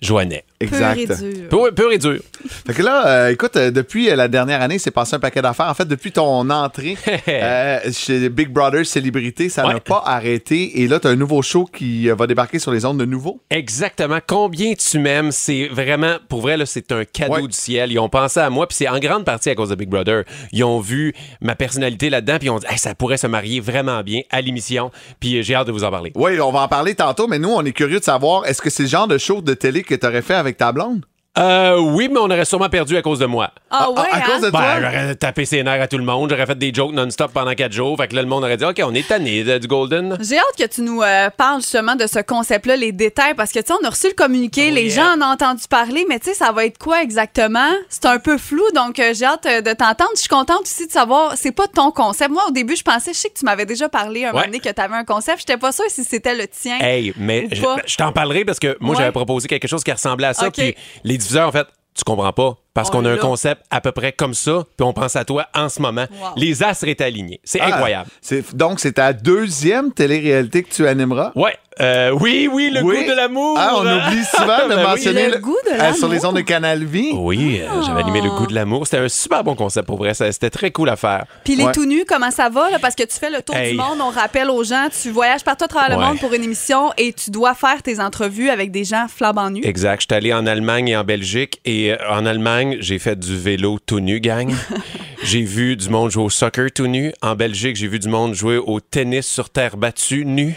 Joannais. 0.00 0.44
Exact. 0.60 1.06
Pur 1.06 1.12
et 1.12 1.32
dur. 1.32 1.48
Pur, 1.48 1.74
pur 1.74 1.92
et 1.92 1.98
dur. 1.98 2.18
Fait 2.66 2.74
que 2.74 2.82
là, 2.82 3.06
euh, 3.06 3.28
écoute, 3.32 3.56
euh, 3.56 3.70
depuis 3.70 4.10
euh, 4.10 4.16
la 4.16 4.28
dernière 4.28 4.60
année, 4.62 4.78
c'est 4.78 4.90
passé 4.90 5.14
un 5.16 5.18
paquet 5.18 5.42
d'affaires. 5.42 5.68
En 5.68 5.74
fait, 5.74 5.86
depuis 5.86 6.12
ton 6.12 6.48
entrée 6.50 6.96
euh, 7.28 7.78
chez 7.92 8.28
Big 8.28 8.48
Brother 8.50 8.84
Célébrité, 8.86 9.48
ça 9.48 9.62
n'a 9.64 9.80
pas 9.80 10.02
arrêté. 10.04 10.80
Et 10.82 10.88
là, 10.88 11.00
tu 11.00 11.06
as 11.06 11.10
un 11.10 11.16
nouveau 11.16 11.42
show 11.42 11.64
qui 11.64 12.08
euh, 12.10 12.14
va 12.14 12.26
débarquer 12.26 12.58
sur 12.58 12.72
les 12.72 12.84
ondes 12.84 12.98
de 12.98 13.04
nouveau. 13.04 13.40
Exactement. 13.50 14.18
Combien 14.26 14.74
tu 14.74 14.98
m'aimes, 14.98 15.30
c'est 15.32 15.68
vraiment, 15.68 16.16
pour 16.28 16.40
vrai, 16.40 16.56
là, 16.56 16.66
c'est 16.66 16.90
un 16.92 17.04
cadeau 17.04 17.34
Ouais. 17.34 17.42
du 17.42 17.52
ciel. 17.56 17.92
Ils 17.92 17.98
ont 17.98 18.08
pensé 18.08 18.40
à 18.40 18.50
moi, 18.50 18.66
puis 18.66 18.76
c'est 18.76 18.88
en 18.88 18.98
grande 18.98 19.24
partie 19.24 19.50
à 19.50 19.54
cause 19.54 19.68
de 19.70 19.74
Big 19.74 19.88
Brother. 19.88 20.24
Ils 20.52 20.64
ont 20.64 20.80
vu 20.80 21.14
ma 21.40 21.54
personnalité 21.54 22.10
là-dedans, 22.10 22.36
puis 22.38 22.46
ils 22.46 22.50
ont 22.50 22.58
dit, 22.58 22.66
Hey, 22.68 22.78
ça 22.78 22.94
pourrait 22.94 23.16
se 23.18 23.26
marier 23.26 23.60
vraiment 23.60 24.02
bien 24.02 24.22
à 24.30 24.40
l'émission. 24.40 24.90
Puis 25.20 25.38
euh, 25.38 25.42
j'ai 25.42 25.54
hâte 25.54 25.66
de 25.66 25.72
vous 25.72 25.84
en 25.84 25.90
parler. 25.90 26.12
Oui, 26.14 26.40
on 26.40 26.50
va 26.52 26.60
en 26.60 26.68
parler 26.68 26.94
tantôt, 26.94 27.26
mais 27.28 27.38
nous, 27.38 27.50
on 27.50 27.64
est 27.64 27.72
curieux 27.72 27.98
de 27.98 28.04
savoir, 28.04 28.46
est-ce 28.46 28.62
que 28.62 28.70
c'est 28.70 28.84
le 28.84 28.88
genre 28.88 29.06
de 29.08 29.18
show 29.18 29.40
de 29.42 29.54
télé 29.54 29.82
que 29.82 29.94
tu 29.94 30.06
aurais 30.06 30.22
fait 30.22 30.34
avec 30.34 30.47
ta 30.56 30.72
blonde? 30.72 31.07
Euh, 31.38 31.78
oui, 31.78 32.08
mais 32.10 32.18
on 32.18 32.24
aurait 32.24 32.44
sûrement 32.44 32.68
perdu 32.68 32.96
à 32.96 33.02
cause 33.02 33.18
de 33.18 33.26
moi. 33.26 33.50
Ah, 33.70 33.90
ouais, 33.90 34.00
à 34.10 34.16
hein? 34.16 34.20
cause 34.26 34.40
de 34.42 34.50
toi? 34.50 34.60
Ben, 34.60 34.80
j'aurais 34.80 35.14
tapé 35.14 35.44
ses 35.44 35.62
nerfs 35.62 35.80
à 35.82 35.86
tout 35.86 35.98
le 35.98 36.04
monde, 36.04 36.30
j'aurais 36.30 36.46
fait 36.46 36.58
des 36.58 36.72
jokes 36.74 36.92
non-stop 36.92 37.32
pendant 37.32 37.54
quatre 37.54 37.72
jours. 37.72 37.96
Fait 37.96 38.08
que 38.08 38.16
là, 38.16 38.22
le 38.22 38.28
monde 38.28 38.42
aurait 38.44 38.56
dit, 38.56 38.64
OK, 38.64 38.80
on 38.84 38.94
est 38.94 39.06
tanné 39.06 39.44
de- 39.44 39.58
du 39.58 39.68
Golden. 39.68 40.16
J'ai 40.20 40.38
hâte 40.38 40.44
que 40.58 40.66
tu 40.66 40.80
nous 40.82 41.02
euh, 41.02 41.30
parles 41.30 41.60
justement 41.60 41.94
de 41.94 42.06
ce 42.06 42.18
concept-là, 42.20 42.76
les 42.76 42.92
détails, 42.92 43.34
parce 43.34 43.52
que 43.52 43.60
tu 43.60 43.66
sais, 43.66 43.74
on 43.80 43.86
a 43.86 43.90
reçu 43.90 44.08
le 44.08 44.14
communiqué, 44.14 44.68
Oh, 44.70 44.74
les 44.74 44.94
yeah. 44.94 45.04
gens 45.04 45.16
en 45.22 45.28
ont 45.28 45.32
entendu 45.32 45.62
parler, 45.70 46.04
mais 46.08 46.18
tu 46.18 46.30
sais, 46.30 46.34
ça 46.34 46.50
va 46.50 46.64
être 46.64 46.78
quoi 46.78 47.02
exactement? 47.02 47.70
C'est 47.88 48.06
un 48.06 48.18
peu 48.18 48.36
flou, 48.38 48.64
donc 48.74 48.98
euh, 48.98 49.12
j'ai 49.14 49.24
hâte 49.26 49.46
euh, 49.46 49.60
de 49.60 49.72
t'entendre. 49.72 50.10
Je 50.14 50.20
suis 50.20 50.28
contente 50.28 50.62
aussi 50.62 50.86
de 50.86 50.92
savoir, 50.92 51.34
c'est 51.36 51.52
pas 51.52 51.66
ton 51.68 51.90
concept. 51.90 52.30
Moi, 52.30 52.42
au 52.48 52.52
début, 52.52 52.74
je 52.74 52.82
pensais, 52.82 53.12
je 53.12 53.18
sais 53.18 53.28
que 53.28 53.38
tu 53.38 53.44
m'avais 53.44 53.66
déjà 53.66 53.88
parlé 53.88 54.24
un 54.24 54.28
Ouais. 54.28 54.32
moment 54.32 54.44
donné 54.46 54.60
que 54.60 54.68
tu 54.70 54.80
avais 54.80 54.94
un 54.96 55.04
concept. 55.04 55.38
J'étais 55.40 55.56
pas 55.58 55.72
sûre 55.72 55.84
si 55.88 56.02
c'était 56.04 56.34
le 56.34 56.48
tien. 56.48 56.78
Hey, 56.80 57.12
mais 57.16 57.48
je, 57.52 57.96
t'en 57.96 58.12
parlerai 58.12 58.44
parce 58.44 58.58
que 58.58 58.76
moi, 58.80 58.90
Ouais. 58.94 58.96
j'avais 59.02 59.12
proposé 59.12 59.46
quelque 59.46 59.68
chose 59.68 59.84
qui 59.84 59.92
ressemblait 59.92 60.26
à 60.28 60.34
ça. 60.34 60.48
OK. 60.48 60.54
Puis 60.54 60.74
les 61.04 61.18
diffuseurs, 61.28 61.48
en 61.48 61.52
fait, 61.52 61.66
tu 61.94 62.04
comprends 62.04 62.32
pas. 62.32 62.56
Parce 62.78 62.90
On 62.90 62.92
qu'on 63.00 63.04
a 63.06 63.10
un 63.10 63.16
concept 63.16 63.62
à 63.70 63.80
peu 63.80 63.90
près 63.90 64.12
comme 64.12 64.34
ça, 64.34 64.62
puis 64.76 64.84
on 64.86 64.92
pense 64.92 65.16
à 65.16 65.24
toi 65.24 65.46
en 65.52 65.68
ce 65.68 65.82
moment. 65.82 66.06
Wow. 66.12 66.28
Les 66.36 66.62
astres 66.62 66.86
étaient 66.86 67.02
alignés. 67.04 67.40
C'est 67.42 67.58
Ah, 67.60 67.66
incroyable. 67.74 68.08
donc, 68.54 68.78
c'est 68.78 68.92
ta 68.92 69.12
deuxième 69.12 69.92
télé-réalité 69.92 70.62
que 70.62 70.72
tu 70.72 70.86
animeras? 70.86 71.32
Ouais. 71.34 71.56
Euh, 71.80 72.10
oui, 72.10 72.48
oui, 72.52 72.70
le 72.74 72.82
Oui. 72.82 73.04
goût 73.04 73.10
de 73.12 73.16
l'amour. 73.16 73.56
Ah, 73.56 73.74
on 73.76 73.82
oublie 73.82 74.24
souvent 74.36 74.64
de 74.64 74.74
Ben 74.74 74.78
oui. 74.78 74.82
mentionner 74.82 75.28
Le 75.28 75.38
goût 75.38 75.56
de 75.64 75.74
euh, 75.74 75.76
l'amour. 75.76 75.96
sur 75.96 76.08
les 76.08 76.24
ondes 76.24 76.34
de 76.34 76.40
Canal 76.40 76.82
Vie. 76.82 77.10
Oui, 77.14 77.60
euh, 77.62 77.82
j'avais 77.86 78.00
animé 78.00 78.20
le 78.20 78.30
goût 78.30 78.48
de 78.48 78.54
l'amour. 78.54 78.84
C'était 78.84 78.98
un 79.04 79.08
super 79.08 79.44
bon 79.44 79.54
concept 79.54 79.86
pour 79.86 79.96
vrai. 79.96 80.12
C'était 80.12 80.50
très 80.50 80.72
cool 80.72 80.88
à 80.88 80.96
faire. 80.96 81.24
Puis 81.44 81.54
les 81.54 81.62
Ouais. 81.66 81.72
tout 81.72 81.84
nus, 81.84 82.04
comment 82.04 82.32
ça 82.32 82.48
va? 82.48 82.68
Là? 82.70 82.80
Parce 82.80 82.96
que 82.96 83.04
tu 83.04 83.14
fais 83.16 83.30
le 83.30 83.42
tour 83.42 83.54
Hey. 83.54 83.72
du 83.72 83.76
monde, 83.76 83.98
on 84.00 84.10
rappelle 84.10 84.50
aux 84.50 84.64
gens, 84.64 84.88
tu 85.00 85.10
voyages 85.12 85.44
partout 85.44 85.66
à 85.66 85.68
travers 85.68 85.96
le 85.96 86.04
monde 86.04 86.18
pour 86.18 86.32
une 86.34 86.42
émission 86.42 86.90
et 86.98 87.12
tu 87.12 87.30
dois 87.30 87.54
faire 87.54 87.80
tes 87.80 88.00
entrevues 88.00 88.50
avec 88.50 88.72
des 88.72 88.82
gens 88.82 89.06
flambant 89.08 89.48
nus. 89.50 89.60
Exact. 89.64 90.00
J'étais 90.00 90.16
allé 90.16 90.34
en 90.34 90.46
Allemagne 90.46 90.88
et 90.88 90.96
en 90.96 91.04
Belgique. 91.04 91.60
Et 91.64 91.92
euh, 91.92 91.96
en 92.10 92.26
Allemagne, 92.26 92.67
j'ai 92.80 92.98
fait 92.98 93.18
du 93.18 93.36
vélo 93.38 93.78
tout 93.84 94.00
nu, 94.00 94.20
gang. 94.20 94.52
j'ai 95.22 95.42
vu 95.42 95.76
du 95.76 95.88
monde 95.88 96.10
jouer 96.10 96.24
au 96.24 96.30
soccer 96.30 96.70
tout 96.72 96.86
nu. 96.86 97.12
En 97.22 97.34
Belgique, 97.34 97.76
j'ai 97.76 97.88
vu 97.88 97.98
du 97.98 98.08
monde 98.08 98.34
jouer 98.34 98.56
au 98.58 98.80
tennis 98.80 99.26
sur 99.26 99.50
terre 99.50 99.76
battue 99.76 100.24
nu. 100.24 100.54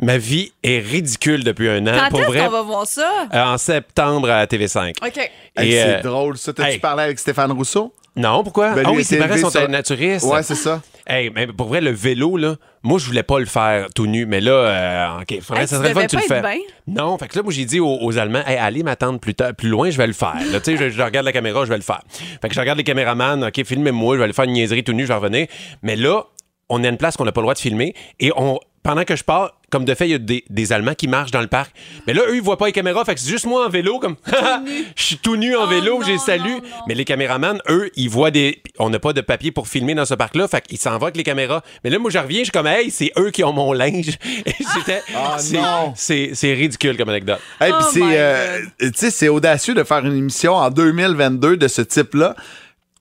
Ma 0.00 0.18
vie 0.18 0.52
est 0.62 0.78
ridicule 0.80 1.44
depuis 1.44 1.68
un 1.68 1.86
an. 1.86 1.92
Quand 1.98 2.08
Pour 2.10 2.20
est-ce 2.20 2.28
vrai, 2.28 2.44
qu'on 2.44 2.50
va 2.50 2.62
voir 2.62 2.86
ça? 2.86 3.26
euh, 3.32 3.42
en 3.44 3.58
septembre 3.58 4.30
à 4.30 4.44
TV5. 4.46 4.94
OK. 5.06 5.16
Hey, 5.56 5.70
c'est 5.72 5.98
euh, 5.98 6.02
drôle. 6.02 6.36
Ça, 6.38 6.52
t'as-tu 6.52 6.70
hey. 6.72 6.78
parlé 6.78 7.04
avec 7.04 7.18
Stéphane 7.18 7.52
Rousseau? 7.52 7.94
Non, 8.16 8.42
pourquoi? 8.44 8.74
Ben, 8.74 8.84
ah 8.86 8.90
oui, 8.92 8.98
il 9.00 9.04
ses 9.04 9.14
s'est 9.16 9.18
parents 9.18 9.30
élevé 9.34 9.42
sont 9.42 9.50
sur- 9.50 9.68
naturistes. 9.68 10.26
Ouais, 10.26 10.42
c'est 10.42 10.54
ça. 10.54 10.80
Hey, 11.06 11.30
mais 11.34 11.46
pour 11.46 11.68
vrai, 11.68 11.82
le 11.82 11.90
vélo, 11.90 12.36
là, 12.38 12.56
moi, 12.82 12.98
je 12.98 13.04
voulais 13.04 13.22
pas 13.22 13.38
le 13.38 13.44
faire 13.44 13.88
tout 13.94 14.06
nu, 14.06 14.24
mais 14.24 14.40
là, 14.40 14.52
euh, 14.52 15.20
OK, 15.20 15.40
faudrait, 15.42 15.62
Hey, 15.62 15.68
ça 15.68 15.76
serait 15.76 15.88
le 15.88 15.94
fun 15.94 16.02
que 16.02 16.10
tu 16.10 16.16
le 16.16 16.22
fais. 16.22 16.42
Non, 16.86 17.18
fait 17.18 17.28
que 17.28 17.36
là, 17.36 17.42
moi, 17.42 17.52
j'ai 17.52 17.66
dit 17.66 17.78
aux, 17.78 17.98
aux 18.00 18.18
Allemands, 18.18 18.42
hey, 18.46 18.56
allez 18.56 18.82
m'attendre 18.82 19.20
plus, 19.20 19.34
tard, 19.34 19.54
plus 19.54 19.68
loin, 19.68 19.90
je 19.90 19.98
vais 19.98 20.06
le 20.06 20.14
faire. 20.14 20.36
Là, 20.50 20.60
tu 20.60 20.76
sais, 20.76 20.76
je, 20.76 20.88
je 20.90 21.02
regarde 21.02 21.26
la 21.26 21.32
caméra, 21.32 21.64
je 21.64 21.70
vais 21.70 21.76
le 21.76 21.82
faire. 21.82 22.02
Fait 22.40 22.48
que 22.48 22.54
je 22.54 22.60
regarde 22.60 22.78
les 22.78 22.84
caméramans, 22.84 23.44
OK, 23.44 23.64
filmez-moi, 23.64 24.14
je 24.14 24.18
vais 24.18 24.24
aller 24.24 24.32
faire 24.32 24.46
une 24.46 24.52
niaiserie 24.52 24.82
tout 24.82 24.92
nu, 24.94 25.02
je 25.02 25.08
vais 25.08 25.14
revenir. 25.14 25.46
Mais 25.82 25.96
là, 25.96 26.24
on 26.74 26.84
a 26.84 26.88
une 26.88 26.96
place 26.98 27.16
qu'on 27.16 27.24
n'a 27.24 27.32
pas 27.32 27.40
le 27.40 27.44
droit 27.44 27.54
de 27.54 27.58
filmer 27.58 27.94
et 28.20 28.32
on. 28.36 28.58
Pendant 28.82 29.04
que 29.04 29.16
je 29.16 29.24
pars, 29.24 29.58
comme 29.70 29.86
de 29.86 29.94
fait, 29.94 30.06
il 30.06 30.10
y 30.10 30.14
a 30.14 30.18
des, 30.18 30.44
des 30.50 30.70
Allemands 30.74 30.92
qui 30.92 31.08
marchent 31.08 31.30
dans 31.30 31.40
le 31.40 31.46
parc. 31.46 31.74
Mais 32.06 32.12
là, 32.12 32.20
eux, 32.28 32.36
ils 32.36 32.42
voient 32.42 32.58
pas 32.58 32.66
les 32.66 32.72
caméras. 32.72 33.02
Fait 33.06 33.14
que 33.14 33.20
c'est 33.20 33.30
juste 33.30 33.46
moi 33.46 33.64
en 33.66 33.70
vélo, 33.70 33.98
comme. 33.98 34.16
Je 34.94 35.02
suis 35.02 35.16
tout 35.16 35.36
nu 35.36 35.56
en 35.56 35.66
vélo, 35.66 36.02
j'ai 36.04 36.18
salut. 36.18 36.58
Mais 36.86 36.92
les 36.94 37.06
caméramans, 37.06 37.58
eux, 37.70 37.90
ils 37.96 38.10
voient 38.10 38.30
des. 38.30 38.60
On 38.78 38.90
n'a 38.90 38.98
pas 38.98 39.14
de 39.14 39.22
papier 39.22 39.52
pour 39.52 39.68
filmer 39.68 39.94
dans 39.94 40.04
ce 40.04 40.12
parc-là. 40.12 40.48
Fait 40.48 40.60
qu'ils 40.60 40.76
s'en 40.76 40.98
vont 40.98 41.04
avec 41.04 41.16
les 41.16 41.22
caméras. 41.22 41.62
Mais 41.82 41.88
là, 41.88 41.98
moi, 41.98 42.10
je 42.10 42.18
reviens, 42.18 42.40
je 42.40 42.44
suis 42.44 42.52
comme, 42.52 42.66
hey, 42.66 42.90
c'est 42.90 43.10
eux 43.18 43.30
qui 43.30 43.42
ont 43.42 43.54
mon 43.54 43.72
linge. 43.72 44.18
Et 44.44 44.52
c'était. 44.74 45.00
Ah, 45.16 45.36
c'est- 45.38 45.56
non. 45.56 45.94
C'est 45.96 46.32
c'est 46.34 46.52
ridicule 46.52 46.98
comme 46.98 47.08
anecdote. 47.08 47.40
Hey, 47.62 47.72
puis 47.72 47.80
Oh 47.80 47.90
c'est, 47.90 48.00
euh, 48.02 48.60
tu 48.80 48.90
sais, 48.96 49.10
c'est 49.10 49.28
audacieux 49.30 49.72
de 49.72 49.82
faire 49.82 50.04
une 50.04 50.14
émission 50.18 50.56
en 50.56 50.68
2022 50.68 51.56
de 51.56 51.68
ce 51.68 51.80
type-là. 51.80 52.36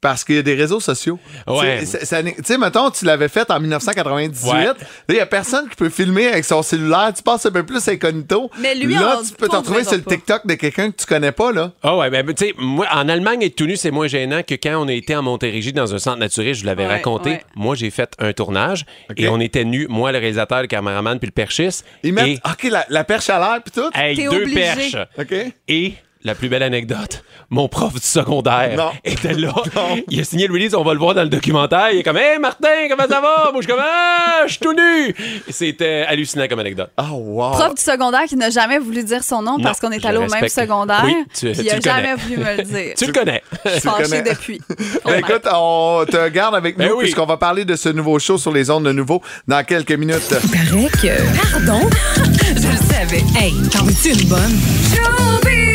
Parce 0.04 0.24
qu'il 0.26 0.36
y 0.36 0.38
a 0.38 0.42
des 0.42 0.54
réseaux 0.56 0.82
sociaux. 0.82 1.18
Ouais. 1.48 1.80
Tu 1.80 2.44
sais, 2.44 2.58
mettons, 2.58 2.92
tu 2.92 3.06
l'avais 3.06 3.30
fait 3.30 3.50
en 3.50 3.60
1998. 3.60 4.52
Ouais. 4.52 4.66
Là, 4.66 4.74
il 5.08 5.16
y 5.16 5.20
a 5.22 5.26
personne 5.26 5.70
qui 5.70 5.76
peut 5.78 5.90
filmer 5.90 6.28
avec 6.28 6.44
son 6.44 6.62
cellulaire. 6.62 7.12
Tu 7.16 7.24
passes 7.24 7.46
un 7.46 7.52
peu 7.52 7.64
plus 7.66 7.88
incognito. 7.88 8.52
Mais 8.60 8.76
lui, 8.76 8.94
là, 8.96 9.20
on- 9.20 9.24
tu 9.24 9.32
peux 9.34 9.48
t'en 9.48 9.60
retrouver 9.60 9.80
verra 9.80 9.90
sur 9.92 9.98
le 9.98 10.04
pas. 10.04 10.12
TikTok 10.12 10.46
de 10.46 10.54
quelqu'un 10.56 10.92
que 10.92 10.98
tu 10.98 11.06
connais 11.06 11.32
pas, 11.32 11.54
là. 11.54 11.72
Ah 11.82 11.96
ouais, 11.98 12.10
ben, 12.10 12.26
tu 12.34 12.48
sais, 12.48 12.54
moi, 12.58 12.86
en 12.94 13.08
Allemagne, 13.08 13.44
être 13.44 13.56
tout 13.56 13.66
nu, 13.66 13.78
c'est 13.78 13.92
moins 13.92 14.08
gênant 14.08 14.44
que 14.44 14.56
quand 14.56 14.76
on 14.84 14.90
a 14.90 14.94
été 14.94 15.16
en 15.16 15.24
Montérégie 15.24 15.72
dans 15.72 15.96
un 15.96 16.00
centre 16.00 16.18
naturel, 16.20 16.54
je 16.54 16.60
vous 16.60 16.66
l'avais 16.68 16.84
Ouais, 16.84 16.90
raconté. 16.96 17.30
ouais. 17.30 17.44
Moi, 17.56 17.76
j'ai 17.76 17.90
fait 17.90 18.12
un 18.20 18.34
tournage 18.34 18.86
et 19.16 19.30
on 19.30 19.40
était 19.40 19.64
nus, 19.64 19.88
moi, 19.90 20.12
le 20.12 20.18
réalisateur, 20.20 20.62
le 20.62 20.68
caméraman, 20.68 21.18
puis 21.18 21.28
le 21.28 21.32
perchiste. 21.32 21.86
Ils 22.04 22.12
mettent, 22.12 22.28
Et, 22.28 22.40
OK, 22.46 22.64
la, 22.70 22.86
la 22.90 23.06
perche 23.06 23.30
à 23.30 23.40
l'air, 23.40 23.62
puis 23.64 23.72
tout? 23.72 23.90
hey, 23.94 24.16
deux 24.18 24.28
obligé. 24.28 24.54
perches. 24.60 24.98
OK. 25.18 25.34
Et 25.70 25.94
la 26.24 26.36
plus 26.36 26.48
belle 26.50 26.64
anecdote, 26.64 27.24
mon 27.50 27.68
prof 27.68 27.94
du 27.94 28.00
secondaire 28.02 28.76
Non. 28.78 28.92
était 29.04 29.34
là. 29.34 29.54
Il 30.10 30.20
a 30.20 30.24
signé 30.24 30.48
le 30.48 30.54
release, 30.54 30.74
on 30.74 30.84
va 30.84 30.94
le 30.94 31.00
voir 31.00 31.14
dans 31.16 31.24
le 31.24 31.30
documentaire. 31.30 31.90
Il 31.92 32.00
est 32.00 32.04
comme 32.04 32.18
Hey 32.18 32.40
Martin, 32.40 32.88
comment 32.90 33.04
ça 33.10 33.20
va? 33.22 33.50
Moi, 33.52 33.62
je 33.62 33.68
suis 33.68 33.68
comme 33.74 33.84
Ah, 33.84 34.44
je 34.46 34.52
suis 34.52 34.60
tout 34.60 34.74
nu. 34.74 35.16
C'était 35.50 36.06
hallucinant 36.08 36.48
comme 36.48 36.60
anecdote. 36.60 36.90
Oh, 36.98 37.14
wow. 37.16 37.52
Prof 37.52 37.76
du 37.76 37.82
secondaire 37.82 38.24
qui 38.28 38.36
n'a 38.38 38.50
jamais 38.50 38.80
voulu 38.80 39.04
dire 39.04 39.24
son 39.24 39.42
nom 39.42 39.58
Non, 39.58 39.64
parce 39.64 39.80
qu'on 39.80 39.92
est 39.92 40.04
allé 40.06 40.18
au 40.18 40.28
même 40.28 40.48
secondaire. 40.48 41.02
Oui, 41.06 41.16
tu- 41.34 41.52
puis 41.52 41.56
tu 41.60 41.66
il 41.66 41.70
a 41.72 41.76
le 41.76 41.82
connais. 41.82 41.96
jamais 41.96 42.16
voulu 42.16 42.38
me 42.38 42.58
le 42.58 42.64
dire. 42.64 42.94
Tu 42.98 43.06
le 43.06 43.14
connais. 43.14 43.44
Je 43.66 43.70
suis 43.80 43.90
connais. 43.90 44.22
depuis. 44.22 44.62
Ben, 45.06 45.20
écoute, 45.20 45.44
on 45.54 46.06
te 46.10 46.30
garde 46.30 46.56
avec 46.56 46.78
Ben 46.78 46.88
nous 46.90 46.96
oui. 46.96 47.04
puisqu'on 47.04 47.26
va 47.26 47.36
parler 47.38 47.66
de 47.66 47.76
ce 47.76 47.90
nouveau 47.90 48.18
show 48.20 48.38
sur 48.38 48.52
les 48.54 48.70
ondes 48.70 48.86
de 48.86 48.92
nouveau 48.94 49.22
dans 49.48 49.64
quelques 49.66 49.92
minutes. 49.92 50.30
Paraît 50.30 50.88
que. 51.02 51.52
Pardon? 51.52 51.90
Je 52.56 52.68
le 52.68 52.78
savais. 52.94 53.24
Hey, 53.38 53.54
t'en 53.72 53.84
veux-tu 53.84 54.12
une 54.14 54.28
bonne? 54.30 55.73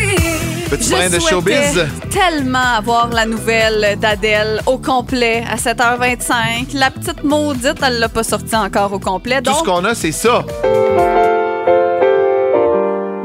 Petit 0.71 0.91
brin 0.91 1.09
de 1.09 1.19
showbiz? 1.19 1.87
tellement 2.11 2.77
avoir 2.77 3.09
la 3.09 3.25
nouvelle 3.25 3.99
d'Adèle 3.99 4.61
au 4.67 4.79
complet 4.79 5.43
à 5.51 5.57
7h25. 5.57 6.75
La 6.75 6.91
petite 6.91 7.25
maudite, 7.25 7.79
elle 7.83 7.99
l'a 7.99 8.09
pas 8.09 8.23
sortie 8.23 8.57
encore 8.57 8.93
au 8.93 8.99
complet. 8.99 9.41
Tout 9.43 9.55
ce 9.55 9.63
qu'on 9.63 9.85
a, 9.85 9.95
c'est 9.95 10.13
ça. 10.13 10.45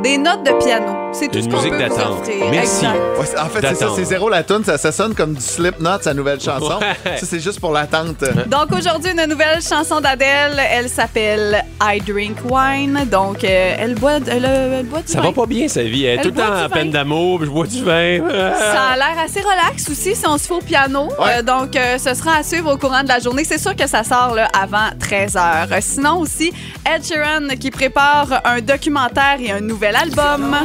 des 0.04 0.18
notes 0.18 0.46
de 0.46 0.52
piano. 0.64 1.03
C'est 1.14 1.28
tout 1.30 1.38
Une 1.38 1.44
ce 1.44 1.50
qu'on 1.50 1.58
musique 1.58 1.72
peut 1.78 1.84
vous 1.84 1.96
d'attente. 1.96 2.20
offrir. 2.22 2.46
Merci. 2.52 2.86
Exact. 2.86 2.94
Ouais, 3.20 3.26
c'est- 3.26 3.40
en 3.40 3.46
fait, 3.50 3.68
c'est 3.68 3.76
ça, 3.76 3.88
c'est 3.96 4.04
zéro 4.04 4.30
la 4.30 4.44
tune, 4.44 4.64
ça, 4.66 4.78
ça 4.80 4.92
sonne 4.92 5.14
comme 5.14 5.34
du 5.36 5.42
Slipknot, 5.42 6.02
sa 6.02 6.14
nouvelle 6.14 6.40
chanson. 6.42 6.80
Ouais. 6.82 7.18
Ça, 7.18 7.26
c'est 7.28 7.40
juste 7.40 7.60
pour 7.60 7.72
l'attente. 7.72 8.24
Donc 8.48 8.72
aujourd'hui, 8.78 9.12
une 9.12 9.30
nouvelle 9.30 9.62
chanson 9.62 10.02
d'Adèle. 10.02 10.60
Elle 10.72 10.90
s'appelle 10.90 11.64
I 11.82 12.00
Drink 12.02 12.38
Wine. 12.50 13.08
Donc, 13.12 13.44
euh, 13.44 13.76
elle, 13.80 13.94
boit, 13.96 14.14
elle, 14.28 14.46
euh, 14.46 14.80
elle 14.80 14.86
boit 14.88 15.02
du 15.02 15.12
Ça 15.12 15.20
vin. 15.22 15.28
va 15.28 15.34
pas 15.34 15.46
bien, 15.46 15.68
sa 15.68 15.84
vie. 15.84 16.06
Elle 16.06 16.14
est 16.14 16.14
Elle 16.16 16.22
tout 16.22 16.28
le 16.30 16.34
boit 16.34 16.46
temps 16.48 16.66
en 16.66 16.70
peine 16.70 16.88
vin. 16.88 16.94
d'amour, 16.94 17.38
puis 17.40 17.48
je 17.48 17.52
bois 17.52 17.68
du 17.68 17.84
vin. 17.84 18.20
Ça 18.30 18.82
a 18.94 18.96
l'air 18.96 19.16
assez 19.24 19.40
relax 19.42 19.90
aussi 19.90 20.16
si 20.16 20.28
on 20.28 20.38
se 20.38 20.48
fait 20.48 20.54
au 20.56 20.60
piano. 20.62 21.10
Ouais. 21.20 21.38
Euh, 21.38 21.42
donc, 21.44 21.76
euh, 21.76 21.98
ce 22.00 22.14
sera 22.16 22.38
à 22.38 22.44
suivre 22.44 22.74
au 22.74 22.78
courant 22.78 23.04
de 23.04 23.08
la 23.10 23.20
journée. 23.20 23.44
C'est 23.44 23.60
sûr 23.62 23.76
que 23.76 23.88
ça 23.88 24.04
sort 24.04 24.34
là, 24.36 24.48
avant 24.60 24.90
13 25.00 25.36
h. 25.36 25.82
Sinon 25.82 26.20
aussi, 26.22 26.52
Ed 26.86 27.06
Sheeran 27.06 27.56
qui 27.60 27.70
prépare 27.72 28.42
un 28.46 28.62
documentaire 28.62 29.38
et 29.40 29.52
un 29.52 29.62
nouvel 29.62 29.96
album. 29.96 30.56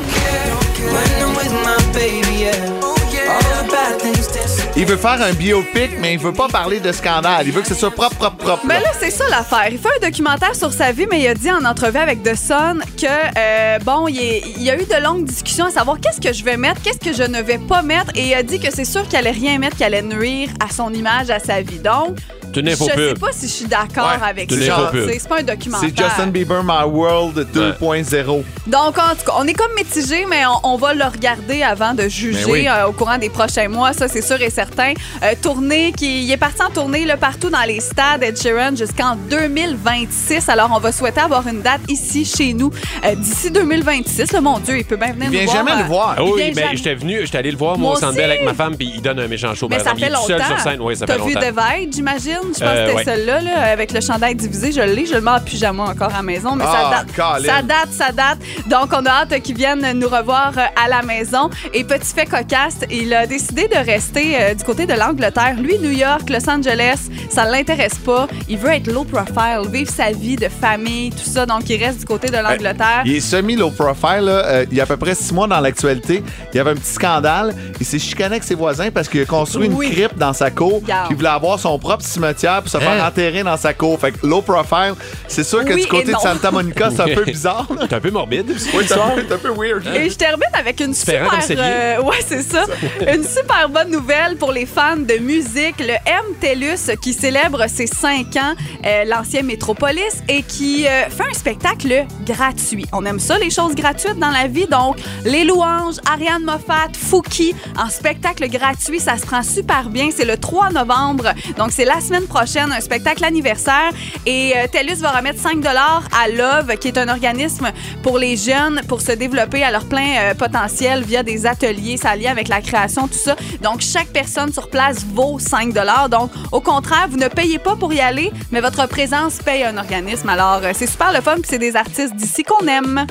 Il 4.76 4.86
veut 4.86 4.97
faire 4.97 5.20
un 5.20 5.32
biopic, 5.32 5.91
mais 6.01 6.12
il 6.14 6.18
veut 6.20 6.32
pas 6.32 6.47
parler 6.49 6.78
de 6.78 6.93
scandale. 6.93 7.47
Il 7.47 7.53
veut 7.53 7.62
que 7.62 7.66
ce 7.68 7.74
soit 7.74 7.91
propre, 7.91 8.14
propre, 8.14 8.36
propre. 8.36 8.62
Mais 8.64 8.74
là. 8.74 8.80
là, 8.80 8.91
c'est 8.99 9.11
ça 9.11 9.24
l'affaire. 9.28 9.66
Il 9.72 9.78
fait 9.78 9.89
un 10.01 10.07
documentaire 10.09 10.55
sur 10.55 10.72
sa 10.72 10.93
vie, 10.93 11.07
mais 11.11 11.20
il 11.20 11.26
a 11.26 11.34
dit 11.34 11.51
en 11.51 11.64
entrevue 11.64 11.99
avec 11.99 12.22
The 12.22 12.36
Sun 12.36 12.82
que, 12.97 13.07
euh, 13.07 13.78
bon, 13.80 14.07
il, 14.07 14.18
est- 14.20 14.43
il 14.57 14.62
y 14.62 14.70
a 14.70 14.76
eu 14.76 14.84
de 14.84 15.03
longues 15.03 15.24
discussions 15.24 15.66
à 15.66 15.70
savoir 15.70 15.99
qu'est-ce 16.01 16.20
que 16.20 16.32
je 16.32 16.45
vais 16.45 16.57
mettre, 16.57 16.80
qu'est-ce 16.82 16.99
que 17.01 17.12
je 17.12 17.24
ne 17.28 17.43
vais 17.43 17.59
pas 17.59 17.82
mettre, 17.82 18.12
et 18.14 18.28
il 18.28 18.34
a 18.34 18.43
dit 18.45 18.61
que 18.61 18.70
c'est 18.72 18.84
sûr 18.84 19.07
qu'il 19.09 19.18
allait 19.18 19.32
rien 19.32 19.59
mettre 19.59 19.76
qui 19.76 19.84
allait 19.84 20.03
nuire 20.03 20.51
à 20.64 20.72
son 20.72 20.93
image, 20.95 21.28
à 21.30 21.41
sa 21.41 21.61
vie. 21.61 21.80
Donc, 21.80 22.16
C'est 22.55 22.61
une 22.61 22.70
je 22.70 22.74
sais 22.76 22.84
infopub. 22.92 23.18
pas 23.18 23.32
si 23.32 23.46
je 23.46 23.53
suis 23.53 23.64
d'accord 23.66 24.07
Ouais, 24.09 24.26
avec 24.28 24.51
c'est 24.51 24.57
une 24.57 24.62
ça. 24.64 24.90
C'est 24.92 25.18
c'est 25.18 25.28
pas 25.28 25.38
un 25.40 25.42
documentaire. 25.42 25.88
C'est 25.94 26.03
Justin 26.05 26.26
Bieber 26.28 26.62
My 26.64 26.84
World 26.86 27.46
2.0. 27.55 28.42
Donc, 28.66 28.99
en 28.99 29.14
tout 29.14 29.24
cas, 29.26 29.32
on 29.38 29.46
est 29.46 29.53
comme 29.55 29.72
mitigé, 29.76 30.24
mais 30.28 30.44
on, 30.46 30.74
on 30.74 30.76
va 30.76 30.94
le 30.94 31.05
regarder 31.05 31.62
avant 31.62 31.94
de 31.94 32.09
juger 32.09 32.44
Ben 32.44 32.51
oui. 32.53 32.68
euh, 32.68 32.86
au 32.88 32.92
courant 32.92 33.18
des 33.18 33.28
prochains 33.30 33.68
mois. 33.68 33.92
Ça, 33.92 34.09
c'est 34.09 34.22
sûr 34.22 34.40
et 34.40 34.51
certain. 34.51 34.92
Euh, 35.22 35.34
tournée 35.40 35.92
qui 35.92 36.24
il 36.24 36.30
est 36.32 36.36
parti 36.36 36.62
en 36.62 36.70
tournée 36.70 37.05
là, 37.05 37.16
partout 37.16 37.51
dans 37.51 37.62
les 37.66 37.80
stades 37.80 38.22
Ed 38.22 38.36
Sheeran 38.40 38.74
jusqu'en 38.76 39.16
2026. 39.30 40.49
Alors, 40.49 40.70
on 40.74 40.80
va 40.80 40.92
souhaiter 40.92 41.20
avoir 41.20 41.46
une 41.46 41.62
date 41.62 41.80
ici, 41.88 42.24
chez 42.24 42.53
nous, 42.55 42.70
euh, 43.05 43.14
d'ici 43.14 43.51
2026. 43.51 44.32
Là, 44.32 44.40
mon 44.40 44.59
Dieu, 44.59 44.78
il 44.78 44.84
peut 44.84 44.96
bien 44.96 45.12
venir 45.12 45.28
Il 45.30 45.30
vient 45.30 45.40
nous 45.42 45.46
voir. 45.51 45.57
jamais 45.57 45.72
euh, 45.72 45.82
nous 45.82 45.88
voir. 45.88 46.14
Ah 46.16 46.22
Il 46.24 46.32
oui, 46.32 46.42
vient 46.44 46.53
ben, 46.55 46.62
jamais. 46.64 46.76
j'étais 46.76 46.94
venu, 46.94 47.20
j'étais 47.24 47.38
allé 47.38 47.51
le 47.51 47.57
voir, 47.57 47.78
moi, 47.78 47.90
Moi 47.90 47.96
au 47.99 48.01
Centre 48.01 48.14
Bell 48.14 48.30
aussi. 48.30 48.38
avec 48.38 48.44
ma 48.44 48.55
femme, 48.55 48.76
puis 48.76 48.92
il 48.94 49.03
donne 49.03 49.18
un 49.20 49.28
méchant 49.28 49.55
show. 49.55 49.68
Mais 49.68 49.76
par 49.76 49.84
ça 49.86 49.92
exemple. 49.92 50.01
fait 50.01 50.07
il 50.07 50.12
est 50.12 50.16
tout 50.16 50.32
longtemps. 50.32 50.46
seul 50.49 50.57
sur 50.57 50.64
scène. 50.70 50.80
Oui, 50.80 50.96
ça 50.96 51.07
T'as 51.07 51.14
fait 51.14 51.20
vu 51.26 51.34
longtemps. 51.34 51.46
Divide, 51.76 51.94
j'imagine? 51.94 52.38
Je 52.43 52.49
pense 52.49 52.62
Euh, 52.62 52.86
que 52.86 52.93
ouais. 52.93 52.99
c'était 52.99 53.11
celle-là, 53.16 53.41
là, 53.41 53.62
avec 53.72 53.93
le 53.93 54.01
chandail 54.01 54.34
divisé. 54.34 54.72
Je 54.72 54.80
l'ai, 54.80 55.07
je 55.07 55.14
le 55.14 55.20
mets 55.20 55.30
en 55.30 55.41
pyjama 55.41 55.84
encore 55.84 56.09
à 56.12 56.18
la 56.18 56.22
maison, 56.22 56.55
mais 56.57 56.64
Ah, 56.66 56.72
ça 56.72 56.97
date. 57.05 57.14
Colin. 57.16 57.55
Ça 57.55 57.62
date, 57.62 57.93
ça 57.93 58.12
date. 58.12 58.39
Donc, 58.68 58.91
on 58.93 59.05
a 59.07 59.11
hâte 59.11 59.41
qu'ils 59.43 59.57
viennent 59.57 59.93
nous 59.99 60.09
revoir 60.09 60.53
euh, 60.57 60.62
à 60.84 60.89
la 60.89 61.03
maison. 61.03 61.51
Et 61.74 61.84
petit 61.84 62.12
fait 62.14 62.26
cocasse, 62.26 62.78
il 62.91 63.12
a 63.14 63.26
décidé 63.26 63.68
de 63.68 63.76
rester 63.76 64.36
euh, 64.41 64.55
du 64.55 64.64
côté 64.64 64.86
de 64.86 64.95
l'Angleterre. 64.95 65.55
Lui, 65.59 65.78
New 65.78 65.91
York, 65.91 66.28
Los 66.30 66.49
Angeles, 66.49 67.09
ça 67.30 67.45
ne 67.47 67.53
l'intéresse 67.53 67.97
pas. 67.97 68.26
Il 68.49 68.59
veut 68.59 68.70
être 68.70 68.91
low 68.93 69.05
profile, 69.05 69.62
vivre 69.70 69.91
sa 69.91 70.11
vie 70.12 70.36
de 70.36 70.49
famille, 70.49 71.11
tout 71.11 71.28
ça. 71.30 71.47
Donc, 71.47 71.68
il 71.68 71.82
reste 71.82 72.01
du 72.01 72.05
côté 72.07 72.28
de 72.28 72.36
l'Angleterre. 72.36 73.03
Il 73.05 73.14
est 73.16 73.20
semi-low 73.20 73.70
profile. 73.70 74.24
là. 74.24 74.45
Euh, 74.47 74.64
il 74.70 74.76
y 74.76 74.80
a 74.80 74.84
à 74.84 74.86
peu 74.86 74.97
près 74.97 75.14
six 75.14 75.32
mois 75.32 75.47
dans 75.47 75.61
l'actualité. 75.61 76.22
Il 76.53 76.57
y 76.57 76.61
avait 76.61 76.70
un 76.70 76.74
petit 76.76 76.93
scandale. 76.93 77.55
Il 77.80 77.86
s'est 77.86 77.99
chicané 77.99 78.32
avec 78.36 78.45
ses 78.45 78.55
voisins 78.55 78.91
parce 78.91 79.09
qu'il 79.09 79.20
a 79.20 79.24
construit 79.24 79.68
Oui. 79.72 79.86
une 79.86 79.93
crypte 79.93 80.18
dans 80.18 80.32
sa 80.32 80.51
cour. 80.51 80.80
Il 81.11 81.16
voulait 81.16 81.28
avoir 81.28 81.59
son 81.59 81.78
propre 81.78 82.05
cimetière 82.05 82.28
pour 82.35 82.68
se 82.68 82.79
faire 82.79 82.89
Hein? 82.89 83.07
enterrer 83.07 83.43
dans 83.43 83.57
sa 83.57 83.74
cour. 83.74 83.99
Fait 84.01 84.12
que 84.12 84.26
low 84.26 84.41
profile, 84.43 84.95
c'est 85.26 85.45
sûr 85.45 85.64
que 85.64 85.74
Oui 85.74 85.83
du 85.83 85.89
côté 85.89 86.03
et 86.03 86.07
de 86.07 86.12
non. 86.12 86.18
Santa 86.20 86.51
Monica, 86.51 86.91
c'est 86.91 87.03
un 87.03 87.14
peu 87.14 87.24
bizarre. 87.26 87.66
là. 87.74 87.87
C'est 87.89 87.97
un 87.97 88.01
peu 88.01 88.11
morbide. 88.11 88.51
Oui, 88.74 88.85
c'est 88.87 88.95
un, 88.95 89.09
peu- 89.11 89.24
c'est 89.29 89.35
un 89.35 89.39
peu 89.39 89.51
weird. 89.51 89.87
Et 89.95 90.09
je 90.11 90.16
termine 90.16 90.49
avec 90.55 90.81
une 90.81 90.93
Différent 90.93 91.41
super, 91.41 91.57
comme 91.57 91.64
euh, 91.64 92.03
ouais 92.03 92.16
c'est 92.26 92.43
ça, 92.43 92.64
une 93.12 93.24
super 93.24 93.68
bonne 93.68 93.91
nouvelle 93.91 94.37
pour 94.37 94.53
les 94.53 94.66
fans 94.66 94.97
de 94.97 95.18
musique. 95.18 95.76
Le 95.81 95.95
M 96.07 96.22
TELUS 96.41 96.97
qui 97.01 97.12
célèbre 97.12 97.66
ses 97.68 97.87
5 97.87 98.26
ans, 98.37 98.55
euh, 98.87 99.05
l'ancien 99.05 99.43
Métropolis, 99.43 100.22
et 100.29 100.43
qui 100.43 100.87
euh, 100.87 101.09
fait 101.11 101.24
un 101.31 101.35
spectacle 101.35 102.07
gratuit. 102.26 102.87
On 102.93 103.05
aime 103.05 103.18
ça 103.20 103.39
les 103.39 103.51
choses 103.51 103.74
gratuites 103.74 104.18
dans 104.18 104.31
la 104.31 104.47
vie, 104.47 104.66
donc 104.66 104.97
les 105.24 105.45
louanges, 105.45 105.97
Ariane 106.11 106.45
Moffat, 106.45 106.89
Fouki 106.99 107.55
en 107.79 107.89
spectacle 107.89 108.49
gratuit, 108.49 109.01
ça 109.01 109.16
se 109.16 109.26
prend 109.26 109.43
super 109.43 109.89
bien. 109.91 110.09
C'est 110.14 110.24
le 110.24 110.37
3 110.37 110.70
novembre, 110.70 111.33
donc 111.57 111.70
c'est 111.72 111.85
la 111.85 112.01
semaine 112.01 112.17
prochaine, 112.26 112.72
un 112.72 112.80
spectacle 112.80 113.24
anniversaire. 113.24 113.90
Et 114.26 114.54
euh, 114.56 114.66
TELUS 114.70 114.96
va 115.00 115.10
remettre 115.10 115.40
5 115.40 115.64
à 115.66 116.28
Love, 116.28 116.76
qui 116.78 116.88
est 116.88 116.98
un 116.98 117.08
organisme 117.08 117.70
pour 118.02 118.18
les 118.18 118.36
jeunes 118.36 118.80
pour 118.88 119.00
se 119.00 119.12
développer 119.12 119.62
à 119.62 119.70
leur 119.70 119.84
plein 119.84 120.16
euh, 120.18 120.34
potentiel 120.34 121.04
via 121.04 121.22
des 121.22 121.46
ateliers, 121.46 121.96
ça 121.96 122.16
lien 122.16 122.30
avec 122.30 122.48
la 122.48 122.60
création, 122.60 123.08
tout 123.08 123.18
ça. 123.18 123.36
Donc, 123.62 123.80
chaque 123.80 124.08
personne 124.08 124.52
sur 124.52 124.68
place 124.68 125.04
vaut 125.04 125.38
5 125.38 125.72
Donc, 126.10 126.30
au 126.52 126.60
contraire, 126.60 127.06
vous 127.10 127.18
ne 127.18 127.28
payez 127.28 127.58
pas 127.58 127.76
pour 127.76 127.92
y 127.92 128.00
aller, 128.00 128.32
mais 128.50 128.60
votre 128.60 128.86
présence 128.88 129.38
paye 129.38 129.64
un 129.64 129.76
organisme. 129.76 130.28
Alors, 130.28 130.60
euh, 130.62 130.72
c'est 130.74 130.86
super 130.86 131.12
le 131.12 131.20
fun, 131.20 131.34
puis 131.34 131.46
c'est 131.46 131.58
des 131.58 131.76
artistes 131.76 132.14
d'ici 132.14 132.42
qu'on 132.42 132.66
aime. 132.66 133.06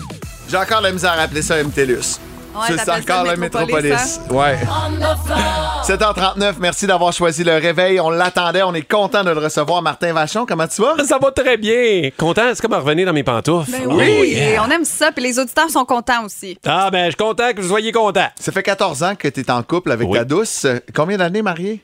J'ai 0.50 0.58
encore 0.58 0.82
la 0.82 0.92
misère 0.92 1.12
à 1.12 1.24
appeler 1.24 1.42
ça 1.42 1.62
MTLUS. 1.62 2.27
Ouais, 2.58 2.76
c'est 2.78 2.90
encore 2.92 3.24
le 3.26 3.36
Métropolis, 3.38 3.84
Métropolis. 3.92 4.20
Ouais. 4.32 4.58
7h39, 5.84 6.56
merci 6.60 6.88
d'avoir 6.88 7.14
choisi 7.14 7.44
le 7.44 7.54
réveil. 7.54 8.00
On 8.00 8.10
l'attendait, 8.10 8.64
on 8.64 8.74
est 8.74 8.82
content 8.88 9.24
de 9.24 9.32
le 9.32 9.40
recevoir. 9.40 9.82
Martin 9.82 10.14
Vachon, 10.14 10.46
comment 10.46 10.68
tu 10.68 10.82
vas? 10.82 10.96
Ça 11.06 11.18
va 11.18 11.32
très 11.32 11.58
bien. 11.58 12.10
Content, 12.18 12.42
c'est 12.54 12.62
comme 12.62 12.74
revenir 12.74 13.06
dans 13.06 13.14
mes 13.14 13.24
pantoufles. 13.24 13.72
Ben 13.72 13.82
Oh, 13.88 13.94
oui, 13.96 14.32
yeah. 14.32 14.50
et 14.56 14.60
on 14.60 14.70
aime 14.70 14.84
ça, 14.86 15.12
puis 15.12 15.24
les 15.24 15.40
auditeurs 15.40 15.70
sont 15.70 15.86
contents 15.86 16.26
aussi. 16.26 16.58
Ah, 16.66 16.90
ben, 16.92 17.06
je 17.06 17.12
suis 17.12 17.16
content 17.16 17.54
que 17.56 17.62
vous 17.62 17.70
soyez 17.70 17.92
content. 17.92 18.28
Ça 18.40 18.52
fait 18.52 18.64
14 18.64 19.04
ans 19.04 19.16
que 19.16 19.28
tu 19.28 19.40
es 19.42 19.52
en 19.52 19.64
couple 19.64 19.92
avec 19.92 20.08
Oui. 20.10 20.18
ta 20.18 20.26
douce. 20.26 20.66
Combien 20.94 21.18
d'années 21.18 21.42
mariée? 21.42 21.82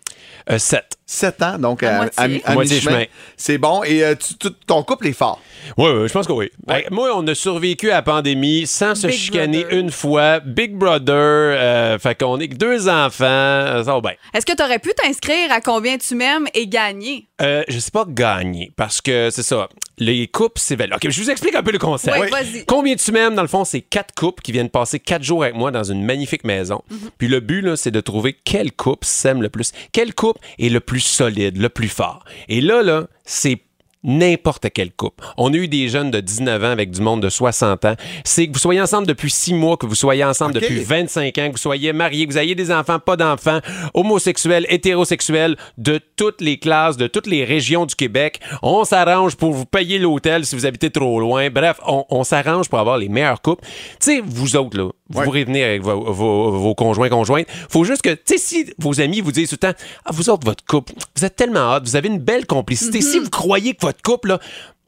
Euh, 0.51 0.57
sept. 0.57 0.97
7 1.05 1.41
ans, 1.43 1.57
donc 1.59 1.83
À 1.83 1.89
à, 1.89 1.97
moitié. 1.97 2.41
à 2.45 2.51
à 2.53 2.65
chemin. 2.65 3.03
C'est 3.37 3.57
bon. 3.59 3.83
Et 3.83 4.03
euh, 4.03 4.15
tu- 4.15 4.35
tu- 4.35 4.53
ton 4.65 4.81
couple 4.83 5.07
est 5.07 5.13
fort. 5.13 5.39
Oui, 5.77 5.89
oui, 5.91 6.07
je 6.07 6.13
pense 6.13 6.25
que 6.25 6.31
oui. 6.31 6.49
Hey, 6.67 6.85
moi, 6.89 7.11
on 7.15 7.27
a 7.27 7.35
survécu 7.35 7.91
à 7.91 7.95
la 7.95 8.01
pandémie 8.01 8.65
sans 8.65 8.95
se 8.95 9.07
Big 9.07 9.15
chicaner 9.15 9.61
Brother. 9.63 9.79
une 9.79 9.91
fois. 9.91 10.39
Big 10.39 10.73
Brother, 10.75 11.13
euh, 11.15 11.99
fait 11.99 12.17
qu'on 12.17 12.39
est 12.39 12.47
que 12.47 12.55
deux 12.55 12.87
enfants. 12.89 13.19
Ça 13.19 13.83
va 13.93 14.01
bien. 14.01 14.13
Est-ce 14.33 14.45
que 14.45 14.55
tu 14.55 14.63
aurais 14.63 14.79
pu 14.79 14.91
t'inscrire 14.95 15.51
à 15.51 15.61
combien 15.61 15.97
tu 15.97 16.15
m'aimes 16.15 16.47
et 16.53 16.67
gagner? 16.67 17.27
Euh, 17.43 17.63
je 17.67 17.79
sais 17.79 17.91
pas 17.91 18.05
gagner 18.07 18.71
parce 18.75 19.01
que 19.01 19.29
c'est 19.29 19.43
ça. 19.43 19.67
Les 19.97 20.27
coupes, 20.27 20.57
c'est. 20.57 20.81
OK, 20.81 21.09
je 21.09 21.21
vous 21.21 21.29
explique 21.29 21.55
un 21.55 21.63
peu 21.63 21.71
le 21.71 21.77
concept. 21.77 22.17
Oui. 22.19 22.63
Combien 22.67 22.95
tu 22.95 23.11
m'aimes, 23.11 23.35
dans 23.35 23.41
le 23.41 23.47
fond, 23.47 23.63
c'est 23.63 23.81
quatre 23.81 24.13
couples 24.15 24.41
qui 24.41 24.51
viennent 24.51 24.69
passer 24.69 24.99
quatre 24.99 25.23
jours 25.23 25.43
avec 25.43 25.55
moi 25.55 25.69
dans 25.69 25.83
une 25.83 26.03
magnifique 26.03 26.43
maison. 26.43 26.81
Mhm. 26.89 26.97
Puis 27.17 27.27
le 27.27 27.39
but, 27.39 27.75
c'est 27.75 27.91
de 27.91 28.01
trouver 28.01 28.33
quel 28.43 28.71
couple 28.71 29.05
s'aime 29.05 29.41
le 29.41 29.49
plus. 29.49 29.71
Quel 29.91 30.15
couple 30.15 30.39
est 30.57 30.69
le 30.69 30.79
plus 30.79 31.01
solide, 31.01 31.57
le 31.57 31.69
plus 31.69 31.89
fort. 31.89 32.25
Et 32.49 32.61
là, 32.61 32.81
là, 32.81 33.07
c'est 33.25 33.61
n'importe 34.03 34.67
quel 34.73 34.91
couple. 34.91 35.23
On 35.37 35.53
a 35.53 35.55
eu 35.55 35.67
des 35.67 35.89
jeunes 35.89 36.11
de 36.11 36.19
19 36.19 36.63
ans 36.63 36.71
avec 36.71 36.91
du 36.91 37.01
monde 37.01 37.21
de 37.21 37.29
60 37.29 37.85
ans. 37.85 37.95
C'est 38.23 38.47
que 38.47 38.53
vous 38.53 38.59
soyez 38.59 38.81
ensemble 38.81 39.07
depuis 39.07 39.29
6 39.29 39.53
mois, 39.53 39.77
que 39.77 39.85
vous 39.85 39.95
soyez 39.95 40.23
ensemble 40.23 40.57
OK. 40.57 40.61
depuis 40.61 40.79
25 40.79 41.37
ans, 41.37 41.47
que 41.47 41.51
vous 41.51 41.57
soyez 41.57 41.93
mariés, 41.93 42.27
que 42.27 42.33
vous 42.33 42.37
ayez 42.37 42.55
des 42.55 42.71
enfants, 42.71 42.99
pas 42.99 43.15
d'enfants, 43.15 43.59
homosexuels, 43.93 44.65
hétérosexuels, 44.69 45.57
de 45.77 45.99
toutes 46.15 46.41
les 46.41 46.57
classes, 46.57 46.97
de 46.97 47.07
toutes 47.07 47.27
les 47.27 47.43
régions 47.45 47.85
du 47.85 47.95
Québec. 47.95 48.39
On 48.61 48.83
s'arrange 48.83 49.35
pour 49.35 49.53
vous 49.53 49.65
payer 49.65 49.99
l'hôtel 49.99 50.45
si 50.45 50.55
vous 50.55 50.65
habitez 50.65 50.89
trop 50.89 51.19
loin. 51.19 51.49
Bref, 51.49 51.79
on, 51.85 52.05
on 52.09 52.23
s'arrange 52.23 52.69
pour 52.69 52.79
avoir 52.79 52.97
les 52.97 53.09
meilleurs 53.09 53.41
couples. 53.41 53.63
Tu 53.63 53.71
sais, 53.99 54.21
vous 54.23 54.55
autres, 54.55 54.77
là, 54.77 54.89
vous 55.13 55.31
Ouais. 55.31 55.43
venir 55.43 55.65
avec 55.65 55.81
vos, 55.81 56.11
vos- 56.11 56.51
vos 56.51 56.75
conjoints, 56.75 57.09
conjointes. 57.09 57.47
Faut 57.69 57.83
juste 57.83 58.01
que, 58.01 58.09
tu 58.13 58.21
sais, 58.25 58.37
si 58.37 58.73
vos 58.79 58.99
amis 59.01 59.21
vous 59.21 59.31
disent 59.31 59.49
tout 59.49 59.57
le 59.61 59.71
temps, 59.73 59.77
ah, 60.05 60.11
vous 60.13 60.29
autres, 60.29 60.45
votre 60.45 60.65
couple, 60.65 60.93
vous 61.15 61.25
êtes 61.25 61.35
tellement 61.35 61.73
hot, 61.75 61.79
vous 61.83 61.95
avez 61.95 62.07
une 62.09 62.19
belle 62.19 62.45
complicité. 62.45 63.01
Si 63.01 63.19
vous 63.19 63.29
croyez 63.29 63.73
que 63.73 63.85
votre 63.85 64.01
couple, 64.01 64.29
là, 64.29 64.39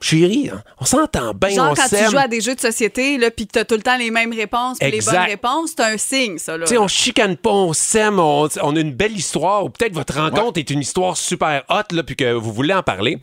chérie, 0.01 0.49
hein, 0.53 0.61
on 0.79 0.85
s'entend 0.85 1.33
bien, 1.33 1.49
Genre 1.49 1.71
on 1.71 1.73
quand 1.73 1.87
tu 1.87 2.11
joues 2.11 2.17
à 2.17 2.27
des 2.27 2.41
jeux 2.41 2.53
de 2.53 2.59
société 2.59 3.17
là, 3.17 3.31
puis 3.31 3.47
que 3.47 3.53
tu 3.53 3.59
as 3.59 3.65
tout 3.65 3.75
le 3.75 3.81
temps 3.81 3.97
les 3.97 4.11
mêmes 4.11 4.33
réponses 4.33 4.77
puis 4.79 4.91
les 4.91 4.99
bonnes 4.99 5.15
réponses, 5.15 5.71
c'est 5.75 5.83
un 5.83 5.97
signe, 5.97 6.37
ça. 6.37 6.57
Là. 6.57 6.65
Tu 6.65 6.73
sais, 6.73 6.77
on 6.77 6.87
chicane 6.87 7.37
pas, 7.37 7.49
on 7.49 7.73
s'aime, 7.73 8.19
on, 8.19 8.47
on 8.61 8.75
a 8.75 8.79
une 8.79 8.91
belle 8.93 9.15
histoire, 9.17 9.63
ou 9.65 9.69
peut-être 9.69 9.93
votre 9.93 10.15
rencontre 10.19 10.59
est 10.59 10.69
une 10.69 10.81
histoire 10.81 11.15
super 11.17 11.63
hot, 11.69 11.93
là, 11.95 12.03
puis 12.03 12.15
que 12.15 12.33
vous 12.33 12.51
voulez 12.53 12.73
en 12.73 12.83
parler. 12.83 13.17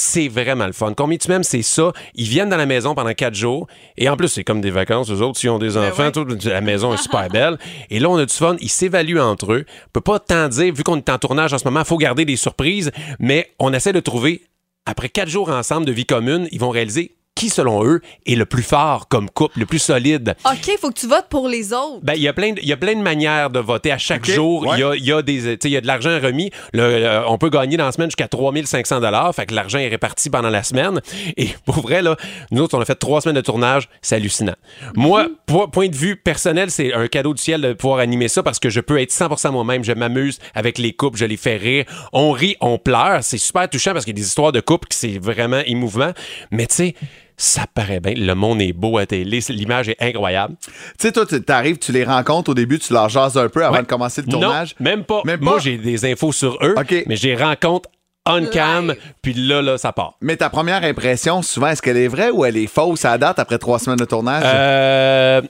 C'est 0.00 0.28
vraiment 0.28 0.66
le 0.66 0.72
fun. 0.72 0.94
Combien 0.96 1.18
tu 1.18 1.28
m'aimes, 1.28 1.42
c'est 1.42 1.62
ça. 1.62 1.92
Ils 2.14 2.28
viennent 2.28 2.48
dans 2.48 2.56
la 2.56 2.66
maison 2.66 2.94
pendant 2.94 3.12
quatre 3.14 3.34
jours. 3.34 3.66
Et 3.96 4.08
en 4.08 4.16
plus, 4.16 4.28
c'est 4.28 4.44
comme 4.44 4.60
des 4.60 4.70
vacances. 4.70 5.10
Eux 5.10 5.22
autres, 5.22 5.40
s'ils 5.40 5.50
ont 5.50 5.58
des 5.58 5.76
enfants, 5.76 6.04
ouais. 6.04 6.12
tout, 6.12 6.24
la 6.44 6.60
maison 6.60 6.94
est 6.94 6.98
super 6.98 7.28
belle. 7.32 7.58
Et 7.90 7.98
là, 7.98 8.08
on 8.08 8.16
a 8.16 8.24
du 8.24 8.32
fun. 8.32 8.54
Ils 8.60 8.68
s'évaluent 8.68 9.18
entre 9.18 9.54
eux. 9.54 9.64
On 9.68 9.90
peut 9.92 10.00
pas 10.00 10.20
tant 10.20 10.48
dire, 10.48 10.72
vu 10.72 10.84
qu'on 10.84 10.98
est 10.98 11.08
en 11.10 11.18
tournage 11.18 11.52
en 11.52 11.58
ce 11.58 11.64
moment, 11.64 11.80
il 11.80 11.86
faut 11.86 11.96
garder 11.96 12.24
des 12.24 12.36
surprises. 12.36 12.92
Mais 13.18 13.50
on 13.58 13.72
essaie 13.72 13.92
de 13.92 13.98
trouver, 13.98 14.44
après 14.86 15.08
quatre 15.08 15.28
jours 15.28 15.48
ensemble 15.48 15.84
de 15.84 15.92
vie 15.92 16.06
commune, 16.06 16.46
ils 16.52 16.60
vont 16.60 16.70
réaliser 16.70 17.16
qui, 17.38 17.48
selon 17.50 17.84
eux, 17.84 18.00
est 18.26 18.34
le 18.34 18.44
plus 18.46 18.62
fort 18.62 19.08
comme 19.08 19.30
couple, 19.30 19.58
le 19.60 19.66
plus 19.66 19.78
solide? 19.78 20.34
OK, 20.44 20.66
il 20.68 20.78
faut 20.80 20.88
que 20.90 20.98
tu 20.98 21.06
votes 21.06 21.28
pour 21.30 21.48
les 21.48 21.72
autres. 21.72 22.00
Ben, 22.02 22.14
il 22.14 22.22
y 22.22 22.28
a 22.28 22.32
plein 22.32 22.52
de, 22.52 22.60
il 22.60 22.68
y 22.68 22.72
a 22.72 22.76
plein 22.76 22.94
de 22.94 23.00
manières 23.02 23.50
de 23.50 23.60
voter 23.60 23.92
à 23.92 23.98
chaque 23.98 24.26
jour. 24.28 24.66
Il 24.74 24.80
y, 24.80 24.82
a, 24.82 24.94
y 24.96 25.12
a 25.12 25.22
des, 25.22 25.36
tu 25.36 25.42
sais, 25.44 25.58
il 25.64 25.70
y 25.70 25.76
a 25.76 25.80
de 25.80 25.86
l'argent 25.86 26.18
remis. 26.22 26.50
Le- 26.72 26.82
euh, 26.82 27.22
on 27.28 27.38
peut 27.38 27.48
gagner 27.50 27.76
dans 27.76 27.84
la 27.86 27.92
semaine 27.92 28.08
jusqu'à 28.10 28.28
3500 28.28 29.00
dollars. 29.00 29.34
Fait 29.34 29.46
que 29.46 29.54
l'argent 29.54 29.78
est 29.78 29.88
réparti 29.88 30.30
pendant 30.30 30.50
la 30.50 30.62
semaine. 30.62 31.00
Et 31.36 31.48
pour 31.64 31.80
vrai, 31.80 32.02
là, 32.02 32.16
nous 32.50 32.62
autres, 32.62 32.76
on 32.76 32.80
a 32.80 32.84
fait 32.84 32.94
trois 32.96 33.20
semaines 33.20 33.36
de 33.36 33.40
tournage. 33.40 33.88
C'est 34.02 34.16
hallucinant. 34.16 34.56
Moi, 34.96 35.28
po- 35.46 35.68
point 35.68 35.88
de 35.88 35.96
vue 35.96 36.16
personnel, 36.16 36.70
c'est 36.70 36.92
un 36.92 37.06
cadeau 37.06 37.34
du 37.34 37.42
ciel 37.42 37.60
de 37.60 37.72
pouvoir 37.72 38.00
animer 38.00 38.28
ça 38.28 38.42
parce 38.42 38.58
que 38.58 38.68
je 38.70 38.80
peux 38.80 39.00
être 39.00 39.12
100% 39.12 39.52
moi-même. 39.52 39.84
Je 39.84 39.92
m'amuse 39.92 40.38
avec 40.54 40.78
les 40.78 40.92
couples. 40.92 41.18
Je 41.18 41.24
les 41.24 41.36
fais 41.36 41.56
rire. 41.56 41.84
On 42.12 42.32
rit, 42.32 42.56
on 42.60 42.78
pleure. 42.78 43.20
C'est 43.22 43.38
super 43.38 43.68
touchant 43.68 43.92
parce 43.92 44.04
qu'il 44.04 44.14
y 44.14 44.18
a 44.18 44.20
des 44.20 44.26
histoires 44.26 44.52
de 44.52 44.60
couples 44.60 44.88
qui 44.88 44.98
c'est 44.98 45.18
vraiment 45.18 45.60
émouvant. 45.66 46.12
Mais 46.50 46.66
tu 46.66 46.74
sais, 46.74 46.94
ça 47.38 47.64
paraît 47.72 48.00
bien. 48.00 48.12
Le 48.16 48.34
monde 48.34 48.60
est 48.60 48.72
beau 48.74 48.98
à 48.98 49.06
télé. 49.06 49.40
L'image 49.48 49.88
est 49.88 49.96
incroyable. 50.00 50.56
Tu 50.60 50.72
sais, 51.06 51.12
toi, 51.12 51.24
tu 51.24 51.40
arrives, 51.48 51.78
tu 51.78 51.92
les 51.92 52.04
rencontres 52.04 52.50
au 52.50 52.54
début, 52.54 52.78
tu 52.78 52.92
leur 52.92 53.08
jases 53.08 53.38
un 53.38 53.48
peu 53.48 53.64
avant 53.64 53.76
Ouais. 53.76 53.82
de 53.82 53.86
commencer 53.86 54.20
le 54.20 54.26
tournage. 54.30 54.74
Non, 54.80 54.84
même 54.90 55.04
pas. 55.04 55.22
Même 55.24 55.40
Moi, 55.40 55.54
pas? 55.54 55.58
j'ai 55.60 55.78
des 55.78 56.04
infos 56.04 56.32
sur 56.32 56.58
eux, 56.62 56.74
OK. 56.76 57.04
mais 57.06 57.16
j'ai 57.16 57.34
rencontre 57.34 57.88
on 58.30 58.44
cam, 58.44 58.94
puis 59.22 59.32
là, 59.32 59.62
là, 59.62 59.78
ça 59.78 59.90
part. 59.92 60.18
Mais 60.20 60.36
ta 60.36 60.50
première 60.50 60.84
impression, 60.84 61.40
souvent, 61.40 61.68
est-ce 61.68 61.80
qu'elle 61.80 61.96
est 61.96 62.08
vraie 62.08 62.28
ou 62.28 62.44
elle 62.44 62.58
est 62.58 62.66
fausse 62.66 63.06
à 63.06 63.16
date 63.16 63.38
après 63.38 63.56
trois 63.56 63.78
semaines 63.78 63.98
de 63.98 64.04
tournage? 64.04 64.42
Euh, 64.44 65.40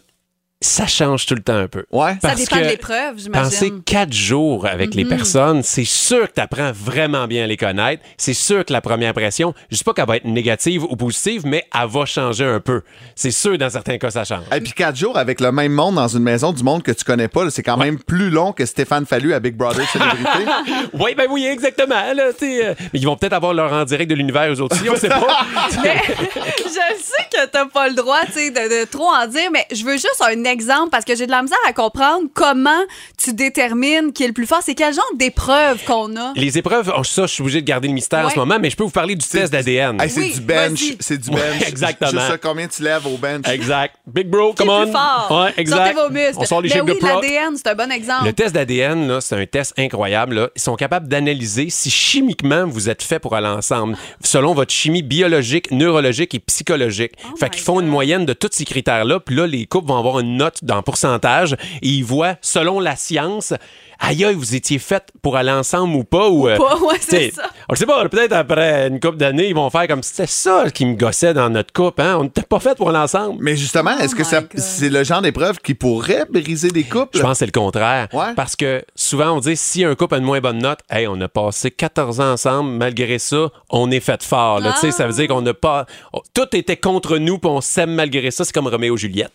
ça 0.60 0.88
change 0.88 1.24
tout 1.26 1.34
le 1.36 1.42
temps 1.42 1.56
un 1.56 1.68
peu. 1.68 1.84
ouais. 1.92 2.16
Ça 2.20 2.34
dépend 2.34 2.56
de 2.56 2.62
l'épreuve, 2.62 3.14
Passer 3.30 3.58
j'imagine. 3.66 3.82
quatre 3.84 4.12
jours 4.12 4.66
avec 4.66 4.94
les 4.94 5.04
personnes, 5.04 5.62
c'est 5.62 5.84
sûr 5.84 6.26
que 6.28 6.34
tu 6.34 6.40
apprends 6.40 6.72
vraiment 6.72 7.28
bien 7.28 7.44
à 7.44 7.46
les 7.46 7.56
connaître. 7.56 8.02
C'est 8.16 8.34
sûr 8.34 8.64
que 8.64 8.72
la 8.72 8.80
première 8.80 9.10
impression, 9.10 9.54
je 9.70 9.76
dis 9.76 9.84
pas 9.84 9.94
qu'elle 9.94 10.06
va 10.08 10.16
être 10.16 10.24
négative 10.24 10.82
ou 10.82 10.96
positive, 10.96 11.42
mais 11.46 11.64
elle 11.72 11.88
va 11.88 12.04
changer 12.06 12.44
un 12.44 12.58
peu. 12.58 12.82
C'est 13.14 13.30
sûr, 13.30 13.56
dans 13.56 13.70
certains 13.70 13.98
cas, 13.98 14.10
ça 14.10 14.24
change. 14.24 14.44
Et 14.54 14.60
puis 14.60 14.72
quatre 14.72 14.96
jours 14.96 15.16
avec 15.16 15.40
le 15.40 15.52
même 15.52 15.72
monde 15.72 15.94
dans 15.94 16.08
une 16.08 16.24
maison 16.24 16.52
du 16.52 16.64
monde 16.64 16.82
que 16.82 16.92
tu 16.92 17.04
connais 17.04 17.28
pas, 17.28 17.48
c'est 17.50 17.62
quand 17.62 17.76
même 17.76 17.98
plus 18.00 18.30
long 18.30 18.52
que 18.52 18.66
Stéphane 18.66 19.06
Fallu 19.06 19.34
à 19.34 19.40
Big 19.40 19.54
Brother 19.54 19.88
Célébrité. 19.88 20.50
oui, 20.94 21.14
ben 21.16 21.26
oui, 21.30 21.46
exactement. 21.46 22.12
Là, 22.14 22.30
euh, 22.42 22.74
mais 22.92 22.98
ils 22.98 23.04
vont 23.06 23.16
peut-être 23.16 23.32
avoir 23.34 23.54
leur 23.54 23.72
en 23.72 23.84
direct 23.84 24.10
de 24.10 24.16
l'univers, 24.16 24.52
eux 24.52 24.60
autres 24.60 24.74
aussi, 24.76 24.90
on 24.90 24.96
sait 24.96 25.08
pas. 25.08 25.46
Mais 25.84 26.00
je 26.04 27.02
sais 27.02 27.28
que 27.32 27.46
t'as 27.46 27.66
pas 27.66 27.88
le 27.88 27.94
droit 27.94 28.24
de, 28.24 28.80
de 28.82 28.84
trop 28.90 29.08
en 29.08 29.26
dire, 29.26 29.50
mais 29.52 29.64
je 29.72 29.84
veux 29.84 29.92
juste 29.92 30.20
un 30.20 30.44
exemple 30.48 30.90
parce 30.90 31.04
que 31.04 31.14
j'ai 31.16 31.26
de 31.26 31.30
la 31.30 31.42
misère 31.42 31.58
à 31.66 31.72
comprendre 31.72 32.24
comment 32.34 32.80
tu 33.16 33.32
détermines 33.32 34.12
qui 34.12 34.24
est 34.24 34.28
le 34.28 34.32
plus 34.32 34.46
fort. 34.46 34.60
C'est 34.62 34.74
quel 34.74 34.92
genre 34.94 35.04
d'épreuve 35.14 35.82
qu'on 35.84 36.16
a? 36.16 36.32
Les 36.34 36.58
épreuves, 36.58 36.92
oh, 36.96 37.04
ça, 37.04 37.22
je 37.26 37.32
suis 37.32 37.42
obligé 37.42 37.60
de 37.60 37.66
garder 37.66 37.88
le 37.88 37.94
mystère 37.94 38.26
en 38.26 38.30
ce 38.30 38.36
moment, 38.38 38.58
mais 38.60 38.70
je 38.70 38.76
peux 38.76 38.84
vous 38.84 38.90
parler 38.90 39.14
du 39.14 39.26
test 39.26 39.52
d'ADN. 39.52 40.00
Hey, 40.00 40.10
c'est 40.10 40.20
Oui, 40.20 40.32
du 40.34 40.40
bench. 40.40 40.82
C'est 41.00 41.18
du 41.18 41.30
Ouais, 41.30 41.36
bench. 41.36 41.62
exactement. 41.68 42.10
Juste 42.10 42.26
ça, 42.26 42.38
combien 42.38 42.66
tu 42.68 42.82
lèves 42.82 43.06
au 43.06 43.16
bench? 43.16 43.46
Exact. 43.48 43.94
Big 44.06 44.28
bro, 44.28 44.50
Qui 44.54 44.56
come 44.64 44.68
est 44.68 44.72
on. 44.72 44.82
plus 44.84 44.92
fort? 44.92 45.26
Ouais, 45.44 45.52
exact. 45.56 45.76
Sortez 45.94 46.08
vos 46.08 46.10
muscles. 46.12 46.36
On 46.38 46.44
sort 46.44 46.60
les 46.62 46.68
chèques 46.68 46.82
oui, 46.84 46.98
l'ADN, 47.02 47.56
c'est 47.56 47.68
un 47.68 47.74
bon 47.74 47.90
exemple. 47.92 48.24
Le 48.26 48.32
test 48.32 48.54
d'ADN, 48.54 49.20
c'est 49.20 49.36
un 49.36 49.46
test 49.46 49.74
incroyable. 49.78 50.34
là. 50.34 50.48
Ils 50.56 50.60
sont 50.62 50.76
capables 50.76 51.08
d'analyser 51.08 51.70
si 51.70 51.90
chimiquement 51.90 52.64
vous 52.66 52.88
êtes 52.88 53.02
fait 53.02 53.18
pour 53.18 53.34
aller 53.36 53.46
ensemble, 53.48 53.96
selon 54.22 54.54
votre 54.54 54.72
chimie 54.72 55.02
biologique, 55.02 55.70
neurologique 55.70 56.34
et 56.34 56.38
psychologique. 56.40 57.12
fait 57.38 57.46
my 57.46 57.50
qu'ils 57.50 57.62
font 57.62 57.80
une 57.80 57.86
moyenne 57.86 58.24
de 58.26 58.32
tous 58.32 58.48
ces 58.52 58.64
critères-là, 58.64 59.20
puis 59.20 59.34
là, 59.36 59.46
les 59.46 59.66
couples 59.66 59.88
vont 59.88 59.98
avoir 59.98 60.20
une 60.20 60.37
note 60.38 60.64
dans 60.64 60.82
pourcentage 60.82 61.52
et 61.82 61.88
ils 61.88 62.04
voient, 62.04 62.36
selon 62.40 62.80
la 62.80 62.96
science, 62.96 63.52
aïe, 64.00 64.24
aïe, 64.24 64.34
vous 64.34 64.54
étiez 64.54 64.78
fait 64.78 65.04
pour 65.22 65.36
aller 65.36 65.50
ensemble 65.50 65.94
ou 65.96 66.04
pas. 66.04 66.28
Ou, 66.28 66.48
euh, 66.48 66.56
pas, 66.56 66.76
ouais, 66.78 66.96
c'est 67.00 67.30
ça. 67.32 67.50
On 67.68 67.74
sait 67.74 67.86
pas, 67.86 68.08
peut-être 68.08 68.32
après 68.32 68.88
une 68.88 69.00
couple 69.00 69.16
d'années, 69.18 69.48
ils 69.48 69.54
vont 69.54 69.68
faire 69.70 69.86
comme 69.88 70.02
c'était 70.02 70.26
ça 70.26 70.70
qui 70.70 70.86
me 70.86 70.94
gossait 70.94 71.34
dans 71.34 71.50
notre 71.50 71.72
couple. 71.72 72.00
Hein? 72.02 72.16
On 72.18 72.24
n'était 72.24 72.42
pas 72.42 72.60
fait 72.60 72.76
pour 72.76 72.88
aller 72.90 72.98
ensemble. 72.98 73.38
Mais 73.40 73.56
justement, 73.56 73.96
est-ce 73.98 74.14
que 74.14 74.22
Oh 74.22 74.24
ça, 74.30 74.42
c'est 74.56 74.88
le 74.90 75.04
genre 75.04 75.22
d'épreuve 75.22 75.58
qui 75.60 75.74
pourrait 75.74 76.24
briser 76.30 76.70
des 76.70 76.84
couples? 76.84 77.16
Je 77.16 77.22
pense 77.22 77.32
que 77.32 77.38
c'est 77.38 77.46
le 77.46 77.52
contraire. 77.52 78.08
Ouais. 78.12 78.34
Parce 78.36 78.56
que 78.56 78.82
souvent, 78.94 79.32
on 79.36 79.40
dit 79.40 79.56
si 79.56 79.84
un 79.84 79.94
couple 79.94 80.14
a 80.16 80.18
une 80.18 80.24
moins 80.24 80.40
bonne 80.40 80.58
note, 80.58 80.80
hey, 80.90 81.06
on 81.06 81.20
a 81.20 81.28
passé 81.28 81.70
14 81.70 82.20
ans 82.20 82.32
ensemble, 82.32 82.70
malgré 82.70 83.18
ça, 83.18 83.48
on 83.70 83.90
est 83.90 84.00
fait 84.00 84.22
fort. 84.22 84.60
là. 84.60 84.72
Tu 84.74 84.80
sais, 84.80 84.90
Ça 84.90 85.06
veut 85.06 85.12
dire 85.12 85.28
qu'on 85.28 85.42
n'a 85.42 85.54
pas. 85.54 85.86
tout 86.34 86.46
était 86.56 86.76
contre 86.76 87.18
nous, 87.18 87.38
puis 87.38 87.50
on 87.50 87.60
s'aime 87.60 87.94
malgré 87.94 88.30
ça. 88.30 88.44
C'est 88.44 88.52
comme 88.52 88.66
Roméo 88.68 88.94
et 88.94 88.98
Juliette. 88.98 89.32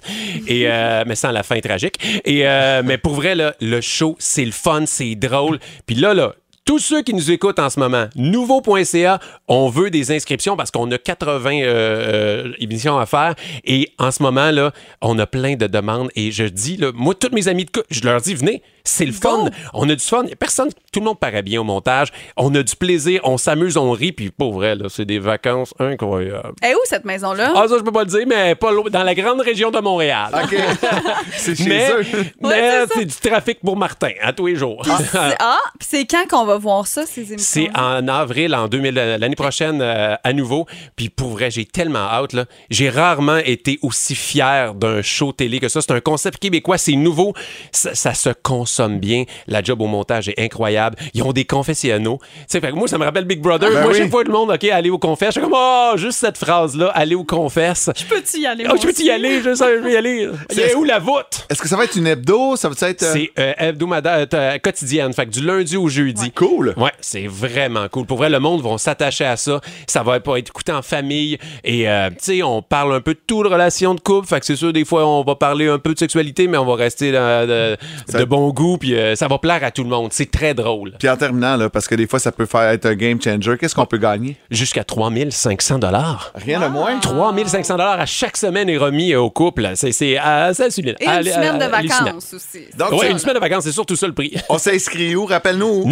Et, 0.48 0.68
euh, 0.68 1.04
mais 1.08 1.16
sans 1.16 1.32
la 1.32 1.44
fin 1.44 1.60
tragique. 1.60 1.96
Et, 2.26 2.48
euh, 2.48 2.82
mais 2.86 2.98
pour 2.98 3.14
vrai, 3.14 3.36
là, 3.36 3.54
le 3.62 3.82
show, 3.82 4.16
c'est 4.20 4.46
le 4.46 4.52
fun, 4.54 4.86
c'est 4.86 5.16
drôle. 5.16 5.60
Puis 5.86 5.96
là, 5.96 6.14
là, 6.14 6.36
tous 6.66 6.80
ceux 6.80 7.02
qui 7.02 7.14
nous 7.14 7.30
écoutent 7.32 7.60
en 7.60 7.70
ce 7.70 7.80
moment, 7.80 8.06
nouveau.ca, 8.16 9.20
on 9.48 9.68
veut 9.70 9.90
des 9.90 10.12
inscriptions 10.12 10.56
parce 10.56 10.72
qu'on 10.72 10.90
a 10.92 10.98
80 10.98 11.52
euh, 11.62 11.64
euh, 11.66 12.52
émissions 12.60 12.98
à 12.98 13.06
faire 13.06 13.36
et 13.66 13.92
en 14.00 14.12
ce 14.12 14.24
moment 14.24 14.50
là, 14.52 14.72
on 15.02 15.18
a 15.20 15.26
plein 15.28 15.56
de 15.56 15.68
demandes 15.68 16.10
et 16.16 16.32
je 16.32 16.46
dis 16.46 16.78
là, 16.78 16.92
moi 16.94 17.16
tous 17.16 17.34
mes 17.34 17.48
amis 17.48 17.66
de 17.66 17.72
je 17.90 18.02
leur 18.04 18.22
dis 18.22 18.34
venez, 18.36 18.62
c'est 18.86 19.06
le 19.06 19.12
fun, 19.14 19.46
on 19.74 19.90
a 19.90 19.96
du 19.96 20.04
fun, 20.04 20.24
personne 20.40 20.70
tout 20.92 21.00
le 21.00 21.06
monde 21.06 21.20
paraît 21.20 21.42
bien 21.42 21.60
au 21.62 21.64
montage, 21.64 22.10
on 22.38 22.54
a 22.56 22.64
du 22.64 22.76
plaisir, 22.76 23.22
on 23.24 23.38
s'amuse, 23.38 23.76
on 23.78 23.92
rit 23.92 24.12
puis 24.12 24.30
pour 24.30 24.54
vrai 24.54 24.76
là, 24.76 24.86
c'est 24.90 25.06
des 25.06 25.20
vacances 25.20 25.74
incroyables. 25.80 26.54
Et 26.66 26.74
où 26.76 26.80
cette 26.86 27.06
maison-là? 27.06 27.52
Ah 27.56 27.66
ça 27.68 27.78
je 27.78 27.84
peux 27.84 27.92
pas 27.92 28.04
le 28.04 28.10
dire 28.10 28.26
mais 28.28 28.56
pas 28.56 28.72
loin- 28.72 28.90
dans 28.90 29.04
la 29.04 29.16
grande 29.16 29.42
région 29.42 29.70
de 29.72 29.80
Montréal. 29.80 30.30
OK. 30.34 30.56
c'est 31.38 31.56
chez 31.56 31.68
Mais, 31.68 31.92
eux. 31.92 32.06
mais 32.42 32.48
Ouais, 32.48 32.86
c'est 32.94 33.06
du 33.06 33.16
trafic 33.16 33.60
pour 33.60 33.76
Martin 33.76 34.12
à 34.22 34.32
tous 34.34 34.48
les 34.48 34.56
jours. 34.56 34.82
C'est- 34.86 35.20
Ah, 35.40 35.60
puis 35.80 35.88
c'est 35.90 36.06
quand 36.06 36.26
qu'on 36.30 36.46
va 36.46 36.53
voir 36.58 36.88
ça, 36.88 37.06
ces 37.06 37.34
émissions? 37.34 37.70
C'est 37.72 37.80
en 37.80 38.08
avril, 38.08 38.54
en 38.56 38.68
2000, 38.68 38.98
euh, 38.98 39.18
l'année 39.18 39.36
prochaine, 39.36 39.80
euh, 39.82 40.16
à 40.24 40.34
nouveau. 40.34 40.66
Puis 40.96 41.10
pour 41.10 41.30
vrai, 41.30 41.52
j'ai 41.52 41.66
tellement 41.66 42.00
hâte. 42.00 42.34
là. 42.34 42.46
J'ai 42.70 42.90
rarement 42.90 43.38
été 43.38 43.80
aussi 43.82 44.16
fier 44.16 44.74
d'un 44.74 45.02
show 45.02 45.32
télé 45.32 45.60
que 45.60 45.68
ça. 45.70 45.82
C'est 45.82 45.92
un 45.92 46.00
concept 46.02 46.40
québécois, 46.40 46.78
c'est 46.78 46.94
nouveau. 46.96 47.34
Ça, 47.72 47.96
ça 47.96 48.14
se 48.14 48.30
consomme 48.30 49.00
bien. 49.00 49.24
La 49.48 49.62
job 49.64 49.82
au 49.82 49.88
montage 49.88 50.30
est 50.30 50.40
incroyable. 50.40 50.98
Ils 51.14 51.24
ont 51.24 51.34
des 51.34 51.46
confessionnaux. 51.46 52.20
Fait 52.50 52.62
que 52.62 52.72
moi, 52.72 52.88
ça 52.88 52.98
me 52.98 53.04
rappelle 53.06 53.26
Big 53.26 53.40
Brother. 53.42 53.70
Ben 53.72 53.82
moi, 53.82 53.92
oui. 53.92 53.98
chaque 54.00 54.12
fois, 54.12 54.24
le 54.24 54.32
monde, 54.32 54.52
OK, 54.52 54.64
allez 54.66 54.90
au 54.90 54.98
confesse. 55.00 55.30
Je 55.36 55.40
suis 55.40 55.42
comme, 55.42 55.54
oh, 55.56 55.94
juste 55.98 56.20
cette 56.20 56.38
phrase-là, 56.38 56.92
allez 56.94 57.16
au 57.16 57.24
confesse. 57.24 57.90
Peux-tu 58.10 58.42
y 58.42 58.46
aller? 58.46 58.64
Oh, 58.66 58.70
moi 58.70 58.78
je 58.82 58.88
peux 58.88 59.04
y 59.04 59.10
aller, 59.10 59.42
je 59.42 59.54
sais, 59.56 59.78
je 59.78 59.82
veux 59.84 59.92
y 59.92 59.96
aller. 59.98 60.30
Il 60.52 60.58
y 60.58 60.64
a 60.64 60.78
où 60.78 60.84
la 60.84 61.00
voûte? 61.00 61.46
Est-ce 61.50 61.62
que 61.62 61.68
ça 61.68 61.76
va 61.76 61.86
être 61.86 61.96
une 61.96 62.08
hebdo? 62.08 62.56
Ça 62.56 62.70
va 62.70 62.90
être. 62.90 63.04
euh, 63.04 63.14
C'est 63.14 63.32
euh, 63.40 63.54
hebdomadaire, 63.58 64.26
euh, 64.34 64.58
quotidienne. 64.60 65.14
Fait 65.14 65.26
que 65.26 65.32
du 65.32 65.44
lundi 65.46 65.78
au 65.78 65.88
jeudi. 65.90 66.32
Cool. 66.48 66.74
Ouais, 66.78 66.92
c'est 67.02 67.28
vraiment 67.28 67.88
cool. 67.90 68.06
Pour 68.06 68.18
vrai, 68.18 68.30
le 68.30 68.40
monde 68.40 68.62
va 68.62 68.78
s'attacher 68.78 69.26
à 69.26 69.38
ça. 69.38 69.62
Ça 69.88 70.04
va 70.04 70.20
pas 70.20 70.38
être 70.38 70.50
écouté 70.50 70.72
en 70.72 70.82
famille. 70.82 71.38
Et, 71.64 71.88
euh, 71.90 72.10
tu 72.10 72.16
sais, 72.20 72.44
on 72.44 72.62
parle 72.62 72.94
un 72.96 73.02
peu 73.02 73.14
de 73.14 73.20
tout 73.26 73.44
de 73.44 73.48
relations 73.50 73.94
de 73.96 74.00
couple. 74.00 74.28
Fait 74.28 74.40
que 74.40 74.46
c'est 74.46 74.56
sûr, 74.56 74.74
des 74.74 74.86
fois, 74.86 75.06
on 75.08 75.24
va 75.24 75.36
parler 75.36 75.68
un 75.68 75.80
peu 75.80 75.94
de 75.94 76.00
sexualité, 76.00 76.48
mais 76.48 76.58
on 76.58 76.66
va 76.66 76.76
rester 76.76 77.12
dans- 77.12 77.48
de, 77.48 77.78
de 78.18 78.24
bon 78.26 78.50
goût. 78.52 78.78
Puis 78.78 78.96
euh, 78.96 79.16
ça 79.16 79.28
va 79.28 79.38
plaire 79.38 79.64
à 79.64 79.72
tout 79.72 79.84
le 79.84 79.90
monde. 79.90 80.10
C'est 80.12 80.30
très 80.32 80.54
drôle. 80.54 80.94
Puis 81.00 81.10
en 81.10 81.18
terminant, 81.18 81.56
là, 81.58 81.70
parce 81.70 81.88
que 81.88 81.96
des 81.96 82.08
fois, 82.08 82.20
ça 82.20 82.32
peut 82.32 82.46
faire 82.46 82.70
être 82.70 82.86
un 82.86 82.96
game 82.96 83.22
changer, 83.22 83.58
qu'est-ce 83.60 83.76
qu'on 83.76 83.86
peut 83.86 83.98
gagner? 83.98 84.36
Jusqu'à 84.52 84.84
3500 84.84 85.80
dollars. 85.80 86.32
Rien 86.36 86.60
de 86.60 86.68
moins. 86.68 87.00
3500 87.00 87.76
dollars 87.78 88.00
à 88.00 88.06
chaque 88.06 88.38
semaine 88.38 88.70
est 88.70 88.78
remis 88.78 89.16
au 89.16 89.30
couple. 89.30 89.70
C'est 89.76 89.92
c'est 89.92 90.18
assez 90.18 90.64
hallucinant. 90.64 90.94
Et 91.00 91.06
une 91.06 91.24
semaine 91.24 91.58
de 91.60 91.66
vacances 91.66 92.34
aussi. 92.34 92.60
Donc, 92.78 92.92
Ouais, 92.94 93.12
une 93.12 93.18
semaine 93.20 93.36
de 93.36 93.40
vacances, 93.40 93.64
c'est 93.64 93.72
surtout 93.72 93.96
ça 93.96 94.08
le 94.08 94.14
prix. 94.14 94.34
on 94.50 94.58
s'inscrit 94.58 95.16
où? 95.16 95.26
Rappelle-nous 95.26 95.84
où? 95.84 95.88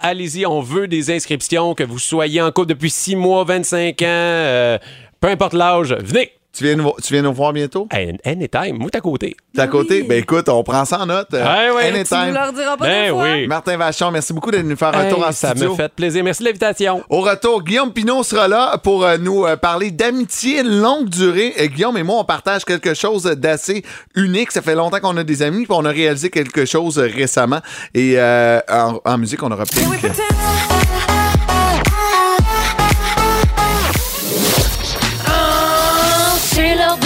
Allez-y, 0.00 0.46
on 0.46 0.60
veut 0.60 0.88
des 0.88 1.10
inscriptions, 1.14 1.74
que 1.74 1.84
vous 1.84 1.98
soyez 1.98 2.40
en 2.40 2.50
couple 2.50 2.68
depuis 2.68 2.90
6 2.90 3.16
mois, 3.16 3.44
25 3.44 4.02
ans, 4.02 4.04
euh, 4.06 4.78
peu 5.20 5.28
importe 5.28 5.54
l'âge, 5.54 5.94
venez! 6.00 6.32
Tu 6.54 6.64
viens, 6.64 6.76
nous, 6.76 6.92
tu 7.02 7.14
viens 7.14 7.22
nous 7.22 7.32
voir 7.32 7.54
bientôt? 7.54 7.88
Hey, 7.90 8.14
anytime, 8.26 8.76
moi, 8.76 8.90
t'es 8.90 8.98
à 8.98 9.00
côté. 9.00 9.34
T'es 9.54 9.62
à 9.62 9.66
côté? 9.68 10.02
Ben 10.02 10.18
écoute, 10.18 10.50
on 10.50 10.62
prend 10.62 10.84
ça 10.84 11.00
en 11.00 11.06
note. 11.06 11.28
euh, 11.32 11.42
Ouais, 11.42 11.74
ouais. 11.74 11.90
Tu 11.90 11.96
anytime. 12.14 12.34
leur 12.34 12.52
diras 12.52 12.76
pas 12.76 12.84
Ben 12.84 13.10
fois? 13.10 13.22
oui. 13.22 13.46
Martin 13.46 13.78
Vachon, 13.78 14.10
merci 14.10 14.34
beaucoup 14.34 14.50
de 14.50 14.58
nous 14.58 14.76
faire 14.76 14.94
un 14.94 15.04
Hey, 15.04 15.10
tour 15.14 15.26
en 15.26 15.32
ça 15.32 15.50
studio. 15.50 15.70
me 15.70 15.76
fait 15.76 15.90
plaisir. 15.94 16.22
Merci 16.22 16.42
de 16.42 16.48
l'invitation. 16.48 17.02
Au 17.08 17.22
retour, 17.22 17.62
Guillaume 17.62 17.90
Pinot 17.94 18.22
sera 18.22 18.48
là 18.48 18.76
pour 18.76 19.02
euh, 19.02 19.16
nous 19.16 19.46
euh, 19.46 19.56
parler 19.56 19.90
d'amitié 19.90 20.62
longue 20.62 21.08
durée. 21.08 21.54
Et 21.56 21.70
Guillaume 21.70 21.96
et 21.96 22.02
moi, 22.02 22.16
on 22.18 22.24
partage 22.24 22.66
quelque 22.66 22.92
chose 22.92 23.22
d'assez 23.24 23.82
unique. 24.14 24.52
Ça 24.52 24.60
fait 24.60 24.74
longtemps 24.74 25.00
qu'on 25.00 25.16
a 25.16 25.24
des 25.24 25.40
amis, 25.40 25.64
puis 25.64 25.74
on 25.74 25.86
a 25.86 25.90
réalisé 25.90 26.28
quelque 26.28 26.66
chose 26.66 26.98
récemment. 26.98 27.60
Et 27.94 28.16
euh, 28.18 28.60
en, 28.70 29.00
en 29.02 29.16
musique, 29.16 29.42
on 29.42 29.50
aura 29.50 29.64
plein 29.64 29.80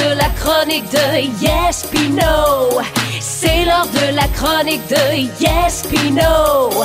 de 0.08 0.16
la 0.16 0.28
chronique 0.30 0.84
de 0.90 1.42
Yes 1.42 1.84
Pino. 1.90 2.80
C'est 3.20 3.64
l'heure 3.64 3.86
de 3.92 4.14
la 4.14 4.28
chronique 4.28 4.86
de 4.88 5.16
Yes 5.42 5.82
Pino. 5.90 6.84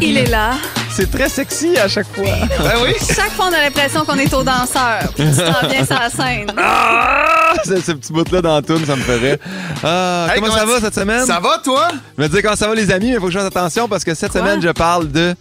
Il 0.00 0.16
est 0.18 0.26
là. 0.30 0.52
C'est 0.90 1.10
très 1.10 1.28
sexy 1.28 1.76
à 1.76 1.88
chaque 1.88 2.06
fois. 2.14 2.24
Ben 2.24 2.72
oui. 2.82 2.94
Chaque 3.14 3.32
fois, 3.32 3.46
on 3.50 3.52
a 3.54 3.60
l'impression 3.60 4.04
qu'on 4.04 4.16
est 4.18 4.32
au 4.32 4.42
danseur. 4.42 5.00
Puis 5.14 5.24
tu 5.30 5.36
t'en 5.36 5.68
viens 5.68 5.84
sur 5.84 5.98
la 5.98 6.08
scène. 6.08 6.50
Ah! 6.56 7.52
Ce, 7.64 7.80
ce 7.80 7.92
petit 7.92 8.12
bout-là 8.12 8.62
toune, 8.62 8.84
ça 8.86 8.96
me 8.96 9.02
ferait. 9.02 9.38
Ah, 9.84 10.28
Hey, 10.34 10.40
comment, 10.40 10.54
ça 10.54 10.64
va 10.64 10.80
cette 10.80 10.94
semaine? 10.94 11.26
Ça 11.26 11.38
va, 11.40 11.58
toi? 11.62 11.88
Je 12.16 12.22
me 12.22 12.28
dis 12.28 12.40
comment 12.42 12.56
ça 12.56 12.68
va 12.68 12.74
les 12.74 12.90
amis, 12.90 13.08
mais 13.08 13.14
il 13.14 13.20
faut 13.20 13.26
que 13.26 13.32
je 13.32 13.38
fasse 13.38 13.46
attention 13.48 13.88
parce 13.88 14.04
que 14.04 14.14
cette 14.14 14.32
Quoi? 14.32 14.40
semaine, 14.40 14.62
je 14.62 14.68
parle 14.70 15.10
de 15.10 15.34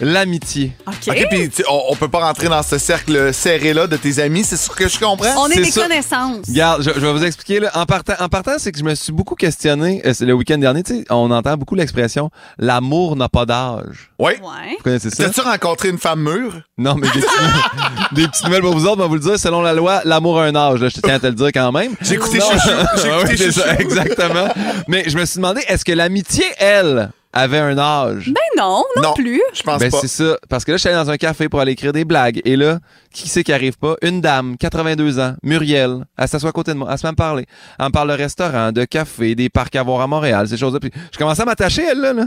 l'amitié. 0.00 0.72
OK. 0.86 0.94
OK, 1.08 1.26
puis 1.30 1.50
tu- 1.50 1.64
on, 1.68 1.82
on 1.90 1.96
peut 1.96 2.08
pas 2.08 2.20
rentrer 2.20 2.48
dans 2.48 2.62
ce 2.62 2.78
cercle 2.78 3.32
serré-là 3.32 3.86
de 3.86 3.96
tes 3.96 4.18
amis, 4.20 4.44
c'est 4.44 4.56
ce 4.56 4.70
que 4.70 4.88
je 4.88 4.98
comprends? 4.98 5.34
On 5.38 5.48
est, 5.48 5.54
C'est 5.54 5.60
des 5.62 5.70
ça. 5.70 5.82
connaissances. 5.82 6.46
Regarde, 6.48 6.82
je, 6.82 6.90
je 6.94 7.00
vais 7.00 7.12
vous 7.12 7.24
expliquer. 7.24 7.60
Là. 7.60 7.70
En 7.74 7.86
partant, 7.86 8.14
en 8.18 8.28
partant 8.28 8.52
c'est 8.58 8.72
que 8.72 8.78
je 8.78 8.84
me 8.84 8.94
suis 8.94 9.12
beaucoup 9.12 9.34
questionné. 9.34 10.02
euh, 10.06 10.12
c'est 10.14 10.24
le 10.24 10.32
week-end 10.32 10.58
dernier, 10.58 10.82
tu 10.82 10.94
sais, 11.00 11.04
on 11.10 11.30
entend 11.30 11.56
beaucoup 11.56 11.74
l'expression 11.74 12.30
«l'amour 12.58 13.16
n'a 13.16 13.28
pas 13.28 13.46
d'âge 13.46 14.10
Oui. 14.18 14.32
Ouais.». 14.32 14.38
Vous 14.78 14.82
connaissez 14.84 15.10
ça? 15.10 15.24
T'as-tu 15.24 15.40
rencontré 15.40 15.88
une 15.90 15.98
femme 15.98 16.22
mûre? 16.22 16.60
Non, 16.78 16.94
mais 16.94 17.08
des, 17.08 17.20
petits- 17.20 17.26
des 18.12 18.28
petites 18.28 18.44
nouvelles 18.44 18.62
pour 18.62 18.72
vous 18.74 18.84
autres, 18.86 18.96
on 18.98 19.02
va 19.02 19.06
vous 19.06 19.14
le 19.14 19.20
dire. 19.20 19.38
Selon 19.38 19.60
la 19.62 19.72
loi, 19.74 20.00
l'amour 20.04 20.40
a 20.40 20.44
un 20.46 20.54
âge. 20.56 20.80
là. 20.80 20.88
je 20.88 21.00
tiens 21.00 21.14
à 21.14 21.18
te 21.20 21.26
le 21.26 21.34
dire 21.34 21.48
quand 21.54 21.70
même. 21.72 21.94
J'ai 22.00 22.14
écouté 22.14 22.38
Non. 22.38 22.46
Chouchou. 22.50 22.68
J'ai 22.68 22.72
Ah 23.12 23.18
écouté 23.20 23.32
oui, 23.32 23.38
c'est 23.38 23.44
Chouchou. 23.46 23.60
ça, 23.60 23.74
exactement. 23.76 24.48
Mais 24.88 25.04
je 25.08 25.16
me 25.18 25.24
suis 25.24 25.36
demandé, 25.36 25.62
est-ce 25.68 25.84
que 25.84 25.92
l'amitié, 25.92 26.44
elle, 26.58 27.10
avait 27.32 27.58
un 27.58 27.78
âge? 27.78 28.26
Ben 28.32 28.40
non, 28.62 28.84
non, 28.96 29.02
Non. 29.02 29.12
plus. 29.14 29.42
Je 29.54 29.62
pense 29.62 29.78
Ben, 29.80 29.90
pas. 29.90 29.98
c'est 30.00 30.08
ça. 30.08 30.36
Parce 30.48 30.64
que 30.64 30.72
là, 30.72 30.76
je 30.76 30.80
suis 30.80 30.88
allé 30.88 30.98
dans 31.02 31.10
un 31.10 31.16
café 31.16 31.48
pour 31.48 31.60
aller 31.60 31.72
écrire 31.72 31.92
des 31.92 32.04
blagues. 32.04 32.40
Et 32.44 32.56
là, 32.56 32.78
qui 33.12 33.28
c'est 33.28 33.44
qui 33.44 33.52
arrive 33.52 33.78
pas? 33.78 33.94
Une 34.02 34.20
dame, 34.20 34.56
82 34.58 35.18
ans, 35.20 35.34
Muriel. 35.42 36.04
Elle 36.18 36.28
s'assoit 36.28 36.50
à 36.50 36.52
côté 36.52 36.72
de 36.72 36.78
moi. 36.78 36.88
Elle 36.90 36.98
se 36.98 37.04
met 37.04 37.08
à 37.08 37.12
me 37.12 37.16
parler. 37.16 37.46
Elle 37.78 37.86
me 37.86 37.90
parle 37.90 38.08
de 38.10 38.14
restaurant, 38.14 38.72
de 38.72 38.84
café, 38.84 39.34
des 39.34 39.48
parcs 39.48 39.76
à 39.76 39.82
voir 39.82 40.00
à 40.00 40.06
Montréal, 40.06 40.48
ces 40.48 40.56
choses-là. 40.56 40.80
Puis 40.80 40.90
je 41.12 41.18
commençais 41.18 41.42
à 41.42 41.44
m'attacher, 41.44 41.82
elle, 41.90 42.00
là. 42.00 42.12
là. 42.12 42.24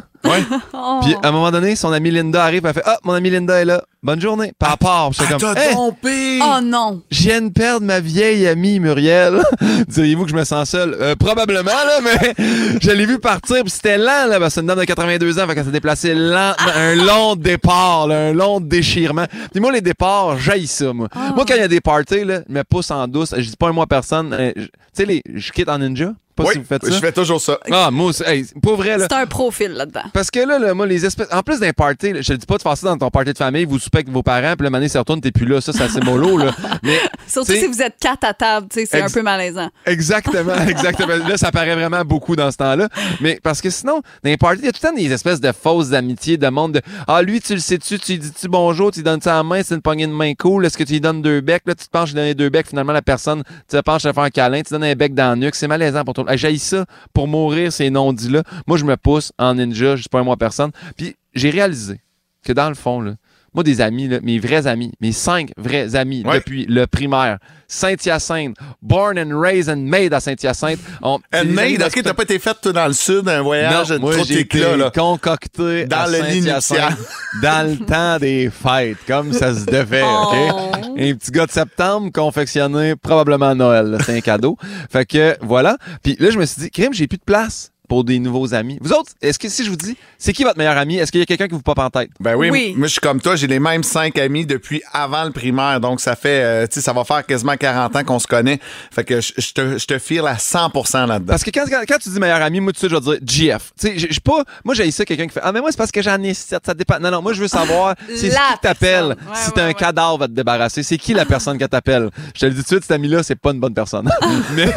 Oh. 0.73 0.99
Puis 1.03 1.15
à 1.21 1.27
un 1.27 1.31
moment 1.31 1.51
donné, 1.51 1.75
son 1.75 1.91
amie 1.91 2.11
Linda 2.11 2.43
arrive. 2.43 2.65
Elle 2.65 2.73
fait 2.73 2.83
Ah, 2.85 2.97
mon 3.03 3.13
amie 3.13 3.29
Linda 3.29 3.59
est 3.61 3.65
là. 3.65 3.83
Bonne 4.03 4.21
journée. 4.21 4.53
Puis 4.59 4.69
elle 4.71 4.77
part. 4.77 5.09
Ah, 5.19 5.23
comme 5.29 5.39
t'as 5.39 5.55
Hey, 5.55 5.71
trompé! 5.71 6.39
Oh 6.41 6.59
non. 6.61 7.01
je 7.09 7.23
viens 7.23 7.41
de 7.41 7.49
perdre 7.49 7.85
ma 7.85 7.99
vieille 7.99 8.45
amie 8.47 8.79
Muriel. 8.79 9.41
Diriez-vous 9.87 10.25
que 10.25 10.29
je 10.31 10.35
me 10.35 10.43
sens 10.43 10.69
seul? 10.69 10.95
Euh, 10.99 11.15
probablement, 11.15 11.71
là, 11.71 11.99
mais 12.03 12.33
je 12.81 12.91
l'ai 12.91 13.05
vu 13.07 13.17
partir, 13.19 13.61
puis 13.63 13.71
c'était 13.71 13.97
lent, 13.97 14.27
là, 14.27 14.37
parce 14.39 14.49
que 14.49 14.49
c'est 14.55 14.61
une 14.61 14.67
dame 14.67 14.79
de 14.79 14.83
82 14.85 15.39
ans, 15.39 15.47
fait 15.47 15.55
qu'elle 15.55 15.65
s'est 15.65 15.71
déplacée 15.71 16.13
lentement, 16.13 16.71
un 16.75 16.93
long 16.95 17.35
départ, 17.35 18.05
là, 18.07 18.27
un 18.27 18.33
long 18.33 18.59
déchirement. 18.59 19.25
Puis 19.51 19.59
moi, 19.59 19.71
les 19.71 19.81
départs, 19.81 20.37
j'haïs 20.37 20.67
ça, 20.75 20.93
moi. 20.93 21.07
Moi, 21.35 21.45
quand 21.47 21.55
il 21.55 21.61
y 21.61 21.63
a 21.63 21.67
des 21.67 21.81
parties, 21.81 22.23
là, 22.23 22.41
je 22.47 22.53
me 22.53 22.63
pousse 22.63 22.91
en 22.91 23.07
douce, 23.07 23.33
je 23.37 23.49
dis 23.49 23.55
pas 23.57 23.69
un 23.69 23.77
à 23.77 23.87
personne, 23.87 24.33
euh, 24.33 24.51
je- 24.55 24.63
tu 24.63 24.69
sais, 24.93 25.05
les, 25.05 25.21
je 25.33 25.51
quitte 25.51 25.69
en 25.69 25.77
ninja, 25.79 26.13
pas 26.35 26.43
Oui, 26.43 26.49
si 26.53 26.59
vous 26.59 26.65
faites 26.65 26.85
je 26.85 26.91
ça. 26.91 26.99
fais 26.99 27.11
toujours 27.11 27.41
ça. 27.41 27.57
Ah, 27.71 27.89
moi, 27.91 28.07
aussi, 28.07 28.23
hey, 28.25 28.45
pour 28.61 28.75
vrai, 28.75 28.97
là. 28.97 29.07
C'est 29.09 29.15
un 29.15 29.25
profil 29.25 29.71
là-dedans. 29.71 30.01
Parce 30.13 30.29
que 30.29 30.39
là, 30.39 30.59
là, 30.59 30.73
moi, 30.73 30.85
les 30.85 31.05
espèces. 31.05 31.27
En 31.31 31.41
plus 31.41 31.59
d'un 31.59 31.71
party, 31.73 32.13
là, 32.13 32.21
je 32.21 32.33
te 32.33 32.37
dis 32.37 32.45
pas 32.45 32.57
de 32.57 32.61
faire 32.61 32.77
ça 32.77 32.87
dans 32.89 32.97
ton 32.97 33.09
party 33.09 33.33
de 33.33 33.37
famille, 33.37 33.65
vous 33.65 33.79
soupez 33.79 33.99
avec 33.99 34.09
vos 34.09 34.23
parents, 34.23 34.55
puis 34.57 34.63
le 34.65 34.69
mané 34.69 34.87
se 34.89 34.97
retourne, 34.97 35.21
t'es 35.21 35.31
plus 35.31 35.45
là. 35.45 35.61
Ça, 35.61 35.71
c'est 35.73 35.83
assez 35.83 36.01
mollo, 36.01 36.37
là. 36.37 36.51
Mais 36.83 36.99
Surtout 37.27 37.53
si 37.53 37.67
vous 37.67 37.81
êtes 37.81 37.95
quatre 37.99 38.23
à 38.25 38.33
table, 38.33 38.67
tu 38.69 38.81
sais, 38.81 38.85
c'est 38.85 39.01
un 39.01 39.09
peu 39.09 39.21
malaisant. 39.21 39.69
Exactement, 39.85 40.55
exactement. 40.67 41.15
Là, 41.27 41.37
ça 41.37 41.51
paraît 41.51 41.75
vraiment 41.75 42.03
beaucoup 42.03 42.35
dans 42.35 42.51
ce 42.51 42.57
temps-là. 42.57 42.89
Mais 43.21 43.39
parce 43.41 43.61
que 43.61 43.69
sinon, 43.69 43.95
dans 44.23 44.29
les 44.29 44.37
parties, 44.37 44.61
il 44.61 44.65
y 44.65 44.69
a 44.69 44.71
tout 44.71 44.79
le 44.83 44.89
temps 44.89 44.95
des 44.95 45.11
espèces 45.11 45.41
de 45.41 45.51
fausses 45.51 45.93
amitiés, 45.93 46.37
de 46.37 46.47
monde 46.49 46.73
de 46.73 46.81
Ah, 47.07 47.21
lui, 47.21 47.41
tu 47.41 47.53
le 47.53 47.59
sais-tu, 47.59 47.97
tu 47.99 48.11
lui 48.13 48.19
dis-tu 48.19 48.47
bonjour, 48.47 48.91
tu 48.91 48.99
lui 48.99 49.03
donnes 49.03 49.21
ça 49.21 49.33
à 49.33 49.37
la 49.37 49.43
main, 49.43 49.61
c'est 49.63 49.75
une 49.75 49.81
poignée 49.81 50.07
de 50.07 50.11
main 50.11 50.33
cool, 50.35 50.65
est-ce 50.65 50.77
que 50.77 50.83
tu 50.83 50.93
lui 50.93 51.01
donnes 51.01 51.21
deux 51.21 51.41
becs? 51.41 51.63
Là, 51.65 51.75
tu 51.75 51.85
te 51.85 51.89
penches, 51.89 52.09
je 52.09 52.15
lui 52.15 52.21
donne 52.21 52.33
deux 52.33 52.49
becs, 52.49 52.67
finalement, 52.67 52.93
la 52.93 53.01
personne, 53.01 53.43
tu 53.69 53.77
te 53.77 53.81
penches, 53.81 54.03
je 54.03 54.09
te 54.09 54.13
fais 54.13 54.21
un 54.21 54.29
câlin, 54.29 54.61
tu 54.61 54.73
donnes 54.73 54.83
un 54.83 54.95
bec 54.95 55.13
dans 55.13 55.31
le 55.31 55.45
nuque, 55.45 55.55
c'est 55.55 55.67
malaisant 55.67 56.03
pour 56.03 56.13
toi. 56.13 56.24
J'ai 56.33 56.57
ça 56.57 56.85
pour 57.13 57.27
mourir, 57.27 57.71
ces 57.71 57.89
non-dits-là. 57.89 58.43
Moi, 58.67 58.77
je 58.77 58.85
me 58.85 58.97
pousse 58.97 59.31
en 59.37 59.55
ninja, 59.55 59.95
je 59.95 60.01
suis 60.01 60.09
pas 60.09 60.19
un 60.19 60.23
moi 60.23 60.37
personne. 60.37 60.71
Puis 60.97 61.15
j'ai 61.33 61.49
réalisé 61.49 62.01
que 62.43 62.53
dans 62.53 62.69
le 62.69 62.75
fond, 62.75 63.01
là, 63.01 63.15
moi, 63.55 63.63
des 63.63 63.81
amis, 63.81 64.07
là, 64.07 64.19
mes 64.21 64.37
vrais 64.37 64.67
amis, 64.67 64.91
mes 65.01 65.11
cinq 65.13 65.49
vrais 65.57 65.95
amis 65.95 66.23
Ouais. 66.25 66.35
depuis 66.39 66.65
le 66.67 66.85
primaire, 66.85 67.39
Saint-Hyacinthe, 67.67 68.55
born 68.81 69.17
and 69.17 69.39
raised 69.39 69.69
and 69.69 69.77
made 69.89 70.13
à 70.13 70.19
Saint-Hyacinthe. 70.19 70.79
And 71.01 71.19
made, 71.45 71.79
de 71.79 71.85
ok, 71.85 72.01
t'as 72.03 72.13
pas 72.13 72.23
été 72.23 72.37
fait, 72.39 72.55
toi, 72.61 72.73
dans 72.73 72.87
le 72.87 72.93
sud, 72.93 73.27
un 73.27 73.41
voyage 73.41 73.89
non, 73.89 73.95
de 73.95 74.01
moi, 74.01 74.13
trop 74.13 74.23
j'ai 74.25 74.41
été 74.41 74.59
là? 74.59 74.91
concocté 74.93 75.85
Dans 75.85 75.97
à 76.01 76.07
le 76.07 76.17
Saint-Hyacinthe, 76.19 76.97
dans 77.41 77.67
le 77.69 77.77
temps 77.85 78.17
des 78.19 78.49
fêtes, 78.51 78.97
comme 79.07 79.33
ça 79.33 79.53
se 79.53 79.65
devait, 79.65 80.03
OK? 80.03 80.35
Oh. 80.53 80.71
Un 80.97 81.13
petit 81.15 81.31
gars 81.31 81.45
de 81.45 81.51
septembre 81.51 82.11
confectionné 82.13 82.95
probablement 82.95 83.49
à 83.49 83.55
Noël. 83.55 83.87
là. 83.87 83.97
C'est 84.05 84.15
un 84.15 84.21
cadeau. 84.21 84.57
Fait 84.91 85.05
que, 85.05 85.35
voilà. 85.41 85.77
Puis 86.03 86.15
là, 86.19 86.29
je 86.29 86.37
me 86.37 86.45
suis 86.45 86.61
dit, 86.61 86.69
crime, 86.71 86.93
j'ai 86.93 87.07
plus 87.07 87.17
de 87.17 87.23
place 87.23 87.71
pour 87.87 88.03
des 88.03 88.19
nouveaux 88.19 88.53
amis. 88.53 88.77
Vous 88.81 88.91
autres, 88.91 89.11
est-ce 89.21 89.39
que 89.39 89.49
si 89.49 89.63
je 89.63 89.69
vous 89.69 89.75
dis, 89.75 89.97
c'est 90.17 90.33
qui 90.33 90.43
votre 90.43 90.57
meilleur 90.57 90.77
ami? 90.77 90.97
Est-ce 90.97 91.11
qu'il 91.11 91.19
y 91.19 91.23
a 91.23 91.25
quelqu'un 91.25 91.47
qui 91.47 91.53
vous 91.53 91.61
pop 91.61 91.77
en 91.79 91.89
tête? 91.89 92.09
Ben 92.19 92.35
oui, 92.35 92.49
Oui. 92.49 92.73
moi 92.77 92.87
je 92.87 92.93
suis 92.93 93.01
comme 93.01 93.21
toi, 93.21 93.35
j'ai 93.35 93.47
les 93.47 93.59
mêmes 93.59 93.83
cinq 93.83 94.17
amis 94.17 94.45
depuis 94.45 94.81
avant 94.93 95.23
le 95.23 95.31
primaire, 95.31 95.79
donc 95.79 96.01
ça 96.01 96.15
fait, 96.15 96.43
euh, 96.43 96.67
tu 96.67 96.75
sais, 96.75 96.81
ça 96.81 96.93
va 96.93 97.03
faire 97.03 97.25
quasiment 97.25 97.55
40 97.57 97.95
ans 97.95 98.03
qu'on 98.03 98.19
se 98.19 98.27
connaît. 98.27 98.59
Fait 98.91 99.03
que 99.03 99.21
je 99.21 99.51
te, 99.53 99.77
je 99.77 99.85
te 99.85 99.97
file 99.99 100.25
à 100.27 100.35
100% 100.35 101.07
là-dedans. 101.07 101.25
Parce 101.27 101.43
que 101.43 101.51
quand, 101.51 101.65
quand, 101.69 101.81
quand 101.87 101.97
tu 101.97 102.09
dis 102.09 102.19
meilleur 102.19 102.41
ami, 102.41 102.59
moi, 102.59 102.71
tout 102.71 102.87
de 102.87 102.89
suite, 102.89 103.03
je 103.05 103.11
vais 103.11 103.19
dire 103.19 103.55
GF. 103.57 103.71
Tu 103.79 103.99
sais, 103.99 104.19
pas. 104.23 104.43
Moi, 104.63 104.75
j'ai 104.75 104.89
ça 104.91 105.05
quelqu'un 105.05 105.27
qui 105.27 105.33
fait 105.33 105.41
Ah, 105.43 105.51
mais 105.51 105.61
moi, 105.61 105.71
c'est 105.71 105.77
parce 105.77 105.91
que 105.91 106.01
j'en 106.01 106.21
ai 106.21 106.33
sept, 106.33 106.65
ça 106.65 106.73
dépend. 106.73 106.99
Non, 106.99 107.11
non, 107.11 107.21
moi, 107.21 107.33
je 107.33 107.41
veux 107.41 107.47
savoir, 107.47 107.95
c'est 108.15 108.29
qui 108.29 108.35
t'appelle. 108.61 109.05
Ouais, 109.07 109.15
si 109.35 109.47
ouais, 109.47 109.53
t'as 109.55 109.63
un 109.63 109.67
ouais. 109.67 109.73
cadavre 109.73 110.23
à 110.23 110.27
te 110.27 110.33
débarrasser, 110.33 110.83
c'est 110.83 110.97
qui 110.97 111.13
la 111.13 111.25
personne 111.25 111.57
qui 111.57 111.67
t'appelle? 111.67 112.09
Je 112.33 112.39
te 112.41 112.45
le 112.45 112.51
dis 112.51 112.57
tout 112.57 112.63
de 112.63 112.67
suite, 112.67 112.81
cet 112.83 112.91
ami-là, 112.91 113.23
c'est 113.23 113.35
pas 113.35 113.51
une 113.51 113.59
bonne 113.59 113.73
personne. 113.73 114.09
mais, 114.53 114.71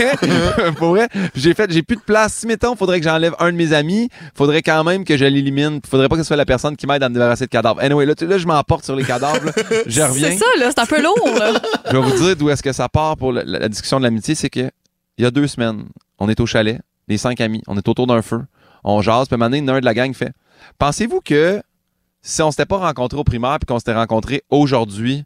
pour 0.76 0.90
vrai, 0.90 1.08
j'ai 1.34 1.54
fait, 1.54 1.70
j'ai 1.70 1.82
plus 1.82 1.96
de 1.96 2.02
place. 2.02 2.34
Si, 2.34 2.46
mettons, 2.46 2.76
faudrait 2.76 2.97
que 2.98 3.04
j'enlève 3.04 3.34
un 3.38 3.50
de 3.52 3.56
mes 3.56 3.72
amis, 3.72 4.08
faudrait 4.34 4.62
quand 4.62 4.84
même 4.84 5.04
que 5.04 5.16
je 5.16 5.24
l'élimine. 5.24 5.80
Faudrait 5.88 6.08
pas 6.08 6.16
que 6.16 6.22
ce 6.22 6.26
soit 6.28 6.36
la 6.36 6.44
personne 6.46 6.76
qui 6.76 6.86
m'aide 6.86 7.02
à 7.02 7.08
me 7.08 7.14
débarrasser 7.14 7.44
de 7.46 7.50
cadavres. 7.50 7.80
Anyway, 7.80 8.06
là, 8.06 8.14
tu- 8.14 8.26
là 8.26 8.38
je 8.38 8.46
m'emporte 8.46 8.84
sur 8.84 8.94
les 8.96 9.04
cadavres. 9.04 9.44
là. 9.46 9.52
Je 9.86 10.02
reviens. 10.02 10.30
C'est 10.30 10.36
ça, 10.38 10.46
là, 10.58 10.70
c'est 10.70 10.80
un 10.80 10.86
peu 10.86 11.02
lourd, 11.02 11.38
là. 11.38 11.52
Je 11.90 11.96
vais 11.96 12.02
vous 12.02 12.24
dire 12.24 12.36
d'où 12.36 12.50
est-ce 12.50 12.62
que 12.62 12.72
ça 12.72 12.88
part 12.88 13.16
pour 13.16 13.32
la, 13.32 13.44
la- 13.44 13.58
la 13.60 13.68
discussion 13.68 13.98
de 13.98 14.04
l'amitié. 14.04 14.34
C'est 14.34 14.50
que 14.50 14.70
il 15.18 15.24
y 15.24 15.26
a 15.26 15.30
deux 15.30 15.46
semaines, 15.46 15.84
on 16.18 16.28
est 16.28 16.38
au 16.40 16.46
chalet, 16.46 16.80
les 17.08 17.18
cinq 17.18 17.40
amis, 17.40 17.62
on 17.66 17.76
est 17.76 17.88
autour 17.88 18.06
d'un 18.06 18.22
feu, 18.22 18.40
on 18.84 19.00
jase, 19.02 19.26
puis 19.26 19.34
à 19.34 19.36
un 19.36 19.38
moment 19.38 19.50
donné, 19.50 19.72
un 19.72 19.80
de 19.80 19.84
la 19.84 19.94
gang 19.94 20.12
fait 20.14 20.32
Pensez-vous 20.78 21.20
que 21.20 21.60
si 22.22 22.42
on 22.42 22.50
s'était 22.50 22.66
pas 22.66 22.76
rencontrés 22.78 23.18
au 23.18 23.24
primaire 23.24 23.58
puis 23.58 23.66
qu'on 23.66 23.78
s'était 23.78 23.94
rencontrés 23.94 24.42
aujourd'hui, 24.50 25.24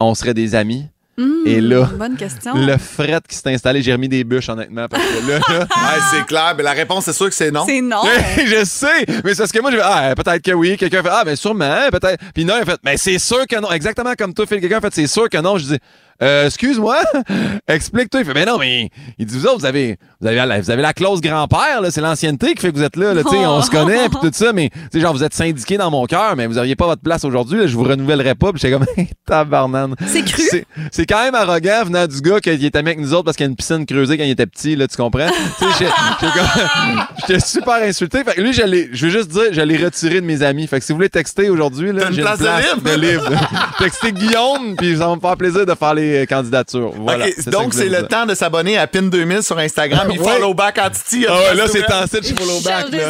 on 0.00 0.14
serait 0.14 0.34
des 0.34 0.54
amis? 0.54 0.86
Hmm, 1.16 1.46
Et 1.46 1.60
là, 1.60 1.88
Bonne 1.96 2.16
question. 2.16 2.54
Le 2.56 2.76
fret 2.76 3.20
qui 3.28 3.36
s'est 3.36 3.52
installé, 3.54 3.82
j'ai 3.82 3.92
remis 3.92 4.08
des 4.08 4.24
bûches, 4.24 4.48
honnêtement, 4.48 4.88
parce 4.88 5.02
que 5.02 5.30
là, 5.30 5.38
là, 5.48 5.58
Ouais, 5.60 6.00
c'est 6.10 6.26
clair, 6.26 6.54
mais 6.56 6.62
la 6.64 6.72
réponse, 6.72 7.04
c'est 7.04 7.12
sûr 7.12 7.28
que 7.28 7.34
c'est 7.34 7.52
non. 7.52 7.64
C'est 7.66 7.80
non. 7.80 8.02
je 8.36 8.64
sais, 8.64 9.06
mais 9.24 9.32
c'est 9.34 9.38
parce 9.38 9.52
que 9.52 9.60
moi, 9.60 9.70
je 9.70 9.76
vais, 9.76 9.82
ah, 9.84 10.12
peut-être 10.16 10.42
que 10.42 10.50
oui. 10.52 10.76
Quelqu'un 10.76 11.02
fait, 11.02 11.10
ah, 11.12 11.22
ben 11.24 11.36
sûrement, 11.36 11.88
peut-être. 11.92 12.20
Puis 12.34 12.44
non, 12.44 12.54
il 12.56 12.62
a 12.62 12.64
fait, 12.64 12.80
mais 12.84 12.96
c'est 12.96 13.18
sûr 13.20 13.46
que 13.46 13.60
non. 13.60 13.70
Exactement 13.70 14.14
comme 14.18 14.34
toi, 14.34 14.44
Phil. 14.46 14.60
Quelqu'un 14.60 14.78
a 14.78 14.80
fait, 14.80 14.94
c'est 14.94 15.06
sûr 15.06 15.28
que 15.28 15.38
non. 15.38 15.56
Je 15.56 15.64
dis, 15.66 15.78
Euh, 16.22 16.46
excuse-moi, 16.46 16.96
explique-toi. 17.68 18.20
Il 18.20 18.26
fait, 18.26 18.34
mais 18.34 18.44
non, 18.44 18.58
mais 18.58 18.88
il 19.18 19.26
dit, 19.26 19.36
vous 19.38 19.46
autres, 19.46 19.58
vous 19.60 19.66
avez, 19.66 19.98
vous 20.20 20.26
avez, 20.26 20.36
la, 20.36 20.60
vous 20.60 20.70
avez 20.70 20.82
la 20.82 20.92
clause 20.92 21.20
grand-père, 21.20 21.80
là, 21.80 21.90
c'est 21.90 22.00
l'ancienneté 22.00 22.54
qui 22.54 22.60
fait 22.62 22.70
que 22.72 22.76
vous 22.76 22.82
êtes 22.84 22.96
là, 22.96 23.14
là, 23.14 23.22
tu 23.24 23.30
sais, 23.30 23.46
on 23.46 23.60
se 23.62 23.70
connaît, 23.70 24.08
puis 24.08 24.18
tout 24.22 24.30
ça, 24.32 24.52
mais, 24.52 24.70
tu 24.70 24.78
sais, 24.92 25.00
genre, 25.00 25.12
vous 25.12 25.24
êtes 25.24 25.34
syndiqué 25.34 25.76
dans 25.76 25.90
mon 25.90 26.06
cœur, 26.06 26.36
mais 26.36 26.46
vous 26.46 26.56
auriez 26.58 26.76
pas 26.76 26.86
votre 26.86 27.02
place 27.02 27.24
aujourd'hui, 27.24 27.58
là, 27.58 27.66
je 27.66 27.74
vous 27.76 27.84
renouvellerai 27.84 28.34
pas, 28.36 28.52
puis 28.52 28.60
j'étais 28.60 28.72
comme, 28.74 28.86
tabarnane. 29.26 29.94
C'est 30.06 30.22
cru? 30.24 30.42
C'est- 30.42 30.66
C'est 30.92 31.06
quand 31.06 31.22
même 31.24 31.34
arrogant 31.34 31.84
venant 31.84 32.06
du 32.06 32.20
gars 32.20 32.40
qui 32.40 32.50
était 32.50 32.78
avec 32.78 32.98
nous 32.98 33.12
autres 33.12 33.24
parce 33.24 33.36
qu'il 33.36 33.44
y 33.44 33.48
a 33.48 33.50
une 33.50 33.56
piscine 33.56 33.84
creusée 33.86 34.16
quand 34.16 34.24
il 34.24 34.30
était 34.30 34.46
petit, 34.46 34.76
là, 34.76 34.86
tu 34.86 34.96
comprends? 34.96 35.26
tu 35.58 35.64
sais, 35.72 35.86
j'étais 37.26 37.40
super 37.40 37.82
insulté. 37.82 38.22
Fait 38.24 38.34
que 38.34 38.40
lui, 38.40 38.52
je 38.52 38.62
l'ai- 38.62 38.88
je 38.92 39.06
veux 39.06 39.12
juste 39.12 39.30
dire, 39.30 39.52
je 39.52 39.60
l'ai 39.60 39.76
retiré 39.82 40.20
de 40.20 40.26
mes 40.26 40.42
amis. 40.42 40.66
Fait 40.66 40.78
que 40.78 40.84
si 40.84 40.92
vous 40.92 40.96
voulez 40.96 41.08
texter 41.08 41.50
aujourd'hui, 41.50 41.92
là, 41.92 42.08
une 42.08 42.14
j'ai 42.14 42.22
place 42.22 42.38
de 42.38 42.44
libre? 42.44 42.90
de 42.90 43.00
libre. 43.00 43.30
Textez 43.78 44.12
Guillaume, 44.12 44.76
puis 44.76 44.96
ça 44.96 45.08
va 45.08 45.16
me 45.16 45.20
faire 45.20 45.36
plaisir 45.36 45.66
de 45.66 45.74
faire 45.74 45.94
les 45.94 46.03
candidatures. 46.28 46.92
Voilà, 46.96 47.26
OK, 47.26 47.32
c'est 47.36 47.42
ça 47.42 47.50
donc, 47.50 47.74
c'est 47.74 47.88
le 47.88 47.98
dire. 47.98 48.08
temps 48.08 48.26
de 48.26 48.34
s'abonner 48.34 48.78
à 48.78 48.86
PIN2000 48.86 49.42
sur 49.42 49.58
Instagram. 49.58 50.08
Il 50.12 50.20
Ouais. 50.20 50.34
follow 50.34 50.54
back 50.54 50.78
en 50.78 50.90
Titi. 50.90 51.26
Ah 51.28 51.34
ouais, 51.36 51.54
là, 51.54 51.64
c'est 51.70 51.84
en 51.92 52.02
site, 52.06 52.20
je 52.22 52.26
suis 52.26 52.36
follow 52.36 52.60
back. 52.60 52.90
Des. 52.90 53.00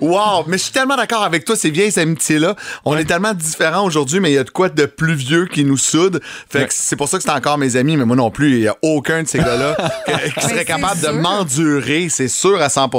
Wow, 0.00 0.44
mais 0.46 0.58
je 0.58 0.64
suis 0.64 0.72
tellement 0.72 0.96
d'accord 0.96 1.22
avec 1.22 1.44
toi, 1.44 1.56
ces 1.56 1.70
vieilles 1.70 1.98
amitiés-là. 1.98 2.54
On 2.84 2.96
est 2.96 3.04
tellement 3.04 3.34
différents 3.34 3.84
aujourd'hui, 3.84 4.20
mais 4.20 4.30
il 4.30 4.34
y 4.34 4.38
a 4.38 4.44
de 4.44 4.50
quoi 4.50 4.68
de 4.68 4.86
plus 4.86 5.14
vieux 5.14 5.46
qui 5.46 5.64
nous 5.64 5.76
soude. 5.78 6.20
Fait 6.50 6.66
que 6.66 6.72
c'est 6.74 6.96
pour 6.96 7.08
ça 7.08 7.18
que 7.18 7.24
c'est 7.24 7.30
encore 7.30 7.58
mes 7.58 7.76
amis, 7.76 7.96
mais 7.96 8.04
moi 8.04 8.16
non 8.16 8.30
plus, 8.30 8.52
il 8.52 8.60
y 8.62 8.68
a 8.68 8.76
aucun 8.82 9.22
de 9.22 9.28
ces 9.28 9.38
gars-là 9.38 9.76
qui 10.38 10.46
serait 10.46 10.64
capable 10.64 11.00
de 11.00 11.08
m'endurer, 11.08 12.08
c'est 12.10 12.28
sûr 12.28 12.60
à 12.60 12.68
100 12.68 12.90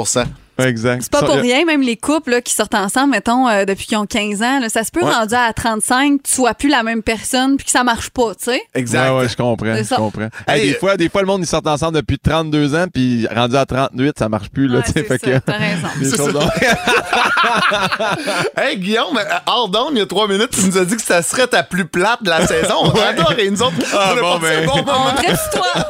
Exact. 0.58 1.02
C'est 1.02 1.12
pas 1.12 1.22
pour 1.22 1.36
rien, 1.36 1.64
même 1.64 1.82
les 1.82 1.96
couples 1.96 2.30
là, 2.32 2.40
qui 2.40 2.52
sortent 2.52 2.74
ensemble, 2.74 3.10
mettons, 3.12 3.48
euh, 3.48 3.64
depuis 3.64 3.86
qu'ils 3.86 3.96
ont 3.98 4.06
15 4.06 4.42
ans, 4.42 4.58
là, 4.60 4.68
ça 4.68 4.82
se 4.84 4.90
peut 4.90 5.02
Ouais. 5.04 5.12
rendu 5.12 5.34
à 5.34 5.52
35, 5.52 6.22
tu 6.24 6.32
sois 6.32 6.54
plus 6.54 6.68
la 6.68 6.82
même 6.82 7.02
personne, 7.02 7.56
puis 7.56 7.64
que 7.66 7.70
ça 7.70 7.84
marche 7.84 8.10
pas, 8.10 8.34
tu 8.34 8.46
sais. 8.50 8.60
Exact. 8.74 9.10
Ouais, 9.10 9.20
ouais, 9.20 9.28
je 9.28 9.36
comprends. 9.36 9.76
Je 9.76 9.94
comprends. 9.94 10.28
Hey, 10.48 10.60
Hey, 10.62 10.68
des, 10.70 10.74
fois, 10.74 10.96
des 10.96 11.08
fois, 11.08 11.20
le 11.20 11.26
monde, 11.28 11.42
ils 11.42 11.46
sortent 11.46 11.66
ensemble 11.68 11.94
depuis 11.96 12.18
32 12.18 12.74
ans, 12.74 12.86
puis 12.92 13.26
rendu 13.28 13.56
à 13.56 13.64
38, 13.66 14.18
ça 14.18 14.28
marche 14.28 14.48
plus. 14.50 14.66
Là, 14.68 14.78
Ouais, 14.78 14.84
tu 14.84 14.92
sais, 14.92 15.06
c'est 15.08 15.18
fait 15.18 15.32
ça, 15.32 15.40
que- 15.40 15.44
t'as 15.46 15.58
raison. 15.58 15.88
des 15.98 16.04
C'est 16.10 16.16
choses 16.16 16.26
ça. 16.26 16.32
donc- 16.32 16.50
Hey 18.56 18.76
Guillaume, 18.78 19.16
euh, 19.16 19.24
hors 19.46 19.68
d'onde, 19.68 19.90
il 19.92 19.98
y 19.98 20.02
a 20.02 20.06
trois 20.06 20.26
minutes, 20.28 20.50
tu 20.50 20.64
nous 20.66 20.76
as 20.78 20.84
dit 20.84 20.96
que 20.96 21.02
ça 21.02 21.22
serait 21.22 21.46
ta 21.46 21.62
plus 21.62 21.84
plate 21.86 22.22
de 22.22 22.30
la 22.30 22.46
saison. 22.46 22.74
On 22.82 22.90
adore 23.00 23.34
et 23.38 23.50
nous 23.50 23.62
autres, 23.62 23.74
Ah, 23.94 24.12
on 24.14 24.18
a 24.18 24.20
bon, 24.20 24.38
ben. 24.38 24.66
bon 24.66 24.72
On 24.72 24.76
moment. 24.84 25.14
reste 25.16 25.52
toi. 25.52 25.88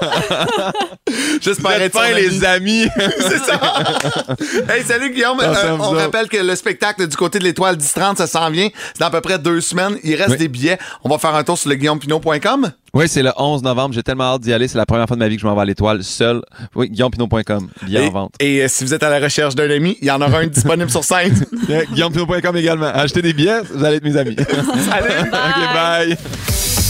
J'espère 1.40 1.80
être 1.82 2.00
les 2.14 2.44
amis. 2.44 2.86
C'est 3.20 3.38
ça. 3.38 3.60
hey, 4.68 4.82
salut 4.84 5.10
Guillaume. 5.12 5.38
Ah, 5.40 5.44
Euh, 5.64 5.76
on 5.80 5.90
rappelle 5.90 6.28
que 6.28 6.36
le 6.36 6.54
spectacle 6.56 7.06
du 7.06 7.16
côté 7.16 7.38
de 7.38 7.44
l'étoile 7.44 7.76
10-30, 7.76 8.16
ça 8.16 8.26
s'en 8.26 8.50
vient. 8.50 8.68
C'est 8.94 9.00
dans 9.00 9.06
à 9.06 9.10
peu 9.10 9.20
près 9.20 9.38
deux 9.38 9.60
semaines. 9.60 9.96
Il 10.04 10.14
reste 10.16 10.30
Oui. 10.30 10.36
des 10.38 10.48
billets. 10.48 10.78
On 11.04 11.08
va 11.08 11.18
faire 11.18 11.34
un 11.34 11.44
tour 11.44 11.56
sur 11.58 11.68
le 11.70 11.76
guillaumepinot.com. 11.76 12.72
Oui, 12.94 13.08
c'est 13.08 13.22
le 13.22 13.32
11 13.36 13.62
novembre. 13.62 13.94
J'ai 13.94 14.02
tellement 14.02 14.34
hâte 14.34 14.40
d'y 14.42 14.52
aller. 14.52 14.66
C'est 14.68 14.78
la 14.78 14.86
première 14.86 15.06
fois 15.06 15.16
de 15.16 15.20
ma 15.20 15.28
vie 15.28 15.36
que 15.36 15.42
je 15.42 15.46
m'en 15.46 15.54
vais 15.54 15.60
à 15.60 15.64
l'étoile 15.64 16.02
seul. 16.02 16.42
Oui, 16.74 16.88
guillaumepinot.com. 16.90 17.68
Bien 17.82 18.02
Et, 18.02 18.08
en 18.08 18.10
vente. 18.10 18.32
et, 18.40 18.62
euh, 18.62 18.68
si 18.68 18.84
vous 18.84 18.94
êtes 18.94 19.02
à 19.02 19.10
la 19.10 19.20
recherche 19.20 19.54
d'un 19.54 19.70
ami, 19.70 19.98
il 20.00 20.08
y 20.08 20.10
en 20.10 20.20
aura 20.20 20.38
un 20.38 20.46
disponible 20.46 20.90
sur 20.90 21.04
scène. 21.04 21.44
Guillaumepinot.com 21.92 22.56
également. 22.56 22.86
Achetez 22.86 23.22
des 23.22 23.32
billets, 23.32 23.60
vous 23.72 23.84
allez 23.84 23.96
être 23.96 24.04
mes 24.04 24.16
amis. 24.16 24.36
Salut. 24.90 25.28
OK, 25.30 25.74
bye. 25.74 26.16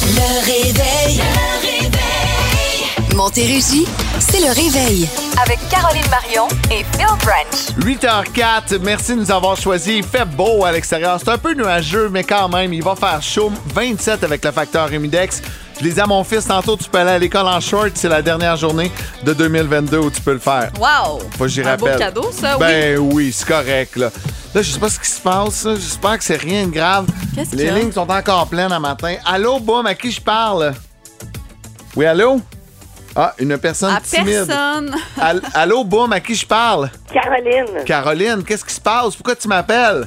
Le 0.07 0.45
réveil. 0.47 1.17
Le 1.19 1.67
réveil. 1.67 3.17
Montérégie, 3.17 3.85
c'est 4.31 4.41
le 4.41 4.49
réveil. 4.53 5.09
Avec 5.43 5.59
Caroline 5.71 6.05
Marion 6.11 6.49
et 6.71 6.85
Phil 6.97 7.07
Branch. 7.25 7.97
8h04, 7.99 8.79
merci 8.83 9.15
de 9.15 9.21
nous 9.21 9.31
avoir 9.31 9.57
choisis. 9.57 9.95
Il 9.97 10.03
fait 10.05 10.25
beau 10.25 10.65
à 10.65 10.73
l'extérieur. 10.73 11.19
C'est 11.23 11.31
un 11.31 11.39
peu 11.39 11.55
nuageux, 11.55 12.09
mais 12.11 12.25
quand 12.25 12.49
même, 12.49 12.73
il 12.73 12.83
va 12.83 12.95
faire 12.97 13.23
chaud. 13.23 13.53
27 13.75 14.25
avec 14.25 14.45
le 14.45 14.53
facteur 14.53 14.93
humidex. 14.93 15.43
Je 15.79 15.85
les 15.85 15.97
ai 15.99 16.01
à 16.01 16.07
mon 16.07 16.25
fils 16.25 16.47
tantôt. 16.47 16.77
Tu 16.77 16.89
peux 16.89 16.99
aller 16.99 17.11
à 17.13 17.19
l'école 17.19 17.47
en 17.47 17.61
short. 17.61 17.91
C'est 17.95 18.09
la 18.09 18.21
dernière 18.21 18.57
journée 18.57 18.91
de 19.25 19.33
2022 19.33 19.99
où 19.99 20.11
tu 20.11 20.21
peux 20.21 20.33
le 20.33 20.39
faire. 20.41 20.71
Wow. 20.79 21.21
Faut 21.37 21.45
que 21.45 21.49
j'y 21.49 21.63
Un 21.63 21.77
beau 21.77 21.85
rappelle. 21.87 21.99
cadeau, 22.01 22.31
ça, 22.33 22.57
oui. 22.59 22.65
Ben 22.67 22.99
oui, 22.99 23.33
c'est 23.33 23.47
correct, 23.47 23.97
là. 23.97 24.11
Là, 24.55 24.63
je 24.63 24.71
sais 24.73 24.79
pas 24.81 24.89
ce 24.89 24.99
qui 24.99 25.09
se 25.09 25.21
passe. 25.21 25.65
là. 25.65 25.75
J'espère 25.77 26.19
que 26.19 26.25
c'est 26.25 26.37
rien 26.41 26.67
de 26.67 26.73
grave. 26.73 27.07
Qu'est-ce 27.35 27.51
qu'il 27.51 27.61
Les 27.61 27.65
y 27.67 27.69
a? 27.69 27.75
lignes 27.79 27.93
sont 27.93 28.11
encore 28.11 28.47
pleines 28.49 28.73
un 28.73 28.81
matin. 28.81 29.15
Allô, 29.25 29.61
boum, 29.61 29.87
à 29.87 29.95
qui 29.95 30.11
je 30.11 30.21
parle? 30.21 30.75
Oui, 31.95 32.07
allô? 32.07 32.41
Ah, 33.21 33.35
une 33.41 33.59
personne 33.59 33.93
À 33.93 34.01
timide. 34.01 34.47
personne. 34.47 34.95
All- 35.21 35.43
allô, 35.53 35.83
boum, 35.83 36.13
à 36.13 36.21
qui 36.21 36.37
je 36.37 36.47
parle? 36.47 36.89
Caroline, 37.13 37.85
Caroline, 37.85 38.45
qu'est-ce 38.45 38.65
qui 38.65 38.73
se 38.73 38.81
passe? 38.81 39.17
Pourquoi 39.17 39.35
tu 39.35 39.49
m'appelles? 39.49 40.07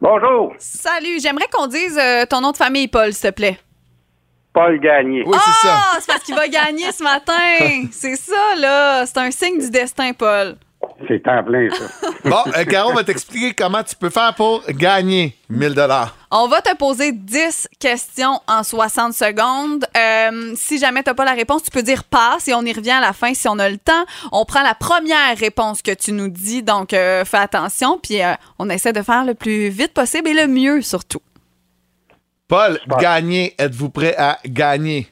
Bonjour, 0.00 0.52
Salut, 0.58 1.18
j'aimerais 1.22 1.46
qu'on 1.50 1.66
dise 1.66 1.98
euh, 1.98 2.26
ton 2.26 2.40
nom 2.42 2.52
de 2.52 2.56
famille, 2.58 2.86
Paul, 2.88 3.12
s'il 3.14 3.30
te 3.30 3.34
plaît. 3.34 3.58
Paul 4.52 4.78
Gagné. 4.80 5.22
Oui, 5.26 5.36
c'est 5.44 5.66
ça. 5.66 5.74
Ah, 5.78 5.96
c'est 6.00 6.06
parce 6.06 6.22
qu'il 6.22 6.34
va 6.34 6.48
gagner 6.48 6.90
ce 6.92 7.02
matin. 7.02 7.32
C'est 7.92 8.16
ça, 8.16 8.54
là. 8.58 9.04
C'est 9.06 9.18
un 9.18 9.30
signe 9.30 9.58
du 9.58 9.70
destin, 9.70 10.12
Paul. 10.12 10.56
C'est 11.08 11.26
en 11.28 11.44
plein, 11.44 11.68
ça. 11.70 12.08
Bon, 12.24 12.42
euh, 12.56 12.64
Caro 12.64 12.92
va 12.92 13.04
t'expliquer 13.04 13.54
comment 13.54 13.82
tu 13.84 13.94
peux 13.94 14.10
faire 14.10 14.34
pour 14.34 14.64
gagner 14.68 15.36
1000 15.48 15.74
dollars. 15.74 16.16
On 16.30 16.48
va 16.48 16.60
te 16.60 16.74
poser 16.76 17.12
10 17.12 17.68
questions 17.78 18.40
en 18.48 18.64
60 18.64 19.12
secondes. 19.12 19.84
Euh, 19.96 20.52
si 20.56 20.78
jamais 20.78 21.04
tu 21.04 21.10
n'as 21.10 21.14
pas 21.14 21.24
la 21.24 21.34
réponse, 21.34 21.62
tu 21.62 21.70
peux 21.70 21.82
dire 21.82 22.02
passe 22.02 22.48
et 22.48 22.54
on 22.54 22.62
y 22.62 22.72
revient 22.72 22.90
à 22.92 23.00
la 23.00 23.12
fin 23.12 23.32
si 23.32 23.46
on 23.46 23.58
a 23.58 23.68
le 23.68 23.78
temps. 23.78 24.04
On 24.32 24.44
prend 24.44 24.62
la 24.62 24.74
première 24.74 25.36
réponse 25.38 25.82
que 25.82 25.94
tu 25.94 26.12
nous 26.12 26.28
dis, 26.28 26.62
donc 26.62 26.92
euh, 26.92 27.24
fais 27.24 27.36
attention, 27.36 27.98
puis 28.02 28.22
euh, 28.22 28.34
on 28.58 28.68
essaie 28.70 28.92
de 28.92 29.02
faire 29.02 29.24
le 29.24 29.34
plus 29.34 29.68
vite 29.68 29.94
possible 29.94 30.28
et 30.28 30.34
le 30.34 30.48
mieux 30.48 30.82
surtout. 30.82 31.20
Paul, 32.48 32.78
gagner. 32.98 33.54
Êtes-vous 33.58 33.90
prêt 33.90 34.16
à 34.16 34.38
gagner? 34.46 35.08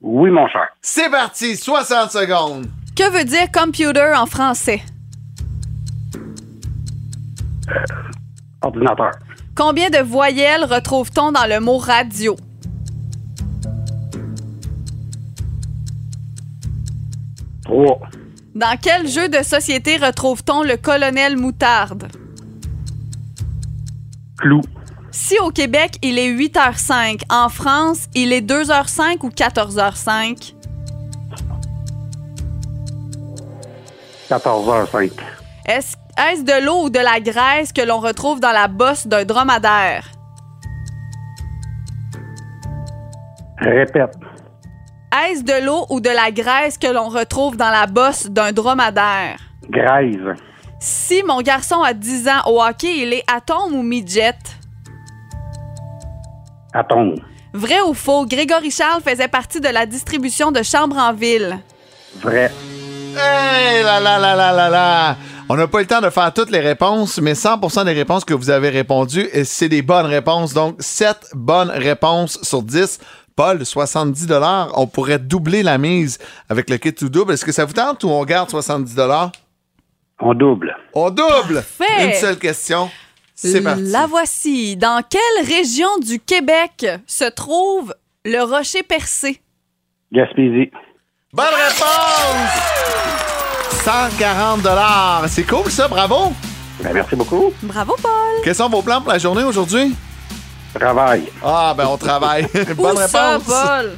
Oui, 0.00 0.30
mon 0.30 0.48
cher. 0.48 0.66
C'est 0.80 1.10
parti, 1.10 1.56
60 1.56 2.10
secondes. 2.10 2.66
Que 3.00 3.10
veut 3.10 3.24
dire 3.24 3.50
computer 3.50 4.12
en 4.14 4.26
français? 4.26 4.82
Ordinateur. 8.60 9.12
Combien 9.56 9.88
de 9.88 10.00
voyelles 10.00 10.66
retrouve-t-on 10.66 11.32
dans 11.32 11.46
le 11.46 11.60
mot 11.60 11.78
radio? 11.78 12.36
Trois. 17.64 18.00
Dans 18.54 18.76
quel 18.78 19.08
jeu 19.08 19.30
de 19.30 19.42
société 19.42 19.96
retrouve-t-on 19.96 20.62
le 20.62 20.76
colonel 20.76 21.38
Moutarde? 21.38 22.06
Clou. 24.36 24.60
Si 25.10 25.38
au 25.38 25.50
Québec, 25.50 25.96
il 26.02 26.18
est 26.18 26.30
8h05, 26.30 27.22
en 27.30 27.48
France, 27.48 28.08
il 28.14 28.34
est 28.34 28.42
2h05 28.42 29.20
ou 29.22 29.30
14h05? 29.30 30.59
14h05. 34.30 35.10
Est-ce 35.66 36.44
de 36.44 36.64
l'eau 36.64 36.84
ou 36.84 36.90
de 36.90 37.00
la 37.00 37.18
graisse 37.20 37.72
que 37.72 37.82
l'on 37.82 37.98
retrouve 37.98 38.38
dans 38.38 38.52
la 38.52 38.68
bosse 38.68 39.06
d'un 39.06 39.24
dromadaire? 39.24 40.06
Répète. 43.58 44.14
Est-ce 45.12 45.42
de 45.42 45.64
l'eau 45.64 45.86
ou 45.90 46.00
de 46.00 46.10
la 46.10 46.30
graisse 46.30 46.78
que 46.78 46.86
l'on 46.86 47.08
retrouve 47.08 47.56
dans 47.56 47.70
la 47.70 47.86
bosse 47.86 48.26
d'un 48.26 48.52
dromadaire? 48.52 49.38
Graise. 49.68 50.36
Si 50.78 51.22
mon 51.24 51.42
garçon 51.42 51.82
a 51.82 51.92
10 51.92 52.28
ans 52.28 52.42
au 52.46 52.62
hockey, 52.62 52.98
il 52.98 53.12
est 53.12 53.24
atome 53.30 53.74
ou 53.74 53.82
midget? 53.82 54.38
Atome. 56.72 57.16
Vrai 57.52 57.80
ou 57.80 57.94
faux, 57.94 58.24
Grégory 58.26 58.70
Charles 58.70 59.02
faisait 59.02 59.28
partie 59.28 59.60
de 59.60 59.68
la 59.68 59.84
distribution 59.84 60.52
de 60.52 60.62
Chambre 60.62 60.96
en 60.96 61.12
ville. 61.12 61.58
Vrai. 62.22 62.50
Hey 63.16 63.82
là 63.82 63.98
là 64.00 64.18
là 64.18 64.36
là 64.36 64.52
là 64.52 64.68
là! 64.68 65.16
On 65.48 65.56
n'a 65.56 65.66
pas 65.66 65.78
eu 65.78 65.82
le 65.82 65.86
temps 65.88 66.00
de 66.00 66.10
faire 66.10 66.32
toutes 66.32 66.50
les 66.50 66.60
réponses, 66.60 67.20
mais 67.20 67.32
100% 67.32 67.84
des 67.84 67.92
réponses 67.92 68.24
que 68.24 68.34
vous 68.34 68.50
avez 68.50 68.68
répondues, 68.68 69.28
et 69.32 69.44
c'est 69.44 69.68
des 69.68 69.82
bonnes 69.82 70.06
réponses. 70.06 70.54
Donc, 70.54 70.76
7 70.78 71.32
bonnes 71.34 71.70
réponses 71.70 72.38
sur 72.42 72.62
10. 72.62 73.00
Paul, 73.34 73.64
70 73.64 74.28
On 74.76 74.86
pourrait 74.86 75.18
doubler 75.18 75.62
la 75.62 75.78
mise 75.78 76.18
avec 76.48 76.70
le 76.70 76.76
kit 76.76 76.94
tout 76.94 77.08
double. 77.08 77.32
Est-ce 77.32 77.44
que 77.44 77.52
ça 77.52 77.64
vous 77.64 77.72
tente 77.72 78.04
ou 78.04 78.10
on 78.10 78.24
garde 78.24 78.48
70 78.50 78.94
On 80.20 80.34
double. 80.34 80.76
On 80.94 81.10
double! 81.10 81.64
Parfait. 81.78 82.06
Une 82.06 82.12
seule 82.12 82.38
question. 82.38 82.90
C'est 83.34 83.62
parti. 83.62 83.82
La 83.84 84.06
voici. 84.06 84.76
Dans 84.76 85.02
quelle 85.08 85.46
région 85.46 85.88
du 85.98 86.20
Québec 86.20 86.86
se 87.06 87.28
trouve 87.28 87.94
le 88.24 88.42
rocher 88.42 88.82
percé? 88.82 89.40
Gaspésie. 90.12 90.70
Bonne 91.32 91.46
réponse! 91.46 92.50
140 93.84 95.28
C'est 95.28 95.44
cool 95.44 95.70
ça, 95.70 95.86
bravo! 95.86 96.32
Ben, 96.82 96.92
merci 96.92 97.14
beaucoup. 97.14 97.52
Bravo, 97.62 97.94
Paul. 98.02 98.10
Quels 98.42 98.56
sont 98.56 98.68
vos 98.68 98.82
plans 98.82 99.00
pour 99.00 99.12
la 99.12 99.18
journée 99.18 99.44
aujourd'hui? 99.44 99.94
Travail. 100.74 101.30
Ah, 101.44 101.72
ben 101.76 101.86
on 101.86 101.96
travaille. 101.96 102.48
Bonne 102.76 102.96
Où 102.96 103.06
ça, 103.06 103.36
réponse. 103.36 103.44
Paul? 103.46 103.92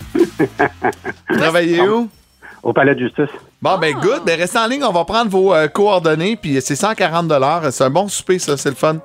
Vous 1.31 1.37
travaillez 1.39 1.81
où? 1.89 2.11
Au 2.63 2.75
Palais 2.75 2.95
de 2.95 3.01
justice. 3.01 3.31
Bon, 3.63 3.79
ben 3.79 3.95
good. 3.95 4.25
Ben 4.27 4.39
restez 4.39 4.59
en 4.59 4.67
ligne, 4.67 4.85
on 4.85 4.93
va 4.93 5.07
prendre 5.07 5.31
vos 5.31 5.55
euh, 5.55 5.69
coordonnées, 5.69 6.37
puis 6.37 6.61
c'est 6.61 6.77
140 6.77 7.33
C'est 7.71 7.85
un 7.85 7.91
bon 7.91 8.09
souper, 8.09 8.39
ça, 8.41 8.59
c'est 8.59 8.69
le 8.69 8.77
fun. 8.77 8.97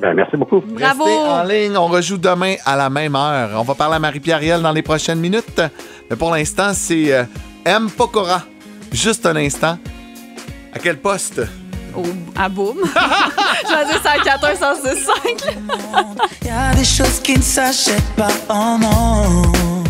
Ben, 0.00 0.14
merci 0.14 0.36
beaucoup. 0.36 0.60
Bravo. 0.66 1.04
Restez 1.04 1.30
en 1.30 1.42
ligne, 1.44 1.76
on 1.76 1.86
rejoue 1.86 2.18
demain 2.18 2.56
à 2.66 2.74
la 2.74 2.90
même 2.90 3.14
heure. 3.14 3.50
On 3.54 3.62
va 3.62 3.74
parler 3.76 3.94
à 3.94 3.98
Marie-Pierre 4.00 4.60
dans 4.60 4.72
les 4.72 4.82
prochaines 4.82 5.20
minutes. 5.20 5.60
Mais 6.10 6.16
pour 6.16 6.32
l'instant, 6.32 6.72
c'est 6.74 7.12
euh, 7.12 7.22
M. 7.64 7.90
Pokora. 7.90 8.42
Juste 8.90 9.24
un 9.26 9.36
instant. 9.36 9.78
À 10.74 10.78
quel 10.78 10.98
poste? 10.98 11.40
Au, 11.94 12.02
à 12.34 12.48
boum. 12.48 12.78
Je 12.84 13.74
vais 13.76 13.84
dire 13.86 14.02
ça 14.02 14.12
à 14.12 14.18
4 14.18 14.58
165. 14.58 15.56
Y 16.44 16.48
a 16.48 16.74
des 16.74 16.84
choses 16.84 17.20
qui 17.20 17.36
ne 17.36 17.42
s'achètent 17.42 18.16
pas 18.16 18.32
en 18.48 18.78
monde. 18.78 19.81